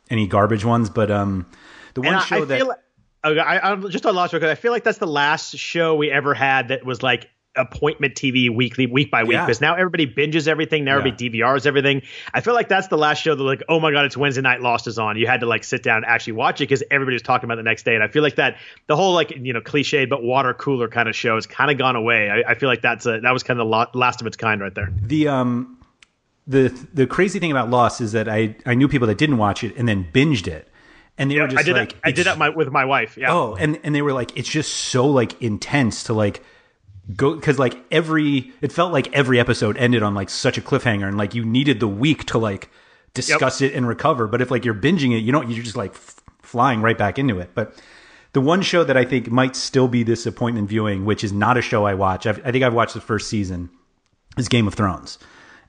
any 0.10 0.28
garbage 0.28 0.66
ones. 0.66 0.90
But 0.90 1.12
um, 1.12 1.46
the 1.94 2.02
one 2.02 2.16
and 2.16 2.24
show 2.24 2.42
I 2.42 2.46
that 2.46 2.68
like, 2.68 2.78
I, 3.24 3.72
I, 3.72 3.76
just 3.76 4.06
on 4.06 4.16
Lost 4.16 4.34
because 4.34 4.50
I 4.50 4.56
feel 4.56 4.72
like 4.72 4.84
that's 4.84 4.98
the 4.98 5.08
last 5.08 5.56
show 5.56 5.96
we 5.96 6.10
ever 6.10 6.34
had 6.34 6.70
that 6.70 6.84
was 6.84 7.04
like 7.04 7.30
appointment 7.56 8.16
TV 8.16 8.54
weekly, 8.54 8.86
week 8.86 9.12
by 9.12 9.24
week, 9.24 9.34
yeah. 9.34 9.46
because 9.46 9.60
now 9.60 9.76
everybody 9.76 10.08
binges 10.08 10.48
everything. 10.48 10.86
Now 10.86 10.94
yeah. 10.94 11.00
everybody 11.00 11.30
DVRs 11.30 11.66
everything. 11.66 12.02
I 12.34 12.42
feel 12.42 12.54
like 12.54 12.70
that's 12.70 12.88
the 12.88 12.98
last 12.98 13.22
show 13.22 13.36
that 13.36 13.44
like, 13.44 13.64
oh 13.68 13.80
my 13.80 13.92
god, 13.92 14.06
it's 14.06 14.16
Wednesday 14.16 14.42
night, 14.42 14.62
Lost 14.62 14.88
is 14.88 14.98
on. 14.98 15.18
You 15.18 15.28
had 15.28 15.42
to 15.42 15.46
like 15.46 15.64
sit 15.64 15.84
down 15.84 15.98
and 15.98 16.06
actually 16.06 16.34
watch 16.34 16.62
it 16.62 16.66
because 16.66 16.84
everybody 16.90 17.16
was 17.16 17.22
talking 17.22 17.46
about 17.46 17.56
the 17.56 17.64
next 17.64 17.84
day. 17.84 17.96
And 17.96 18.04
I 18.04 18.08
feel 18.08 18.24
like 18.24 18.36
that 18.36 18.58
the 18.88 18.96
whole 18.96 19.14
like 19.14 19.32
you 19.32 19.54
know 19.54 19.62
cliched 19.62 20.10
but 20.10 20.24
water 20.24 20.54
cooler 20.54 20.88
kind 20.88 21.10
of 21.10 21.16
show 21.16 21.36
has 21.36 21.46
kind 21.46 21.70
of 21.70 21.78
gone 21.78 21.96
away. 21.96 22.30
I, 22.30 22.52
I, 22.52 22.56
feel 22.56 22.70
like 22.70 22.82
that's 22.82 23.06
a 23.06 23.20
that 23.20 23.32
was 23.32 23.44
kind 23.44 23.60
of 23.60 23.68
the 23.68 23.98
last 23.98 24.22
of 24.22 24.28
its 24.28 24.38
kind 24.38 24.62
right 24.62 24.74
there. 24.74 24.92
The 25.02 25.28
um 25.28 25.78
the 26.48 26.70
the 26.94 27.06
crazy 27.06 27.40
thing 27.40 27.52
about 27.52 27.70
Lost 27.70 28.02
is 28.02 28.14
that 28.14 28.30
I 28.30 28.56
I 28.66 28.76
knew 28.76 28.88
people 28.88 29.08
that 29.08 29.18
didn't 29.18 29.38
watch 29.38 29.64
it 29.64 29.76
and 29.76 29.88
then 29.88 30.08
binged 30.12 30.48
it. 30.48 30.68
And 31.18 31.30
they 31.30 31.36
yeah, 31.36 31.42
were 31.44 31.48
just 31.50 31.60
I 31.60 31.64
did 31.64 31.76
like, 31.76 31.90
that, 31.94 32.00
I 32.04 32.12
did 32.12 32.26
that 32.26 32.38
my, 32.38 32.50
with 32.50 32.70
my 32.70 32.86
wife. 32.86 33.18
Yeah. 33.18 33.34
Oh, 33.34 33.56
and 33.56 33.80
and 33.84 33.94
they 33.94 34.02
were 34.02 34.14
like, 34.14 34.36
it's 34.38 34.50
just 34.50 34.74
so 34.74 35.06
like 35.06 35.40
intense 35.42 36.04
to 36.06 36.14
like 36.14 36.42
go 37.16 37.36
because 37.36 37.58
like 37.60 37.78
every 37.92 38.52
it 38.62 38.72
felt 38.72 38.92
like 38.92 39.14
every 39.14 39.40
episode 39.40 39.78
ended 39.78 40.04
on 40.04 40.14
like 40.14 40.30
such 40.30 40.58
a 40.58 40.62
cliffhanger 40.62 41.08
and 41.08 41.18
like 41.18 41.34
you 41.34 41.44
needed 41.44 41.80
the 41.80 41.88
week 41.88 42.26
to 42.26 42.38
like 42.38 42.70
discuss 43.14 43.62
yep. 43.62 43.72
it 43.72 43.76
and 43.76 43.88
recover 43.88 44.28
but 44.28 44.42
if 44.42 44.52
like 44.52 44.64
you're 44.64 44.74
binging 44.74 45.16
it 45.16 45.20
you 45.20 45.32
don't 45.32 45.50
you're 45.50 45.64
just 45.64 45.76
like 45.76 45.92
f- 45.92 46.22
flying 46.42 46.82
right 46.82 46.98
back 46.98 47.18
into 47.18 47.40
it 47.40 47.50
but 47.56 47.76
the 48.34 48.42
one 48.42 48.62
show 48.62 48.84
that 48.84 48.96
i 48.96 49.04
think 49.04 49.30
might 49.32 49.56
still 49.56 49.88
be 49.88 50.04
this 50.04 50.26
appointment 50.26 50.70
viewing 50.70 51.06
which 51.06 51.24
is 51.24 51.34
not 51.34 51.58
a 51.58 51.62
show 51.62 51.86
i 51.86 51.94
watch 51.94 52.26
I've, 52.26 52.46
i 52.46 52.52
think 52.52 52.64
i've 52.64 52.74
watched 52.74 52.94
the 52.94 53.02
first 53.02 53.30
season 53.30 53.70
is 54.38 54.48
game 54.48 54.68
of 54.68 54.74
thrones 54.74 55.18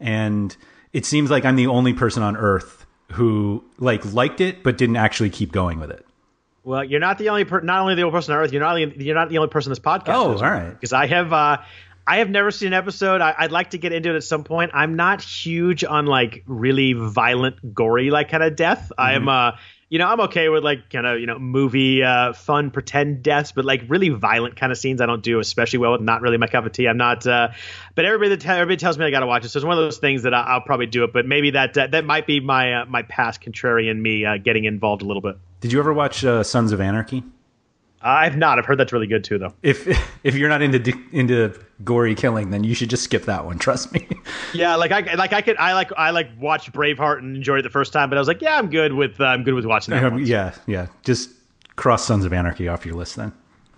and 0.00 0.56
it 0.92 1.06
seems 1.06 1.30
like 1.30 1.44
i'm 1.44 1.56
the 1.56 1.66
only 1.66 1.94
person 1.94 2.22
on 2.22 2.36
earth 2.36 2.86
who 3.12 3.64
like 3.78 4.12
liked 4.12 4.40
it 4.40 4.62
but 4.62 4.78
didn't 4.78 4.96
actually 4.96 5.30
keep 5.30 5.52
going 5.52 5.80
with 5.80 5.90
it 5.90 6.06
well, 6.64 6.84
you're 6.84 7.00
not 7.00 7.18
the 7.18 7.28
only 7.28 7.44
per- 7.44 7.60
not 7.60 7.80
only 7.80 7.94
the 7.94 8.02
only 8.02 8.12
person 8.12 8.34
on 8.34 8.40
earth. 8.40 8.52
You're 8.52 8.62
not 8.62 8.74
the, 8.74 9.04
you're 9.04 9.14
not 9.14 9.28
the 9.28 9.38
only 9.38 9.50
person 9.50 9.70
in 9.70 9.72
this 9.72 9.80
podcast. 9.80 10.14
Oh, 10.14 10.34
all 10.34 10.42
right. 10.42 10.70
Because 10.70 10.92
I 10.92 11.06
have 11.06 11.32
uh, 11.32 11.58
I 12.06 12.18
have 12.18 12.30
never 12.30 12.50
seen 12.50 12.68
an 12.68 12.74
episode. 12.74 13.20
I, 13.20 13.34
would 13.42 13.52
like 13.52 13.70
to 13.70 13.78
get 13.78 13.92
into 13.92 14.10
it 14.10 14.16
at 14.16 14.24
some 14.24 14.44
point. 14.44 14.72
I'm 14.74 14.96
not 14.96 15.22
huge 15.22 15.84
on 15.84 16.06
like 16.06 16.42
really 16.46 16.92
violent, 16.92 17.74
gory 17.74 18.10
like 18.10 18.28
kind 18.28 18.42
of 18.42 18.56
death. 18.56 18.92
Mm-hmm. 18.98 19.00
I'm 19.00 19.28
uh, 19.28 19.52
you 19.88 19.98
know, 19.98 20.06
I'm 20.06 20.20
okay 20.20 20.48
with 20.48 20.64
like 20.64 20.88
kind 20.88 21.06
of 21.06 21.20
you 21.20 21.26
know 21.26 21.38
movie 21.38 22.02
uh, 22.02 22.32
fun 22.32 22.70
pretend 22.70 23.22
deaths, 23.22 23.52
but 23.52 23.64
like 23.64 23.82
really 23.88 24.08
violent 24.08 24.56
kind 24.56 24.72
of 24.72 24.78
scenes 24.78 25.00
I 25.00 25.06
don't 25.06 25.22
do 25.22 25.38
especially 25.38 25.80
well. 25.80 25.92
With. 25.92 26.00
Not 26.00 26.22
really 26.22 26.38
my 26.38 26.46
cup 26.46 26.64
of 26.64 26.72
tea. 26.72 26.88
I'm 26.88 26.96
not. 26.96 27.26
Uh, 27.26 27.48
but 27.94 28.04
everybody 28.04 28.36
that 28.36 28.46
everybody 28.46 28.78
tells 28.78 28.96
me 28.96 29.04
I 29.04 29.10
got 29.10 29.20
to 29.20 29.26
watch 29.26 29.44
it, 29.44 29.50
so 29.50 29.58
it's 29.58 29.66
one 29.66 29.76
of 29.76 29.84
those 29.84 29.98
things 29.98 30.22
that 30.22 30.32
I, 30.32 30.54
will 30.54 30.62
probably 30.62 30.86
do 30.86 31.04
it. 31.04 31.12
But 31.12 31.26
maybe 31.26 31.50
that 31.50 31.76
uh, 31.76 31.88
that 31.88 32.04
might 32.04 32.26
be 32.26 32.40
my 32.40 32.82
uh, 32.82 32.84
my 32.86 33.02
past 33.02 33.42
contrarian 33.42 34.00
me 34.00 34.24
uh, 34.24 34.38
getting 34.38 34.64
involved 34.64 35.02
a 35.02 35.06
little 35.06 35.20
bit. 35.20 35.36
Did 35.62 35.72
you 35.72 35.78
ever 35.78 35.92
watch 35.92 36.24
uh, 36.24 36.42
Sons 36.42 36.72
of 36.72 36.80
Anarchy? 36.80 37.22
I've 38.02 38.36
not. 38.36 38.58
I've 38.58 38.66
heard 38.66 38.78
that's 38.78 38.92
really 38.92 39.06
good 39.06 39.22
too, 39.22 39.38
though. 39.38 39.54
If 39.62 39.86
if 40.24 40.34
you're 40.34 40.48
not 40.48 40.60
into 40.60 40.92
into 41.12 41.54
gory 41.84 42.16
killing, 42.16 42.50
then 42.50 42.64
you 42.64 42.74
should 42.74 42.90
just 42.90 43.04
skip 43.04 43.26
that 43.26 43.44
one. 43.44 43.58
Trust 43.58 43.92
me. 43.92 44.08
yeah, 44.54 44.74
like 44.74 44.90
I 44.90 45.14
like 45.14 45.32
I 45.32 45.40
could 45.40 45.56
I 45.58 45.72
like 45.74 45.92
I 45.96 46.10
like 46.10 46.28
watched 46.38 46.72
Braveheart 46.72 47.18
and 47.18 47.36
enjoyed 47.36 47.60
it 47.60 47.62
the 47.62 47.70
first 47.70 47.92
time, 47.92 48.10
but 48.10 48.18
I 48.18 48.20
was 48.20 48.26
like, 48.26 48.42
yeah, 48.42 48.58
I'm 48.58 48.70
good 48.70 48.94
with 48.94 49.20
uh, 49.20 49.26
I'm 49.26 49.44
good 49.44 49.54
with 49.54 49.64
watching 49.64 49.94
that. 49.94 50.02
Um, 50.04 50.18
yeah, 50.18 50.52
yeah. 50.66 50.88
Just 51.04 51.30
cross 51.76 52.04
Sons 52.04 52.24
of 52.24 52.32
Anarchy 52.32 52.66
off 52.66 52.84
your 52.84 52.96
list 52.96 53.14
then. 53.14 53.32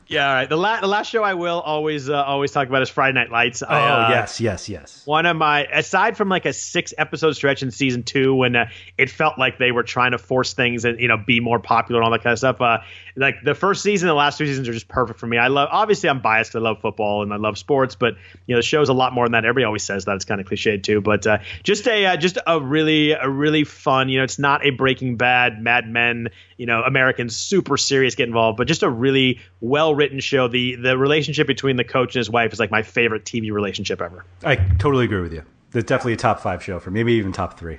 Yeah, 0.07 0.29
all 0.29 0.35
right. 0.35 0.49
The, 0.49 0.57
la- 0.57 0.81
the 0.81 0.87
last 0.87 1.09
show 1.11 1.23
I 1.23 1.35
will 1.35 1.61
always 1.61 2.11
uh, 2.11 2.23
always 2.23 2.53
talk 2.53 2.69
about 2.69 2.83
is 2.83 2.91
Friday 2.91 3.15
Night 3.15 3.31
Lights. 3.31 3.63
Oh 3.63 3.67
I, 3.67 4.07
uh, 4.07 4.11
yes, 4.11 4.41
yes, 4.41 4.69
yes. 4.69 5.03
One 5.07 5.25
of 5.27 5.37
my 5.37 5.65
aside 5.65 6.17
from 6.17 6.29
like 6.29 6.45
a 6.45 6.53
six 6.53 6.93
episode 6.97 7.33
stretch 7.33 7.63
in 7.63 7.71
season 7.71 8.03
two 8.03 8.35
when 8.35 8.55
uh, 8.55 8.69
it 8.99 9.11
felt 9.11 9.39
like 9.39 9.59
they 9.59 9.73
were 9.73 9.83
trying 9.83 10.13
to 10.13 10.19
force 10.19 10.53
things 10.53 10.85
and 10.85 11.01
you 11.01 11.09
know 11.09 11.17
be 11.17 11.41
more 11.41 11.59
popular 11.59 12.01
and 12.01 12.05
all 12.05 12.13
that 12.13 12.23
kind 12.23 12.33
of 12.33 12.39
stuff. 12.39 12.61
Uh, 12.61 12.79
like 13.17 13.37
the 13.45 13.55
first 13.55 13.83
season, 13.83 14.09
the 14.09 14.15
last 14.15 14.39
two 14.39 14.47
seasons 14.47 14.69
are 14.69 14.73
just 14.73 14.89
perfect 14.89 15.19
for 15.19 15.27
me. 15.27 15.39
I 15.39 15.49
love 15.49 15.69
obviously 15.71 16.11
I'm 16.11 16.21
biased 16.21 16.51
because 16.51 16.63
I 16.63 16.69
love 16.69 16.81
football 16.81 17.23
and 17.23 17.33
I 17.33 17.37
love 17.37 17.57
sports, 17.57 17.95
but 17.95 18.15
you 18.47 18.55
know 18.55 18.59
the 18.59 18.63
show's 18.63 18.89
a 18.89 18.95
lot 18.95 19.13
more 19.13 19.25
than 19.25 19.33
that. 19.33 19.45
Everybody 19.45 19.65
always 19.65 19.85
says 19.85 20.05
that 20.05 20.17
it's 20.17 20.25
kind 20.25 20.41
of 20.41 20.47
cliched 20.47 20.83
too, 20.83 21.01
but 21.01 21.27
uh, 21.27 21.39
just 21.63 21.87
a 21.89 22.07
uh, 22.07 22.17
just 22.17 22.39
a 22.47 22.61
really 22.61 23.13
a 23.13 23.29
really 23.29 23.65
fun. 23.65 24.09
You 24.09 24.19
know, 24.19 24.25
it's 24.25 24.39
not 24.39 24.67
a 24.67 24.71
Breaking 24.71 25.17
Bad, 25.17 25.63
Mad 25.63 25.89
Men, 25.89 26.29
you 26.57 26.67
know, 26.67 26.83
Americans 26.83 27.37
super 27.37 27.77
serious 27.77 28.15
get 28.15 28.29
involved, 28.29 28.59
but 28.59 28.67
just 28.67 28.83
a 28.83 28.91
really 28.91 29.41
well 29.61 29.94
written 29.95 30.21
show. 30.21 30.49
The 30.49 30.77
the 30.77 30.99
relationship 30.99 31.47
between 31.47 31.77
the 31.77 31.85
coach 31.85 32.15
and 32.15 32.21
his 32.21 32.31
wife 32.31 32.53
is 32.53 32.61
like 32.61 32.71
my 32.71 32.83
favorite 32.83 33.25
TV 33.25 33.53
relationship 33.53 34.01
ever. 34.01 34.25
I 34.45 34.57
totally 34.57 35.05
agree 35.05 35.21
with 35.21 35.33
you. 35.33 35.43
It's 35.73 35.89
definitely 35.89 36.13
a 36.15 36.17
top 36.17 36.41
five 36.41 36.63
show 36.63 36.79
for 36.79 36.91
maybe 36.91 37.15
even 37.15 37.33
top 37.33 37.59
three. 37.59 37.79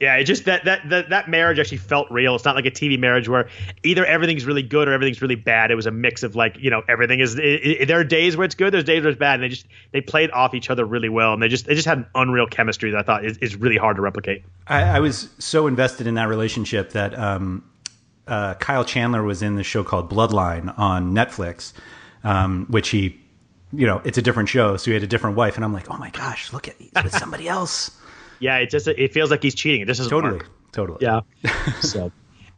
Yeah, 0.00 0.16
it 0.16 0.24
just 0.24 0.46
that, 0.46 0.64
that 0.64 0.88
that 0.88 1.10
that 1.10 1.28
marriage 1.28 1.58
actually 1.58 1.76
felt 1.76 2.10
real. 2.10 2.34
It's 2.34 2.46
not 2.46 2.54
like 2.54 2.64
a 2.64 2.70
TV 2.70 2.98
marriage 2.98 3.28
where 3.28 3.50
either 3.82 4.06
everything's 4.06 4.46
really 4.46 4.62
good 4.62 4.88
or 4.88 4.92
everything's 4.92 5.20
really 5.20 5.34
bad. 5.34 5.70
It 5.70 5.74
was 5.74 5.84
a 5.84 5.90
mix 5.90 6.22
of 6.22 6.34
like 6.34 6.56
you 6.58 6.70
know 6.70 6.82
everything 6.88 7.20
is. 7.20 7.38
It, 7.38 7.42
it, 7.42 7.86
there 7.86 8.00
are 8.00 8.04
days 8.04 8.34
where 8.34 8.46
it's 8.46 8.54
good, 8.54 8.72
there's 8.72 8.84
days 8.84 9.02
where 9.02 9.10
it's 9.10 9.18
bad, 9.18 9.34
and 9.34 9.42
they 9.42 9.50
just 9.50 9.66
they 9.92 10.00
played 10.00 10.30
off 10.30 10.54
each 10.54 10.70
other 10.70 10.86
really 10.86 11.10
well, 11.10 11.34
and 11.34 11.42
they 11.42 11.48
just 11.48 11.66
they 11.66 11.74
just 11.74 11.86
had 11.86 11.98
an 11.98 12.06
unreal 12.14 12.46
chemistry 12.46 12.90
that 12.92 12.98
I 12.98 13.02
thought 13.02 13.26
is, 13.26 13.36
is 13.38 13.56
really 13.56 13.76
hard 13.76 13.96
to 13.96 14.02
replicate. 14.02 14.42
I, 14.66 14.84
I, 14.84 15.00
was 15.00 15.28
so 15.38 15.66
invested 15.66 16.06
in 16.06 16.14
that 16.14 16.28
relationship 16.28 16.92
that 16.92 17.18
um, 17.18 17.62
uh, 18.30 18.54
Kyle 18.54 18.84
Chandler 18.84 19.22
was 19.22 19.42
in 19.42 19.56
the 19.56 19.64
show 19.64 19.84
called 19.84 20.08
Bloodline 20.10 20.76
on 20.78 21.12
Netflix, 21.12 21.72
um, 22.24 22.66
which 22.68 22.88
he, 22.90 23.18
you 23.72 23.86
know, 23.86 24.00
it's 24.04 24.16
a 24.16 24.22
different 24.22 24.48
show, 24.48 24.76
so 24.76 24.86
he 24.86 24.94
had 24.94 25.02
a 25.02 25.06
different 25.06 25.36
wife, 25.36 25.56
and 25.56 25.64
I'm 25.64 25.72
like, 25.72 25.90
oh 25.90 25.98
my 25.98 26.10
gosh, 26.10 26.52
look 26.52 26.68
at 26.68 26.76
he's 26.78 26.92
with 26.94 27.12
somebody 27.16 27.48
else. 27.48 27.90
Yeah, 28.42 28.56
it 28.56 28.70
just 28.70 28.88
it 28.88 29.12
feels 29.12 29.30
like 29.30 29.42
he's 29.42 29.54
cheating. 29.54 29.82
It 29.82 29.84
just 29.84 30.08
totally, 30.08 30.38
work. 30.38 30.48
totally. 30.72 30.96
Yeah. 31.02 31.20
so 31.82 32.10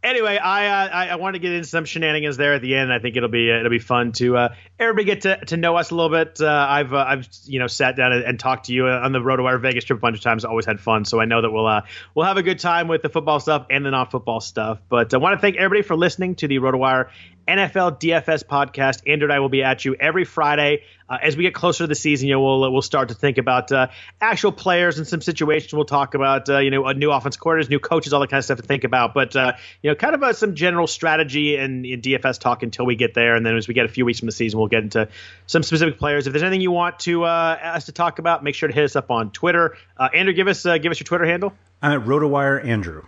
anyway, 0.03 0.37
I, 0.37 0.67
uh, 0.67 0.89
I, 0.89 1.07
I 1.17 1.31
to 1.31 1.39
get 1.39 1.53
into 1.53 1.67
some 1.67 1.85
shenanigans 1.85 2.37
there 2.37 2.53
at 2.53 2.61
the 2.61 2.75
end. 2.75 2.91
I 2.91 2.99
think 2.99 3.15
it'll 3.15 3.29
be 3.29 3.49
it'll 3.49 3.69
be 3.69 3.79
fun 3.79 4.11
to 4.13 4.37
uh, 4.37 4.55
everybody 4.77 5.05
get 5.05 5.21
to, 5.21 5.45
to 5.45 5.57
know 5.57 5.75
us 5.77 5.91
a 5.91 5.95
little 5.95 6.11
bit. 6.11 6.41
Uh, 6.41 6.67
I've 6.69 6.93
uh, 6.93 7.05
I've 7.07 7.27
you 7.45 7.59
know 7.59 7.67
sat 7.67 7.95
down 7.95 8.11
and, 8.11 8.23
and, 8.23 8.39
talked 8.39 8.65
to 8.65 8.73
you 8.73 8.87
on 8.87 9.11
the 9.11 9.21
road 9.21 9.37
to 9.37 9.43
RotoWire 9.43 9.61
Vegas 9.61 9.85
trip 9.85 9.99
a 9.99 10.01
bunch 10.01 10.17
of 10.17 10.23
times. 10.23 10.45
Always 10.45 10.65
had 10.65 10.79
fun, 10.79 11.05
so 11.05 11.19
I 11.19 11.25
know 11.25 11.41
that 11.41 11.51
we'll 11.51 11.67
uh, 11.67 11.81
we'll 12.13 12.25
have 12.25 12.37
a 12.37 12.43
good 12.43 12.59
time 12.59 12.87
with 12.87 13.01
the 13.01 13.09
football 13.09 13.39
stuff 13.39 13.67
and 13.69 13.85
the 13.85 13.91
non 13.91 14.09
football 14.09 14.41
stuff. 14.41 14.79
But 14.89 15.13
I 15.13 15.17
want 15.17 15.37
to 15.37 15.41
thank 15.41 15.55
everybody 15.55 15.81
for 15.81 15.95
listening 15.95 16.35
to 16.35 16.47
the 16.47 16.59
RotoWire 16.59 17.09
NFL 17.47 17.99
DFS 17.99 18.43
podcast. 18.45 19.01
Andrew 19.07 19.25
and 19.25 19.33
I 19.33 19.39
will 19.39 19.49
be 19.49 19.63
at 19.63 19.83
you 19.83 19.95
every 19.95 20.25
Friday. 20.25 20.83
Uh, 21.09 21.17
as 21.21 21.35
we 21.35 21.43
get 21.43 21.53
closer 21.53 21.83
to 21.83 21.87
the 21.87 21.95
season, 21.95 22.27
you 22.27 22.35
know, 22.35 22.41
we'll 22.41 22.71
we'll 22.71 22.81
start 22.81 23.09
to 23.09 23.13
think 23.13 23.37
about 23.37 23.71
uh, 23.71 23.87
actual 24.21 24.51
players 24.51 24.97
and 24.97 25.07
some 25.07 25.21
situations. 25.21 25.73
We'll 25.73 25.85
talk 25.85 26.15
about 26.15 26.49
uh, 26.49 26.59
you 26.59 26.71
know 26.71 26.91
new 26.91 27.11
offense 27.11 27.37
quarters, 27.37 27.69
new 27.69 27.79
coaches, 27.79 28.13
all 28.13 28.21
that 28.21 28.29
kind 28.29 28.39
of 28.39 28.45
stuff 28.45 28.57
to 28.57 28.65
think 28.65 28.83
about. 28.83 29.13
But 29.13 29.35
uh, 29.35 29.53
you 29.81 29.91
know, 29.91 29.95
kind 29.95 30.15
of 30.15 30.23
uh, 30.23 30.33
some 30.33 30.55
general 30.55 30.87
strategy 30.87 31.55
and, 31.57 31.83
DFS 31.83 32.39
talk 32.39 32.63
until 32.63 32.85
we 32.85 32.95
get 32.95 33.13
there, 33.13 33.35
and 33.35 33.45
then 33.45 33.55
as 33.57 33.67
we 33.67 33.73
get 33.73 33.85
a 33.85 33.89
few 33.89 34.05
weeks 34.05 34.19
from 34.19 34.27
the 34.27 34.31
season, 34.31 34.59
we'll 34.59 34.69
get 34.69 34.83
into 34.83 35.09
some 35.45 35.63
specific 35.63 35.99
players. 35.99 36.25
If 36.25 36.33
there's 36.33 36.43
anything 36.43 36.61
you 36.61 36.71
want 36.71 36.99
to 36.99 37.23
uh, 37.25 37.59
us 37.61 37.85
to 37.85 37.91
talk 37.91 38.19
about, 38.19 38.43
make 38.43 38.55
sure 38.55 38.67
to 38.67 38.73
hit 38.73 38.85
us 38.85 38.95
up 38.95 39.11
on 39.11 39.31
Twitter. 39.31 39.77
Andrew, 40.13 40.33
give 40.33 40.47
us 40.47 40.63
give 40.63 40.87
us 40.87 40.99
your 40.99 41.05
Twitter 41.05 41.25
handle. 41.25 41.53
I'm 41.81 42.01
at 42.01 42.07
RotoWire 42.07 42.65
Andrew. 42.65 43.03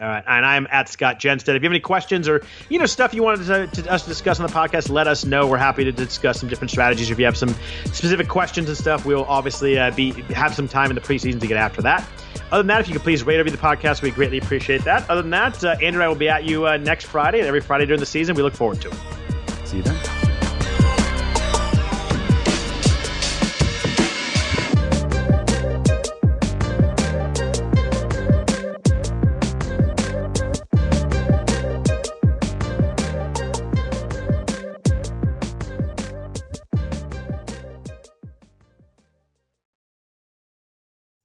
All 0.00 0.08
right, 0.08 0.24
and 0.26 0.46
I'm 0.46 0.66
at 0.70 0.88
Scott 0.88 1.20
Jenstad. 1.20 1.56
If 1.56 1.62
you 1.62 1.66
have 1.68 1.72
any 1.72 1.80
questions 1.80 2.26
or 2.26 2.42
you 2.70 2.78
know 2.78 2.86
stuff 2.86 3.12
you 3.12 3.22
wanted 3.22 3.46
to, 3.46 3.82
to, 3.82 3.92
us 3.92 4.04
to 4.04 4.08
discuss 4.08 4.40
on 4.40 4.46
the 4.46 4.52
podcast, 4.52 4.88
let 4.88 5.06
us 5.06 5.26
know. 5.26 5.46
We're 5.46 5.58
happy 5.58 5.84
to 5.84 5.92
discuss 5.92 6.40
some 6.40 6.48
different 6.48 6.70
strategies. 6.70 7.10
If 7.10 7.18
you 7.18 7.26
have 7.26 7.36
some 7.36 7.54
specific 7.84 8.26
questions 8.26 8.68
and 8.68 8.78
stuff, 8.78 9.04
we'll 9.04 9.26
obviously 9.26 9.78
uh, 9.78 9.90
be 9.90 10.12
have 10.32 10.54
some 10.54 10.68
time 10.68 10.90
in 10.90 10.94
the 10.94 11.02
preseason 11.02 11.38
to 11.40 11.46
get 11.46 11.58
after 11.58 11.82
that. 11.82 12.08
Other 12.50 12.62
than 12.62 12.68
that, 12.68 12.80
if 12.80 12.88
you 12.88 12.94
could 12.94 13.02
please 13.02 13.22
rate 13.24 13.40
over 13.40 13.50
the 13.50 13.58
podcast, 13.58 14.00
we 14.00 14.10
greatly 14.10 14.38
appreciate 14.38 14.84
that. 14.84 15.08
Other 15.10 15.20
than 15.20 15.32
that, 15.32 15.62
uh, 15.62 15.76
Andrew 15.82 16.00
and 16.00 16.02
I 16.02 16.08
will 16.08 16.14
be 16.14 16.30
at 16.30 16.44
you 16.44 16.66
uh, 16.66 16.78
next 16.78 17.04
Friday 17.04 17.40
and 17.40 17.46
every 17.46 17.60
Friday 17.60 17.84
during 17.84 18.00
the 18.00 18.06
season. 18.06 18.34
We 18.34 18.42
look 18.42 18.54
forward 18.54 18.80
to 18.80 18.88
it. 18.88 19.66
See 19.66 19.76
you 19.76 19.82
then. 19.82 20.19